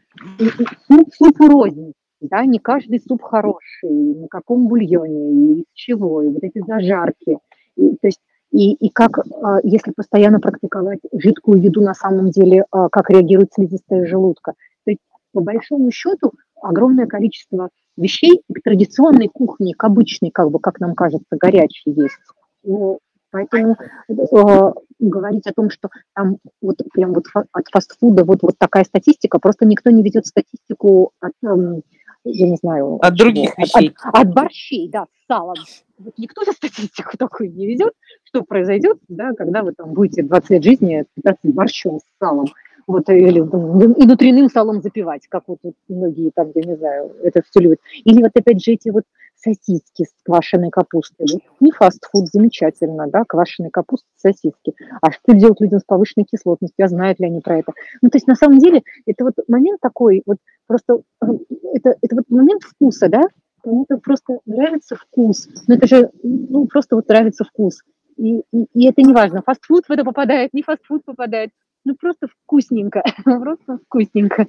суп, 0.88 1.14
супу 1.14 1.46
рознь, 1.46 1.92
да, 2.22 2.44
не 2.44 2.58
каждый 2.58 3.00
суп 3.00 3.22
хороший, 3.22 3.90
на 3.90 4.28
каком 4.28 4.68
бульоне, 4.68 5.32
и 5.32 5.60
из 5.60 5.64
чего, 5.74 6.22
и 6.22 6.28
вот 6.28 6.42
эти 6.42 6.62
зажарки. 6.66 7.38
И, 7.76 7.96
то 7.96 8.06
есть 8.06 8.20
и, 8.52 8.74
и 8.74 8.90
как, 8.90 9.18
а, 9.18 9.60
если 9.62 9.92
постоянно 9.92 10.38
практиковать 10.38 11.00
жидкую 11.12 11.62
еду 11.62 11.80
на 11.80 11.94
самом 11.94 12.30
деле, 12.30 12.66
а, 12.70 12.88
как 12.90 13.10
реагирует 13.10 13.52
слизистая 13.54 14.06
желудка. 14.06 14.52
То 14.84 14.90
есть, 14.90 15.00
по 15.32 15.40
большому 15.40 15.90
счету, 15.90 16.32
огромное 16.60 17.06
количество 17.06 17.70
вещей 17.96 18.42
к 18.52 18.62
традиционной 18.62 19.28
кухне, 19.28 19.74
к 19.74 19.82
обычной, 19.84 20.30
как 20.30 20.50
бы, 20.50 20.60
как 20.60 20.80
нам 20.80 20.94
кажется, 20.94 21.36
горячей 21.38 21.92
есть. 21.92 22.18
Но, 22.62 22.98
поэтому 23.30 23.76
э, 24.08 24.72
говорить 24.98 25.46
о 25.46 25.54
том, 25.54 25.70
что 25.70 25.88
там 26.14 26.36
вот 26.60 26.76
прям 26.92 27.14
вот 27.14 27.24
от 27.34 27.64
фастфуда 27.72 28.24
вот, 28.24 28.42
вот 28.42 28.56
такая 28.58 28.84
статистика, 28.84 29.38
просто 29.38 29.64
никто 29.66 29.90
не 29.90 30.02
ведет 30.02 30.26
статистику 30.26 31.12
от 31.20 31.32
э, 31.42 31.80
я 32.24 32.48
не 32.48 32.56
знаю... 32.56 32.98
От 33.00 33.14
других 33.14 33.56
вещей. 33.58 33.94
От, 34.02 34.20
от 34.20 34.34
борщей, 34.34 34.88
да, 34.88 35.04
с 35.04 35.26
салом. 35.26 35.56
Вот 35.98 36.14
никто 36.18 36.44
за 36.44 36.52
статистику 36.52 37.16
такую 37.16 37.52
не 37.52 37.66
ведет, 37.66 37.92
что 38.24 38.42
произойдет, 38.42 38.98
да, 39.08 39.32
когда 39.32 39.62
вы 39.62 39.72
там 39.72 39.92
будете 39.92 40.22
20 40.22 40.50
лет 40.50 40.64
жизни 40.64 41.04
питаться 41.14 41.40
борщом 41.44 41.98
с 41.98 42.04
салом. 42.18 42.46
Вот, 42.86 43.08
или 43.08 43.38
и 43.38 43.42
внутренним 43.42 44.48
салом 44.48 44.82
запивать, 44.82 45.22
как 45.28 45.44
вот, 45.46 45.58
вот 45.62 45.74
многие 45.88 46.30
там, 46.34 46.50
я 46.54 46.62
не 46.62 46.76
знаю, 46.76 47.12
это 47.22 47.42
все 47.48 47.60
любят. 47.60 47.78
Или 48.04 48.22
вот 48.22 48.32
опять 48.34 48.62
же 48.62 48.72
эти 48.72 48.88
вот 48.88 49.04
сосиски 49.42 50.04
с 50.04 50.14
квашеной 50.24 50.70
капустой. 50.70 51.26
Не 51.60 51.72
фастфуд, 51.72 52.28
замечательно, 52.28 53.08
да, 53.08 53.24
квашеная 53.26 53.70
капуста, 53.70 54.08
сосиски. 54.16 54.74
А 55.00 55.10
что 55.12 55.34
делать 55.34 55.60
людям 55.60 55.80
с 55.80 55.84
повышенной 55.84 56.24
кислотностью? 56.24 56.84
А 56.84 56.88
знают 56.88 57.20
ли 57.20 57.26
они 57.26 57.40
про 57.40 57.58
это? 57.58 57.72
Ну, 58.00 58.10
то 58.10 58.16
есть, 58.16 58.26
на 58.26 58.34
самом 58.34 58.58
деле, 58.58 58.82
это 59.06 59.24
вот 59.24 59.34
момент 59.48 59.80
такой, 59.80 60.22
вот 60.26 60.38
просто, 60.66 61.00
э, 61.22 61.26
это, 61.74 61.96
это 62.00 62.16
вот 62.16 62.24
момент 62.28 62.62
вкуса, 62.62 63.08
да, 63.08 63.22
кому-то 63.62 63.98
просто 63.98 64.38
нравится 64.46 64.96
вкус. 64.96 65.48
Но 65.66 65.74
это 65.74 65.86
же, 65.86 66.10
ну, 66.22 66.66
просто 66.66 66.96
вот 66.96 67.08
нравится 67.08 67.44
вкус. 67.44 67.80
И, 68.16 68.42
и, 68.52 68.66
и 68.74 68.86
это 68.88 69.02
не 69.02 69.12
важно, 69.12 69.42
фастфуд 69.44 69.86
в 69.86 69.90
это 69.90 70.04
попадает, 70.04 70.52
не 70.52 70.62
фастфуд 70.62 71.04
попадает. 71.04 71.50
Ну, 71.84 71.96
просто 71.96 72.28
вкусненько, 72.28 73.02
просто 73.24 73.78
вкусненько. 73.86 74.46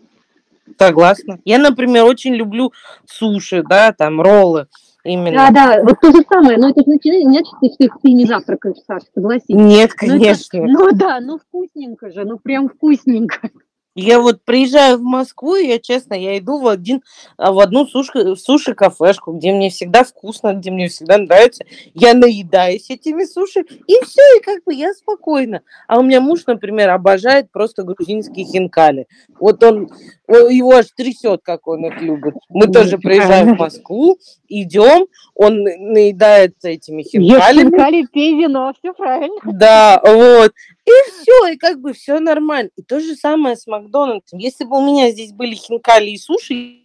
Согласна. 0.78 1.39
Я, 1.45 1.59
например, 1.59 2.05
очень 2.05 2.36
люблю 2.36 2.72
суши, 3.05 3.64
да, 3.64 3.91
там 3.91 4.22
роллы. 4.22 4.68
Именно. 5.03 5.49
Да, 5.49 5.51
да, 5.51 5.84
вот 5.84 5.99
то 5.99 6.11
же 6.14 6.24
самое, 6.32 6.57
но 6.57 6.70
это 6.70 6.82
значит, 6.82 7.14
значит 7.24 7.53
ты, 7.78 7.89
ты 8.01 8.11
не 8.14 8.26
завтракаешь, 8.26 8.78
Саша, 8.88 9.05
согласись. 9.14 9.49
Нет, 9.49 9.93
конечно. 9.93 10.66
Ну, 10.66 10.88
это, 10.88 10.95
ну 10.95 10.97
да, 10.97 11.20
ну 11.20 11.39
вкусненько 11.39 12.09
же, 12.09 12.24
ну 12.24 12.39
прям 12.39 12.70
вкусненько. 12.70 13.49
Я 13.95 14.19
вот 14.19 14.41
приезжаю 14.43 14.97
в 14.97 15.03
Москву, 15.03 15.55
и 15.55 15.67
я 15.67 15.77
честно, 15.77 16.15
я 16.15 16.37
иду 16.39 16.59
в 16.59 16.67
один, 16.67 17.03
а, 17.37 17.51
в 17.51 17.59
одну 17.59 17.85
суши, 17.85 18.35
суши 18.35 18.73
кафешку, 18.73 19.33
где 19.33 19.53
мне 19.53 19.69
всегда 19.69 20.03
вкусно, 20.03 20.53
где 20.53 20.71
мне 20.71 20.87
всегда 20.87 21.19
нравится. 21.19 21.63
Я 21.93 22.15
наедаюсь 22.15 22.89
этими 22.89 23.23
суши, 23.25 23.61
и 23.61 23.93
все, 24.03 24.21
и 24.37 24.41
как 24.41 24.63
бы 24.63 24.73
я 24.73 24.93
спокойно. 24.93 25.61
А 25.87 25.99
у 25.99 26.03
меня 26.03 26.21
муж, 26.21 26.45
например, 26.47 26.89
обожает 26.89 27.51
просто 27.51 27.83
грузинские 27.83 28.45
хинкали. 28.45 29.07
Вот 29.39 29.63
он, 29.63 29.91
его 30.27 30.71
аж 30.71 30.87
трясет, 30.95 31.41
как 31.43 31.67
он 31.67 31.85
их 31.85 32.01
любит. 32.01 32.33
Мы 32.49 32.67
тоже 32.67 32.97
приезжаем 32.97 33.55
в 33.55 33.59
Москву, 33.59 34.17
идем, 34.47 35.05
он 35.35 35.63
наедается 35.63 36.69
этими 36.69 37.03
хинкалями. 37.03 37.59
Ешь 37.59 37.69
хинкали, 37.69 38.07
пей 38.11 38.41
вино, 38.41 38.73
все 38.79 38.91
правильно. 38.93 39.39
Да, 39.45 40.01
вот. 40.03 40.53
И 40.86 40.91
все, 41.11 41.53
и 41.53 41.57
как 41.57 41.79
бы 41.79 41.93
все 41.93 42.19
нормально. 42.19 42.69
И 42.75 42.81
то 42.81 42.99
же 42.99 43.15
самое 43.15 43.55
с 43.55 43.67
Макдональдсом. 43.67 44.39
Если 44.39 44.65
бы 44.65 44.77
у 44.77 44.86
меня 44.86 45.11
здесь 45.11 45.31
были 45.31 45.55
хинкали 45.55 46.09
и 46.09 46.17
суши, 46.17 46.84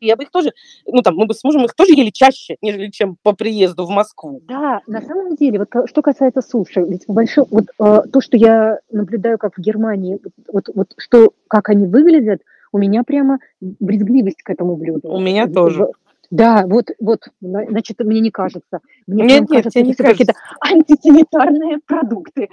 я 0.00 0.16
бы 0.16 0.22
их 0.22 0.30
тоже, 0.30 0.52
ну 0.86 1.02
там, 1.02 1.16
мы 1.16 1.26
бы 1.26 1.34
с 1.34 1.44
мужем 1.44 1.64
их 1.64 1.74
тоже 1.74 1.92
ели 1.92 2.10
чаще, 2.10 2.56
нежели 2.62 2.90
чем 2.90 3.16
по 3.22 3.32
приезду 3.32 3.84
в 3.84 3.90
Москву. 3.90 4.40
Да, 4.48 4.80
на 4.86 5.02
самом 5.02 5.36
деле, 5.36 5.58
вот 5.58 5.68
э, 5.74 5.86
что 5.86 6.00
касается 6.00 6.40
суши, 6.40 6.80
ведь 6.82 7.04
большой, 7.06 7.44
вот 7.50 7.64
э, 7.78 8.02
то, 8.10 8.20
что 8.20 8.36
я 8.36 8.78
наблюдаю, 8.90 9.38
как 9.38 9.56
в 9.56 9.60
Германии, 9.60 10.18
вот, 10.50 10.68
вот 10.74 10.94
что, 10.96 11.32
как 11.48 11.68
они 11.68 11.86
выглядят, 11.86 12.40
у 12.72 12.78
меня 12.78 13.02
прямо 13.02 13.40
брезгливость 13.60 14.42
к 14.42 14.50
этому 14.50 14.76
блюду. 14.76 15.08
У 15.08 15.20
меня 15.20 15.46
тоже. 15.46 15.88
Да, 16.30 16.64
вот, 16.66 16.86
вот, 17.00 17.24
значит, 17.40 17.98
мне 18.00 18.20
не 18.20 18.30
кажется. 18.30 18.80
Мне 19.06 19.24
нет, 19.24 19.50
нет, 19.50 19.64
кажется, 19.64 19.80
не 19.82 19.94
какие-то 19.94 20.34
антисанитарные 20.60 21.78
продукты. 21.84 22.48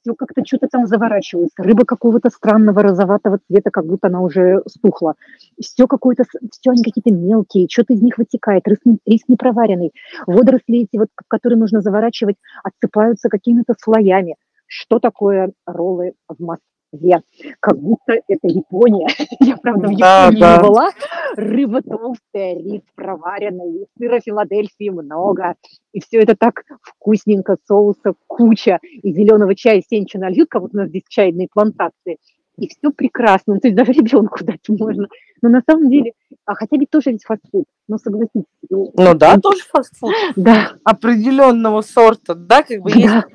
Все 0.00 0.14
как-то 0.14 0.42
что-то 0.46 0.68
там 0.68 0.86
заворачивается. 0.86 1.62
Рыба 1.62 1.84
какого-то 1.84 2.30
странного 2.30 2.82
розоватого 2.82 3.40
цвета, 3.46 3.70
как 3.70 3.84
будто 3.84 4.08
она 4.08 4.22
уже 4.22 4.62
стухла. 4.66 5.14
Все 5.60 5.86
какое-то, 5.86 6.24
все 6.24 6.70
они 6.70 6.82
какие-то 6.82 7.12
мелкие, 7.12 7.66
что-то 7.70 7.92
из 7.92 8.00
них 8.00 8.16
вытекает, 8.16 8.66
рис, 8.66 8.78
рис 9.04 9.22
непроваренный. 9.28 9.92
Водоросли 10.26 10.84
эти, 10.84 10.96
вот, 10.96 11.08
которые 11.26 11.58
нужно 11.58 11.82
заворачивать, 11.82 12.36
отсыпаются 12.62 13.28
какими-то 13.28 13.74
слоями. 13.78 14.36
Что 14.66 15.00
такое 15.00 15.52
роллы 15.66 16.14
в 16.28 16.42
Москве? 16.42 16.77
Я 16.92 17.20
как 17.60 17.78
будто 17.78 18.14
это 18.28 18.48
Япония. 18.48 19.08
Я, 19.40 19.56
правда, 19.56 19.88
в 19.88 19.90
Японии 19.90 20.00
да, 20.00 20.30
да. 20.30 20.56
не 20.56 20.62
была. 20.62 20.90
Рыба 21.36 21.82
толстая, 21.82 22.54
рис 22.56 22.82
проваренный, 22.94 23.86
сыра 23.98 24.20
Филадельфии 24.20 24.88
много. 24.88 25.54
И 25.92 26.00
все 26.00 26.18
это 26.20 26.34
так 26.36 26.64
вкусненько, 26.82 27.56
соуса 27.66 28.14
куча. 28.26 28.78
И 28.82 29.12
зеленого 29.12 29.54
чая 29.54 29.82
сенча 29.88 30.18
нальют, 30.18 30.48
как 30.48 30.62
вот 30.62 30.74
у 30.74 30.78
нас 30.78 30.88
здесь 30.88 31.04
чайные 31.08 31.48
плантации. 31.52 32.18
И 32.56 32.68
все 32.68 32.90
прекрасно. 32.90 33.54
Ну, 33.54 33.60
то 33.60 33.68
есть 33.68 33.76
даже 33.76 33.92
ребенку 33.92 34.44
дать 34.44 34.68
можно. 34.68 35.08
Но 35.42 35.48
на 35.48 35.62
самом 35.68 35.90
деле, 35.90 36.12
а 36.44 36.54
хотя 36.54 36.76
бы 36.76 36.86
тоже 36.86 37.12
ведь 37.12 37.24
фастфуд. 37.24 37.66
Ну, 37.86 37.98
согласитесь. 37.98 38.44
Ну, 38.68 38.92
ну 38.96 39.14
да, 39.14 39.38
тоже 39.38 39.60
фастфуд. 39.70 40.12
Да. 40.36 40.72
Определенного 40.84 41.82
сорта, 41.82 42.34
да, 42.34 42.62
как 42.62 42.80
бы 42.82 42.90
да. 42.90 42.98
есть 42.98 43.26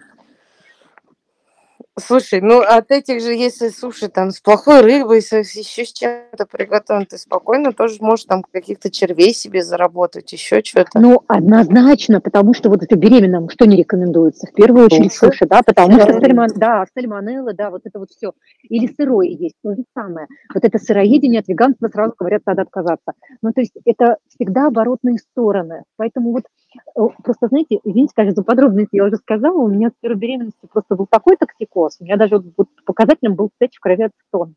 Слушай, 2.00 2.42
ну 2.42 2.62
от 2.62 2.90
этих 2.90 3.22
же, 3.22 3.34
если 3.34 3.70
суши 3.70 4.08
там 4.08 4.32
с 4.32 4.40
плохой 4.40 4.82
рыбой, 4.82 5.22
с, 5.22 5.32
еще 5.32 5.86
с 5.86 5.94
чем-то 5.94 6.48
приготовлен, 6.48 7.06
ты 7.06 7.20
спокойно 7.20 7.72
тоже 7.72 7.98
можешь 8.00 8.26
там 8.26 8.44
каких-то 8.52 8.90
червей 8.90 9.32
себе 9.32 9.62
заработать, 9.62 10.32
еще 10.34 10.64
что-то. 10.64 11.00
Ну, 11.00 11.24
однозначно, 11.28 12.20
потому 12.20 12.56
что 12.56 12.70
вот 12.70 12.82
это 12.82 12.96
беременным 12.96 13.48
что 13.48 13.66
не 13.66 13.78
рекомендуется? 13.78 14.48
В 14.48 14.54
первую 14.54 14.86
очередь 14.86 15.14
суши, 15.14 15.34
суши 15.34 15.46
да, 15.46 15.62
потому 15.64 16.00
что 16.00 16.20
сальмон, 16.20 16.48
да, 16.56 16.86
сальмонелла, 16.96 17.54
да, 17.54 17.70
вот 17.70 17.82
это 17.84 18.00
вот 18.00 18.10
все. 18.10 18.34
Или 18.64 18.88
сырой 18.88 19.30
есть, 19.30 19.56
то 19.62 19.76
же 19.76 19.84
самое. 19.94 20.26
Вот 20.52 20.64
это 20.64 20.80
сыроедение 20.80 21.42
от 21.42 21.48
веганства 21.48 21.90
сразу 21.90 22.16
говорят, 22.18 22.42
надо 22.48 22.64
отказаться. 22.64 23.14
Ну, 23.44 23.54
то 23.54 23.62
есть 23.62 23.74
это 23.86 24.18
всегда 24.30 24.68
оборотные 24.68 25.20
стороны. 25.20 25.84
Поэтому 25.98 26.32
вот 26.32 26.46
просто, 26.94 27.48
знаете, 27.48 27.80
извините, 27.84 28.14
конечно, 28.16 28.42
за 28.42 28.44
подробности 28.44 28.96
я 28.96 29.06
уже 29.06 29.18
сказала, 29.18 29.58
у 29.58 29.68
меня 29.68 29.90
с 29.90 29.94
первой 30.02 30.18
беременности 30.18 30.68
просто 30.72 30.96
был 30.96 31.08
такой 31.08 31.38
токсикоз, 31.38 31.98
у 32.00 32.04
меня 32.04 32.18
даже 32.18 32.38
вот, 32.38 32.46
вот 32.58 32.68
показателем 32.86 33.36
был, 33.36 33.50
кстати, 33.50 33.76
в 33.78 33.80
крови 33.80 34.04
ацетон. 34.04 34.56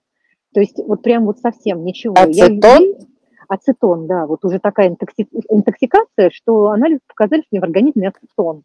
То 0.54 0.60
есть 0.60 0.78
вот 0.78 1.02
прям 1.02 1.26
вот 1.26 1.38
совсем 1.38 1.84
ничего. 1.84 2.14
Ацетон? 2.16 2.82
Я, 2.82 2.94
ацетон, 3.48 4.06
да, 4.06 4.26
вот 4.26 4.44
уже 4.44 4.58
такая 4.58 4.88
интокси, 4.88 5.28
интоксикация, 5.50 6.30
что 6.30 6.68
анализ 6.68 7.00
показали, 7.06 7.40
что 7.40 7.48
у 7.52 7.56
меня 7.56 7.60
в 7.60 7.64
организме 7.64 8.08
ацетон. 8.08 8.62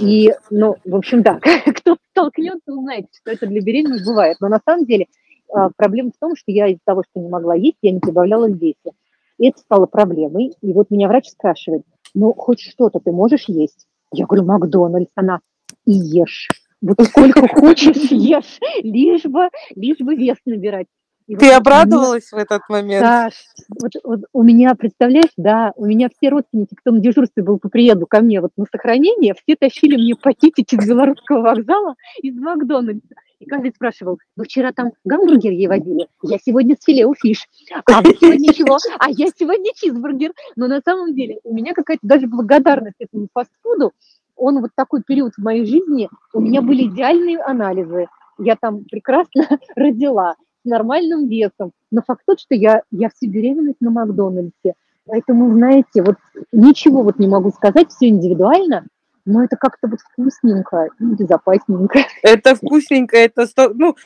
И, 0.00 0.32
ну, 0.50 0.76
в 0.84 0.96
общем, 0.96 1.22
да, 1.22 1.38
кто 1.66 1.96
столкнется, 2.10 2.72
узнаете, 2.72 3.08
что 3.12 3.30
это 3.30 3.46
для 3.46 3.60
беременных 3.60 4.04
бывает. 4.04 4.38
Но 4.40 4.48
на 4.48 4.60
самом 4.64 4.86
деле 4.86 5.06
а, 5.52 5.70
проблема 5.76 6.10
в 6.10 6.18
том, 6.18 6.34
что 6.34 6.50
я 6.50 6.66
из-за 6.68 6.80
того, 6.84 7.02
что 7.02 7.20
не 7.20 7.28
могла 7.28 7.54
есть, 7.54 7.78
я 7.82 7.92
не 7.92 8.00
прибавляла 8.00 8.48
в 8.48 8.56
весе. 8.56 8.92
И 9.38 9.48
это 9.48 9.58
стало 9.58 9.86
проблемой. 9.86 10.54
И 10.62 10.72
вот 10.72 10.90
меня 10.90 11.08
врач 11.08 11.28
спрашивает, 11.28 11.82
ну, 12.16 12.32
хоть 12.32 12.60
что-то 12.60 12.98
ты 12.98 13.12
можешь 13.12 13.44
есть? 13.46 13.86
Я 14.12 14.24
говорю, 14.26 14.44
Макдональдс, 14.44 15.10
она, 15.14 15.40
и 15.84 15.92
ешь. 15.92 16.48
Вот 16.80 16.96
сколько 17.04 17.46
хочешь, 17.46 17.96
ешь, 18.10 18.58
лишь 18.82 19.24
бы, 19.24 19.50
лишь 19.74 19.98
бы 19.98 20.16
вес 20.16 20.38
набирать. 20.46 20.86
И 21.26 21.34
Ты 21.34 21.46
вот 21.46 21.54
обрадовалась 21.56 22.32
меня, 22.32 22.40
в 22.40 22.44
этот 22.44 22.62
момент? 22.68 23.02
Да, 23.02 23.28
вот, 23.80 23.92
вот 24.04 24.20
у 24.32 24.42
меня, 24.44 24.74
представляешь, 24.76 25.32
да, 25.36 25.72
у 25.76 25.84
меня 25.84 26.08
все 26.08 26.30
родственники, 26.30 26.74
кто 26.74 26.92
на 26.92 27.00
дежурстве 27.00 27.42
был 27.42 27.58
по 27.58 27.68
приезду 27.68 28.06
ко 28.06 28.20
мне 28.20 28.40
вот 28.40 28.52
на 28.56 28.64
сохранение, 28.70 29.34
все 29.34 29.56
тащили 29.56 29.96
мне 29.96 30.14
пакетики 30.14 30.76
из 30.76 30.88
белорусского 30.88 31.42
вокзала 31.42 31.96
из 32.22 32.36
Макдональдса. 32.38 33.14
И 33.38 33.44
каждый 33.44 33.70
спрашивал, 33.70 34.18
вы 34.36 34.44
вчера 34.44 34.72
там 34.72 34.92
гамбургер 35.04 35.50
ей 35.50 35.66
водили? 35.66 36.08
Я 36.22 36.38
сегодня 36.38 36.74
с 36.74 36.84
филе 36.84 37.06
фиш. 37.20 37.46
А 37.84 38.00
вы 38.00 38.14
сегодня 38.14 38.52
чего? 38.54 38.78
А 38.98 39.10
я 39.10 39.26
сегодня 39.36 39.72
чизбургер. 39.74 40.32
Но 40.56 40.68
на 40.68 40.80
самом 40.80 41.14
деле 41.14 41.38
у 41.44 41.54
меня 41.54 41.74
какая-то 41.74 42.06
даже 42.06 42.26
благодарность 42.26 42.96
этому 42.98 43.28
фастфуду. 43.32 43.92
Он 44.36 44.60
вот 44.60 44.70
такой 44.74 45.02
период 45.02 45.34
в 45.36 45.42
моей 45.42 45.66
жизни, 45.66 46.08
у 46.32 46.40
меня 46.40 46.60
были 46.60 46.84
идеальные 46.84 47.40
анализы. 47.40 48.06
Я 48.38 48.56
там 48.56 48.84
прекрасно 48.84 49.48
родила, 49.76 50.34
с 50.62 50.68
нормальным 50.68 51.28
весом. 51.28 51.72
Но 51.90 52.02
факт 52.06 52.22
тот, 52.26 52.40
что 52.40 52.54
я, 52.54 52.82
я 52.90 53.08
всю 53.10 53.30
беременность 53.30 53.80
на 53.80 53.90
Макдональдсе. 53.90 54.74
Поэтому, 55.06 55.52
знаете, 55.52 56.02
вот 56.02 56.16
ничего 56.52 57.02
вот 57.02 57.18
не 57.18 57.28
могу 57.28 57.50
сказать, 57.50 57.90
все 57.90 58.08
индивидуально. 58.08 58.86
Но 59.26 59.44
это 59.44 59.56
как-то 59.56 59.88
вот 59.88 60.00
вкусненько 60.00 60.88
и 61.00 61.04
безопасненько. 61.04 61.98
Это 62.22 62.54
вкусненько, 62.54 63.16
это 63.16 63.46
сто... 63.46 63.70
ну, 63.74 63.96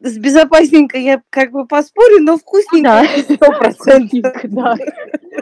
с 0.00 0.16
безопасненько 0.16 0.96
я 0.96 1.20
как 1.28 1.50
бы 1.50 1.66
поспорю, 1.66 2.22
но 2.22 2.38
вкусненько 2.38 3.04
сто 3.22 3.46
процентов. 3.58 4.32
Да. 4.44 4.76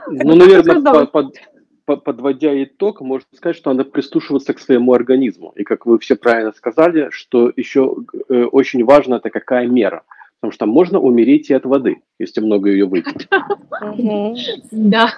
Ну, 0.08 0.34
наверное, 0.34 1.06
под, 1.06 2.04
подводя 2.04 2.62
итог, 2.64 3.00
можно 3.00 3.26
сказать, 3.34 3.56
что 3.56 3.72
надо 3.72 3.88
прислушиваться 3.88 4.52
к 4.52 4.58
своему 4.58 4.92
организму. 4.92 5.52
И 5.56 5.64
как 5.64 5.86
вы 5.86 5.98
все 5.98 6.16
правильно 6.16 6.52
сказали, 6.52 7.08
что 7.10 7.50
еще 7.56 7.96
э, 8.28 8.44
очень 8.44 8.84
важно, 8.84 9.16
это 9.16 9.30
какая 9.30 9.66
мера. 9.66 10.02
Потому 10.40 10.52
что 10.52 10.66
можно 10.66 11.00
умереть 11.00 11.50
и 11.50 11.54
от 11.54 11.64
воды, 11.64 12.02
если 12.18 12.40
много 12.40 12.70
ее 12.70 12.86
выпить. 12.86 13.28
Да. 14.70 15.14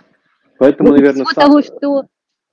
Поэтому, 0.59 0.93
наверное, 0.93 1.27
того, 1.35 1.63
что 1.63 2.05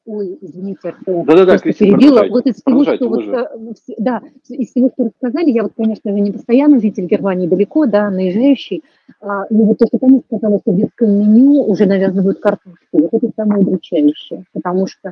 Ой, 0.08 0.38
извините, 0.40 0.96
что 1.02 1.24
да, 1.26 1.36
да, 1.36 1.46
да, 1.46 1.58
перебила. 1.58 2.26
Вот 2.30 2.46
из 2.46 2.56
всего, 2.56 2.84
что 2.86 3.10
вот, 3.10 3.24
э, 3.24 3.94
да, 3.98 4.22
из 4.48 4.70
всего, 4.70 4.90
что 4.94 5.12
рассказали, 5.12 5.52
я 5.52 5.64
вот, 5.64 5.74
конечно 5.76 6.14
же, 6.14 6.20
не 6.22 6.32
постоянно 6.32 6.80
житель 6.80 7.08
Германии 7.08 7.46
далеко, 7.46 7.86
да, 7.88 8.10
наезжающий, 8.10 8.86
а, 9.20 9.44
но 9.50 9.66
вот 9.66 9.80
то, 9.80 9.86
что 9.88 10.00
Таня 10.00 10.22
сказала, 10.26 10.60
что 10.60 10.72
в 10.72 10.78
детском 10.78 11.10
меню 11.12 11.62
уже 11.62 11.86
навязывают 11.86 12.40
картошку, 12.40 12.80
вот 12.94 13.14
это 13.14 13.30
самое 13.36 13.62
удручающее, 13.62 14.46
потому 14.54 14.88
что 14.88 15.12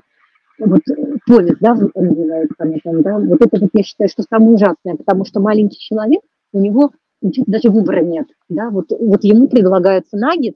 вот 0.60 0.82
повесть, 1.28 1.60
да, 1.60 1.76
называется 1.76 2.56
да, 3.04 3.20
вот 3.20 3.41
это 3.41 3.60
вот 3.60 3.70
я 3.74 3.84
считаю, 3.84 4.10
что 4.10 4.24
самое 4.24 4.54
ужасное, 4.54 4.96
потому 4.96 5.26
что 5.26 5.41
маленький 5.41 5.78
человек, 5.78 6.22
у 6.54 6.60
него 6.60 6.91
даже 7.22 7.70
выбора 7.70 8.02
нет, 8.02 8.28
да, 8.48 8.70
вот, 8.70 8.86
вот 8.98 9.26
ему 9.26 9.50
предлагаются 9.50 10.16
наггет, 10.16 10.56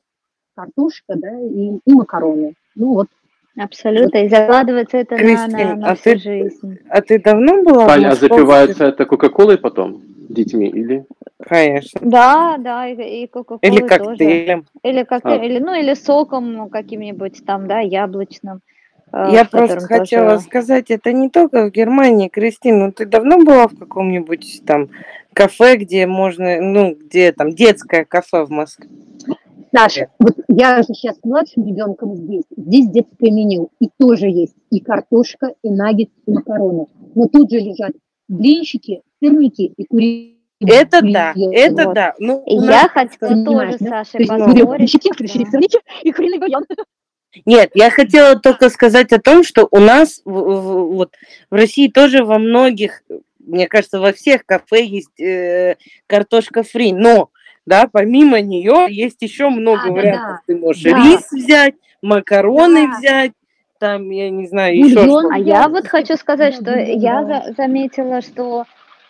картошка, 0.56 1.16
да, 1.18 1.42
и, 1.42 1.78
и 1.86 1.94
макароны. 1.94 2.54
Ну 2.76 2.94
вот 2.94 3.08
Абсолютно. 3.60 4.20
И 4.20 4.30
закладывается 4.30 4.98
это 4.98 5.18
Кристин, 5.18 5.52
на, 5.52 5.58
на, 5.58 5.76
на 5.76 5.92
а 5.92 5.96
всю 5.96 6.12
ты, 6.12 6.18
жизнь. 6.18 6.80
А 6.90 7.02
ты 7.02 7.20
давно 7.20 7.62
была 7.62 7.88
Таня, 7.88 8.12
а 8.12 8.16
запивается 8.16 8.86
это 8.86 9.06
Кока-Колой 9.06 9.58
потом 9.58 10.02
детьми 10.30 10.70
или? 10.70 11.06
Конечно. 11.46 12.00
Да, 12.02 12.58
да, 12.58 12.88
и, 12.88 13.24
и 13.24 13.28
Кока-Колой 13.28 13.76
Или 13.76 13.86
коктейлем. 13.86 14.62
Тоже. 14.62 14.94
Или 14.94 15.04
коктейль, 15.04 15.42
а. 15.42 15.46
или, 15.46 15.60
ну, 15.60 15.74
или 15.74 15.94
соком 15.94 16.70
каким-нибудь 16.70 17.46
там, 17.46 17.68
да, 17.68 17.80
яблочным. 17.80 18.62
Э, 19.12 19.28
Я 19.32 19.44
просто 19.44 19.82
хотела 19.82 20.36
тоже... 20.36 20.44
сказать, 20.44 20.90
это 20.90 21.12
не 21.12 21.30
только 21.30 21.66
в 21.66 21.72
Германии, 21.72 22.30
Кристина, 22.30 22.88
ну 22.88 22.92
ты 22.94 23.06
давно 23.06 23.40
была 23.40 23.68
в 23.68 23.78
каком-нибудь 23.78 24.62
там 24.66 24.90
кафе, 25.34 25.76
где 25.76 26.08
можно, 26.08 26.62
ну, 26.62 26.96
где 26.96 27.34
там 27.34 27.50
детское 27.52 28.06
кафе 28.06 28.46
в 28.46 28.52
Москве? 28.52 28.88
Саша, 29.74 30.10
вот 30.20 30.36
я 30.48 30.78
же 30.78 30.84
сейчас 30.94 31.18
с 31.18 31.24
младшим 31.24 31.66
ребенком 31.68 32.16
здесь, 32.16 32.44
здесь 32.58 32.88
детское 32.90 33.32
меню, 33.32 33.70
и 33.80 33.90
тоже 34.00 34.28
есть 34.28 34.56
и 34.72 34.80
картошка, 34.80 35.54
и 35.64 35.70
наггетс, 35.70 36.12
и 36.26 36.32
макароны. 36.32 36.88
Но 37.16 37.28
тут 37.28 37.52
же 37.52 37.60
лежат 37.60 37.92
блинчики, 38.28 39.02
сырники 39.22 39.74
и 39.78 39.86
куриные 39.86 40.36
Это 40.62 41.02
да, 41.02 41.34
это 41.36 41.86
Вот. 41.86 41.94
да. 41.94 42.14
Ну, 42.20 42.44
Я 42.48 42.62
нас 42.62 42.92
хотела 42.92 43.30
просто- 43.30 43.46
тоже 43.46 43.78
да? 43.80 44.04
Сашей 44.04 44.26
То 44.26 44.34
есть 44.36 44.46
поспорить. 44.56 44.94
Да. 45.52 45.80
и 46.04 46.12
хрен 46.12 46.40
баян. 46.40 46.66
Нет, 47.46 47.70
я 47.76 47.92
хотела 47.92 48.40
только 48.40 48.70
сказать 48.70 49.14
о 49.14 49.20
том, 49.22 49.44
что 49.44 49.68
у 49.70 49.78
нас 49.80 50.22
в, 50.26 50.32
в- 50.32 50.94
вот 50.96 51.14
в 51.52 51.54
России 51.54 51.88
тоже 51.88 52.24
во 52.26 52.40
многих, 52.40 53.04
мне 53.40 53.68
кажется, 53.68 54.00
во 54.00 54.14
всех 54.14 54.46
кафе 54.48 54.84
есть 54.84 55.20
э, 55.20 55.76
картошка 56.08 56.64
фри, 56.64 56.92
но 56.92 57.30
да, 57.70 57.88
помимо 57.92 58.42
нее 58.42 58.88
есть 58.90 59.22
еще 59.22 59.50
много 59.50 59.84
А, 59.90 59.92
вариантов. 59.92 60.28
да. 60.28 60.40
Ты 60.48 60.58
можешь 60.60 60.82
Да. 60.84 60.90
рис 60.98 61.32
взять, 61.32 61.76
макароны 62.02 62.88
Да. 62.88 62.98
взять, 62.98 63.32
там 63.80 64.10
я 64.10 64.30
не 64.32 64.48
знаю 64.48 64.76
еще 64.78 64.96
Бульон. 65.02 65.26
что. 65.26 65.34
А 65.36 65.38
я 65.38 65.68
вот 65.70 65.88
хочу 65.88 66.16
сказать, 66.18 66.56
что 66.56 66.72
я 66.78 67.24
за- 67.24 67.54
заметила, 67.56 68.22
что 68.22 68.66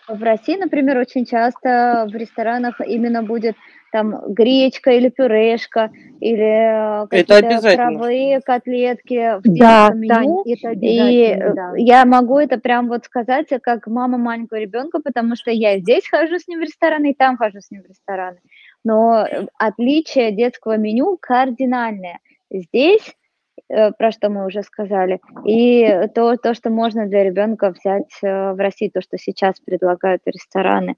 в 0.08 0.22
России, 0.22 0.56
например, 0.58 0.98
очень 0.98 1.24
часто 1.24 2.06
в 2.12 2.14
ресторанах 2.14 2.80
именно 2.86 3.22
будет 3.22 3.56
там 3.90 4.32
гречка 4.32 4.92
или 4.92 5.08
пюрешка, 5.08 5.90
или 6.20 7.04
э, 7.04 7.06
какие-то 7.08 7.76
паровые 7.76 8.40
котлетки 8.40 9.38
в 9.38 9.42
Да, 9.44 9.88
Тань, 9.88 9.98
меню. 9.98 10.42
это 10.46 10.70
И 10.72 11.22
э, 11.24 11.54
да. 11.54 11.72
я 11.76 12.04
могу 12.04 12.38
это 12.38 12.58
прям 12.58 12.88
вот 12.88 13.04
сказать, 13.04 13.46
э, 13.50 13.58
как 13.58 13.86
мама 13.86 14.18
маленького 14.18 14.58
ребенка, 14.58 15.00
потому 15.02 15.36
что 15.36 15.50
я 15.50 15.78
здесь 15.78 16.08
хожу 16.08 16.38
с 16.38 16.46
ним 16.48 16.60
в 16.60 16.62
рестораны, 16.62 17.10
и 17.10 17.14
там 17.14 17.36
хожу 17.36 17.60
с 17.60 17.70
ним 17.70 17.82
в 17.82 17.88
рестораны. 17.88 18.38
Но 18.84 19.26
отличие 19.58 20.32
детского 20.32 20.76
меню 20.76 21.18
кардинальное. 21.20 22.18
Здесь, 22.50 23.14
про 23.68 24.10
что 24.10 24.30
мы 24.30 24.46
уже 24.46 24.62
сказали, 24.62 25.20
и 25.44 26.08
то, 26.14 26.36
то, 26.36 26.54
что 26.54 26.70
можно 26.70 27.06
для 27.06 27.22
ребенка 27.22 27.70
взять 27.70 28.10
в 28.22 28.56
России, 28.58 28.88
то, 28.88 29.00
что 29.00 29.18
сейчас 29.18 29.60
предлагают 29.60 30.22
рестораны. 30.24 30.96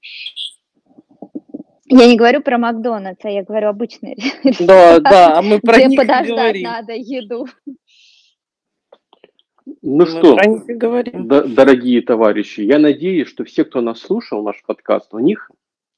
Я 1.94 2.06
не 2.06 2.16
говорю 2.16 2.40
про 2.40 2.56
Макдональдс, 2.56 3.22
а 3.24 3.28
я 3.28 3.42
говорю 3.44 3.68
обычные 3.68 4.16
Да, 4.60 4.98
да, 4.98 5.38
а 5.38 5.42
мы 5.42 5.60
про 5.60 5.74
где 5.74 5.86
них 5.88 5.98
подождать 5.98 6.28
говорим. 6.28 6.62
надо 6.62 6.92
еду. 6.94 7.46
Ну 9.82 9.98
Мы 9.98 10.06
что, 10.06 10.36
д- 10.36 11.48
дорогие 11.48 12.00
товарищи, 12.00 12.62
я 12.62 12.78
надеюсь, 12.78 13.28
что 13.28 13.44
все, 13.44 13.64
кто 13.64 13.80
нас 13.80 14.00
слушал, 14.00 14.42
наш 14.42 14.62
подкаст, 14.66 15.12
у 15.12 15.18
них 15.18 15.50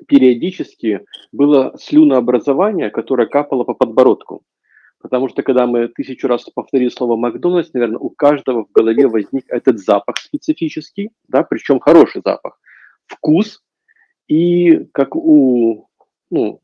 периодически 0.08 1.06
было 1.32 1.74
слюнообразование, 1.78 2.90
которое 2.90 3.26
капало 3.28 3.62
по 3.64 3.74
подбородку. 3.74 4.42
Потому 5.00 5.28
что 5.28 5.42
когда 5.42 5.66
мы 5.66 5.88
тысячу 5.88 6.26
раз 6.26 6.44
повторили 6.54 6.88
слово 6.88 7.16
Макдональдс, 7.16 7.72
наверное, 7.72 7.98
у 7.98 8.10
каждого 8.10 8.64
в 8.64 8.72
голове 8.72 9.06
возник 9.06 9.44
этот 9.48 9.78
запах 9.78 10.18
специфический, 10.18 11.10
да, 11.28 11.42
причем 11.44 11.78
хороший 11.78 12.20
запах, 12.24 12.58
вкус, 13.06 13.62
и 14.28 14.84
как 14.92 15.16
у, 15.16 15.88
ну, 16.30 16.60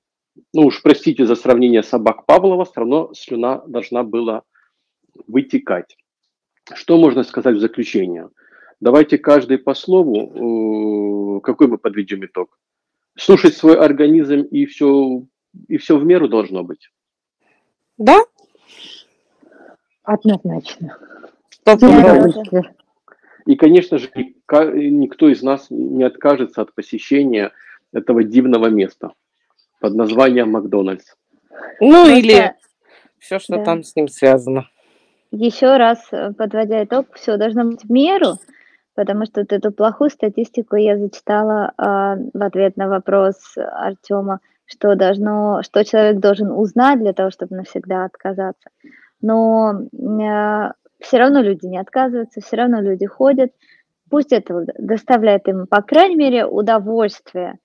ну 0.53 0.67
уж 0.67 0.83
простите 0.83 1.27
за 1.27 1.35
сравнение 1.35 1.83
собак 1.83 2.27
Павлова, 2.27 2.65
все 2.65 2.81
равно 2.81 3.13
слюна 3.15 3.63
должна 3.67 4.03
была 4.03 4.43
вытекать. 5.27 5.97
Что 6.73 6.99
можно 6.99 7.23
сказать 7.25 7.57
в 7.57 7.61
заключение? 7.61 8.29
Давайте 8.81 9.19
каждый 9.19 9.59
по 9.59 9.75
слову, 9.75 11.39
э, 11.39 11.41
какой 11.43 11.67
мы 11.67 11.79
подведем 11.79 12.25
итог? 12.25 12.59
Слушать 13.17 13.57
свой 13.57 13.77
организм 13.77 14.41
и 14.43 14.65
все, 14.67 15.25
и 15.69 15.77
все 15.77 15.99
в 15.99 16.05
меру 16.05 16.29
должно 16.29 16.63
быть. 16.63 16.91
Да? 17.99 18.25
Однозначно. 20.03 20.97
Сто 21.51 21.73
Я 21.73 21.77
процентов. 21.77 22.01
тоже. 22.01 22.15
Удовольствие. 22.15 22.75
И, 23.47 23.57
конечно 23.57 23.99
же, 23.99 24.11
никто 24.15 25.29
из 25.29 25.43
нас 25.43 25.67
не 25.71 26.05
откажется 26.05 26.63
от 26.63 26.75
посещения 26.75 27.53
этого 27.93 28.23
дивного 28.25 28.67
места 28.67 29.13
под 29.81 29.95
названием 29.95 30.51
Макдональдс. 30.51 31.15
Ну 31.81 32.05
Просто 32.05 32.13
или 32.15 32.55
все, 33.19 33.39
что 33.39 33.57
да. 33.57 33.65
там 33.65 33.83
с 33.83 33.97
ним 33.97 34.09
связано. 34.09 34.69
Еще 35.31 35.77
раз 35.77 36.01
э, 36.11 36.33
подводя 36.33 36.85
итог, 36.85 37.07
все 37.15 37.37
должно 37.37 37.65
быть 37.65 37.85
в 37.85 37.91
меру, 37.91 38.39
потому 38.95 39.27
что 39.27 39.41
вот 39.43 39.53
эту 39.53 39.71
плохую 39.73 40.11
статистику 40.11 40.77
я 40.77 40.99
зачитала 40.99 41.73
а, 41.77 42.17
в 42.17 42.43
ответ 42.43 42.77
на 42.77 42.89
вопрос 42.89 43.37
Артема, 43.57 44.41
что 44.67 44.95
должно, 44.97 45.63
что 45.63 45.85
человек 45.85 46.19
должен 46.19 46.51
узнать 46.51 46.99
для 46.99 47.13
того, 47.13 47.31
чтобы 47.31 47.57
навсегда 47.57 48.05
отказаться. 48.05 48.71
Но 49.21 49.83
все 51.01 51.19
равно 51.19 51.41
люди 51.41 51.67
не 51.67 51.79
отказываются, 51.79 52.41
все 52.41 52.57
равно 52.57 52.81
люди 52.81 53.07
ходят. 53.07 53.53
Пусть 54.11 54.33
это 54.33 54.67
доставляет 54.79 55.49
им, 55.49 55.67
по 55.67 55.83
крайней 55.83 56.17
мере, 56.17 56.45
удовольствие, 56.45 57.59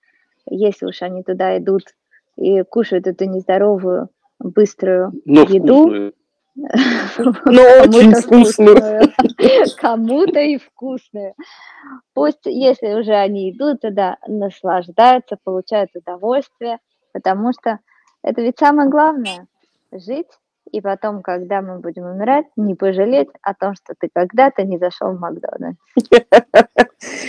если 0.50 0.86
уж 0.86 1.02
они 1.02 1.24
туда 1.24 1.58
идут 1.58 1.84
и 2.38 2.64
кушают 2.64 3.08
эту 3.08 3.26
нездоровую, 3.26 4.10
быструю 4.40 5.12
Но 5.26 5.42
еду. 5.42 6.14
Но 6.56 7.62
очень 7.84 8.14
вкусную, 8.14 9.12
кому-то 9.78 10.40
и 10.40 10.58
вкусную. 10.58 11.34
Пусть, 12.14 12.46
если 12.46 12.94
уже 12.94 13.14
они 13.14 13.52
идут 13.52 13.82
туда, 13.82 14.18
наслаждаются, 14.26 15.38
получают 15.44 15.90
удовольствие, 15.96 16.80
потому 17.12 17.52
что 17.52 17.80
это 18.24 18.42
ведь 18.42 18.58
самое 18.58 18.90
главное– 18.90 19.48
жить, 19.92 20.30
и 20.72 20.82
потом, 20.82 21.22
когда 21.22 21.62
мы 21.62 21.80
будем 21.80 22.04
умирать, 22.04 22.46
не 22.56 22.76
пожалеть 22.76 23.30
о 23.42 23.54
том, 23.54 23.74
что 23.76 23.94
ты 24.00 24.10
когда-то 24.14 24.64
не 24.64 24.78
зашел 24.78 25.12
в 25.12 25.20
Макдональдс. 25.20 25.78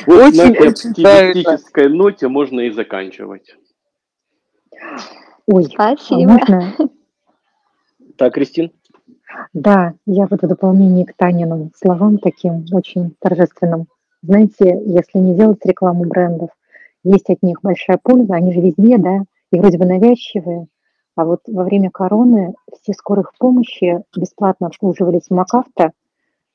Вот 0.06 0.18
на 0.18 0.26
Очень, 0.28 0.54
этой 0.54 0.68
оптимистической 0.68 1.88
ноте 1.88 2.28
можно 2.28 2.60
и 2.60 2.70
заканчивать. 2.70 3.56
Ой, 5.46 5.64
Спасибо. 5.64 6.32
можно? 6.32 6.74
Так, 8.16 8.32
Кристин? 8.32 8.72
Да, 9.52 9.92
я 10.06 10.26
вот 10.30 10.40
в 10.42 10.48
дополнение 10.48 11.04
к 11.04 11.14
Таниным 11.14 11.70
словам 11.76 12.18
таким 12.18 12.64
очень 12.72 13.14
торжественным. 13.20 13.88
Знаете, 14.22 14.80
если 14.86 15.18
не 15.18 15.34
делать 15.34 15.64
рекламу 15.64 16.04
брендов, 16.04 16.50
есть 17.04 17.28
от 17.28 17.42
них 17.42 17.60
большая 17.62 17.98
польза, 18.02 18.34
они 18.34 18.52
же 18.52 18.60
везде, 18.60 18.96
да, 18.96 19.18
и 19.52 19.60
вроде 19.60 19.76
бы 19.78 19.84
навязчивые. 19.84 20.66
А 21.16 21.24
вот 21.24 21.40
во 21.48 21.64
время 21.64 21.90
короны 21.90 22.54
все 22.80 22.92
скорых 22.92 23.32
помощи 23.38 24.02
бесплатно 24.14 24.66
обслуживались 24.66 25.28
в 25.28 25.34
МакАвто, 25.34 25.92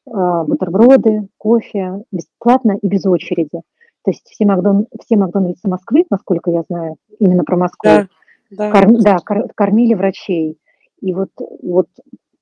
а, 0.05 0.43
бутерброды, 0.43 1.27
кофе, 1.37 2.03
бесплатно 2.11 2.77
и 2.79 2.87
без 2.87 3.05
очереди. 3.05 3.61
То 4.03 4.11
есть 4.11 4.27
все, 4.29 4.45
Макдон... 4.45 4.85
все 5.03 5.17
Макдональдсы 5.17 5.67
Москвы, 5.67 6.05
насколько 6.11 6.51
я 6.51 6.63
знаю, 6.69 6.95
именно 7.19 7.43
про 7.43 7.57
Москву, 7.57 7.89
Да, 7.89 8.07
да. 8.51 8.71
Корм- 8.71 9.01
да, 9.01 9.17
кор- 9.17 9.47
кормили 9.55 9.95
врачей. 9.95 10.57
И 11.01 11.13
вот, 11.13 11.29
вот 11.63 11.87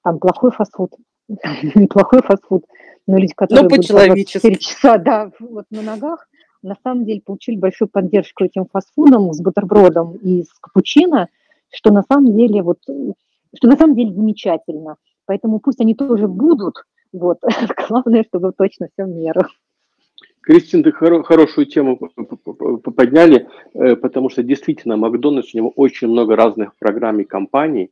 там 0.04 0.20
плохой 0.20 0.52
фастфуд, 0.52 0.92
неплохой 1.30 2.22
фастфуд, 2.22 2.66
но 3.08 3.18
люди, 3.18 3.34
которые 3.34 3.64
Ну, 3.64 3.70
будут 3.70 3.88
по 3.88 3.94
по-человечески. 3.94 4.48
24 4.48 4.58
часа 4.58 4.98
да, 4.98 5.32
вот 5.40 5.66
на 5.72 5.82
ногах, 5.82 6.28
на 6.62 6.76
самом 6.84 7.06
деле 7.06 7.22
получили 7.22 7.56
большую 7.56 7.88
поддержку 7.88 8.44
этим 8.44 8.66
фастфудом 8.66 9.32
с 9.32 9.42
бутербродом 9.42 10.16
и 10.18 10.44
с 10.44 10.50
капучино, 10.60 11.30
что 11.72 11.92
на 11.92 12.04
самом 12.04 12.36
деле 12.36 12.62
вот, 12.62 12.80
что 12.84 13.68
на 13.68 13.78
самом 13.78 13.96
деле 13.96 14.14
замечательно. 14.14 14.96
Поэтому 15.26 15.60
пусть 15.60 15.80
они 15.82 15.96
тоже 15.96 16.28
будут, 16.28 16.76
вот. 17.12 17.40
Главное, 17.90 18.24
чтобы 18.24 18.52
точно 18.52 18.88
все 18.94 19.06
в 19.06 19.10
меру. 19.10 19.42
Кристин, 20.42 20.84
ты 20.84 20.90
хоро- 20.90 21.24
хорошую 21.24 21.68
тему 21.68 21.98
подняли, 22.96 23.48
э, 23.74 23.96
потому 23.96 24.30
что 24.30 24.42
действительно 24.42 24.98
Макдональдс, 24.98 25.54
у 25.54 25.58
него 25.58 25.70
очень 25.76 26.08
много 26.08 26.36
разных 26.36 26.76
программ 26.80 27.20
и 27.20 27.26
компаний, 27.26 27.92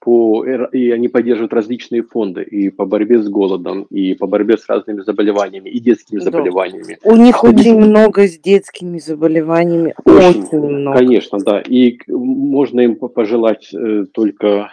по, 0.00 0.44
и 0.44 0.90
они 0.90 1.08
поддерживают 1.08 1.52
различные 1.52 2.02
фонды 2.02 2.42
и 2.42 2.70
по 2.70 2.86
борьбе 2.86 3.22
с 3.22 3.28
голодом, 3.28 3.82
и 3.90 4.14
по 4.14 4.26
борьбе 4.26 4.56
с 4.56 4.66
разными 4.68 5.02
заболеваниями, 5.02 5.68
и 5.68 5.78
детскими 5.78 6.18
Да. 6.18 6.24
заболеваниями. 6.24 6.98
У 7.04 7.16
них 7.16 7.36
Что 7.36 7.48
очень 7.48 7.78
много 7.78 8.26
с 8.26 8.38
детскими 8.38 8.98
заболеваниями. 8.98 9.94
Очень, 10.04 10.44
Очень 10.44 10.58
много. 10.58 10.98
Конечно, 10.98 11.38
да. 11.38 11.60
И 11.60 11.98
можно 12.08 12.80
им 12.80 12.96
по- 12.96 13.08
пожелать 13.08 13.72
э, 13.74 14.06
только 14.12 14.70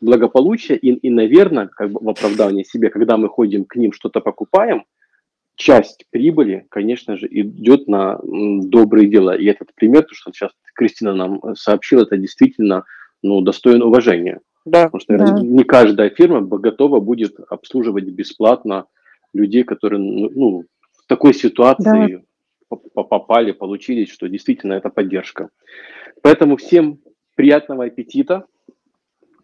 благополучия 0.00 0.76
и, 0.76 0.92
и, 0.92 1.10
наверное, 1.10 1.66
как 1.66 1.90
бы 1.92 2.00
в 2.02 2.08
оправдании 2.08 2.62
себе, 2.62 2.88
когда 2.88 3.18
мы 3.18 3.28
ходим 3.28 3.66
к 3.66 3.76
ним, 3.76 3.92
что-то 3.92 4.20
покупаем, 4.20 4.84
часть 5.56 6.06
прибыли, 6.10 6.64
конечно 6.70 7.18
же, 7.18 7.28
идет 7.30 7.86
на 7.86 8.18
добрые 8.22 9.08
дела. 9.08 9.36
И 9.36 9.44
этот 9.44 9.74
пример, 9.74 10.04
то, 10.04 10.14
что 10.14 10.32
сейчас 10.32 10.52
Кристина 10.74 11.14
нам 11.14 11.38
э, 11.42 11.54
сообщила, 11.54 12.02
это 12.02 12.16
действительно 12.16 12.84
ну, 13.22 13.42
достоин 13.42 13.82
уважения. 13.82 14.40
Да. 14.70 14.84
Потому 14.86 15.00
что 15.00 15.12
наверное, 15.12 15.42
Да. 15.42 15.46
не 15.46 15.64
каждая 15.64 16.10
фирма 16.10 16.40
готова 16.40 17.00
будет 17.00 17.36
обслуживать 17.48 18.04
бесплатно 18.04 18.86
людей, 19.32 19.64
которые 19.64 20.00
ну, 20.00 20.30
ну, 20.34 20.64
в 20.92 21.06
такой 21.06 21.34
ситуации 21.34 22.24
по- 22.68 22.76
попали, 23.04 23.52
получились, 23.52 24.10
что 24.10 24.28
действительно 24.28 24.74
это 24.74 24.90
поддержка. 24.90 25.48
Поэтому 26.22 26.56
всем 26.56 26.98
приятного 27.36 27.84
аппетита. 27.84 28.44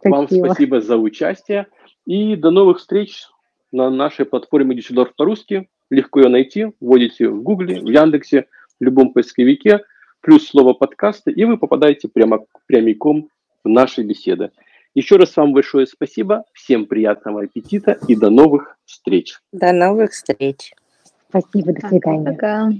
Вам 0.05 0.27
Спасибо. 0.27 0.47
спасибо 0.47 0.81
за 0.81 0.97
участие. 0.97 1.67
И 2.07 2.37
до 2.37 2.51
новых 2.51 2.79
встреч 2.79 3.27
на 3.73 3.91
нашей 3.91 4.25
платформе 4.27 4.77
Дюссельдорф 4.77 5.15
по-русски. 5.17 5.69
Легко 5.91 6.21
ее 6.21 6.29
найти. 6.29 6.73
Вводите 6.81 7.29
в 7.29 7.43
Гугле, 7.43 7.81
в 7.81 7.89
Яндексе, 7.89 8.47
в 8.79 8.85
любом 8.85 9.13
поисковике. 9.13 9.81
плюс 10.21 10.49
слово 10.49 10.73
подкасты, 10.73 11.31
и 11.31 11.45
вы 11.45 11.57
попадаете 11.57 12.09
прямо 12.09 12.45
прямиком 12.67 13.29
в 13.63 13.69
наши 13.69 14.03
беседы. 14.03 14.51
Еще 14.97 15.17
раз 15.17 15.37
вам 15.37 15.53
большое 15.53 15.87
спасибо, 15.87 16.45
всем 16.55 16.87
приятного 16.87 17.43
аппетита 17.43 17.99
и 18.09 18.17
до 18.17 18.31
новых 18.31 18.79
встреч. 18.87 19.39
До 19.53 19.71
новых 19.71 20.13
встреч. 20.13 20.73
Спасибо, 21.29 21.75
до 21.75 21.87
свидания. 21.87 22.33
Пока. 22.33 22.71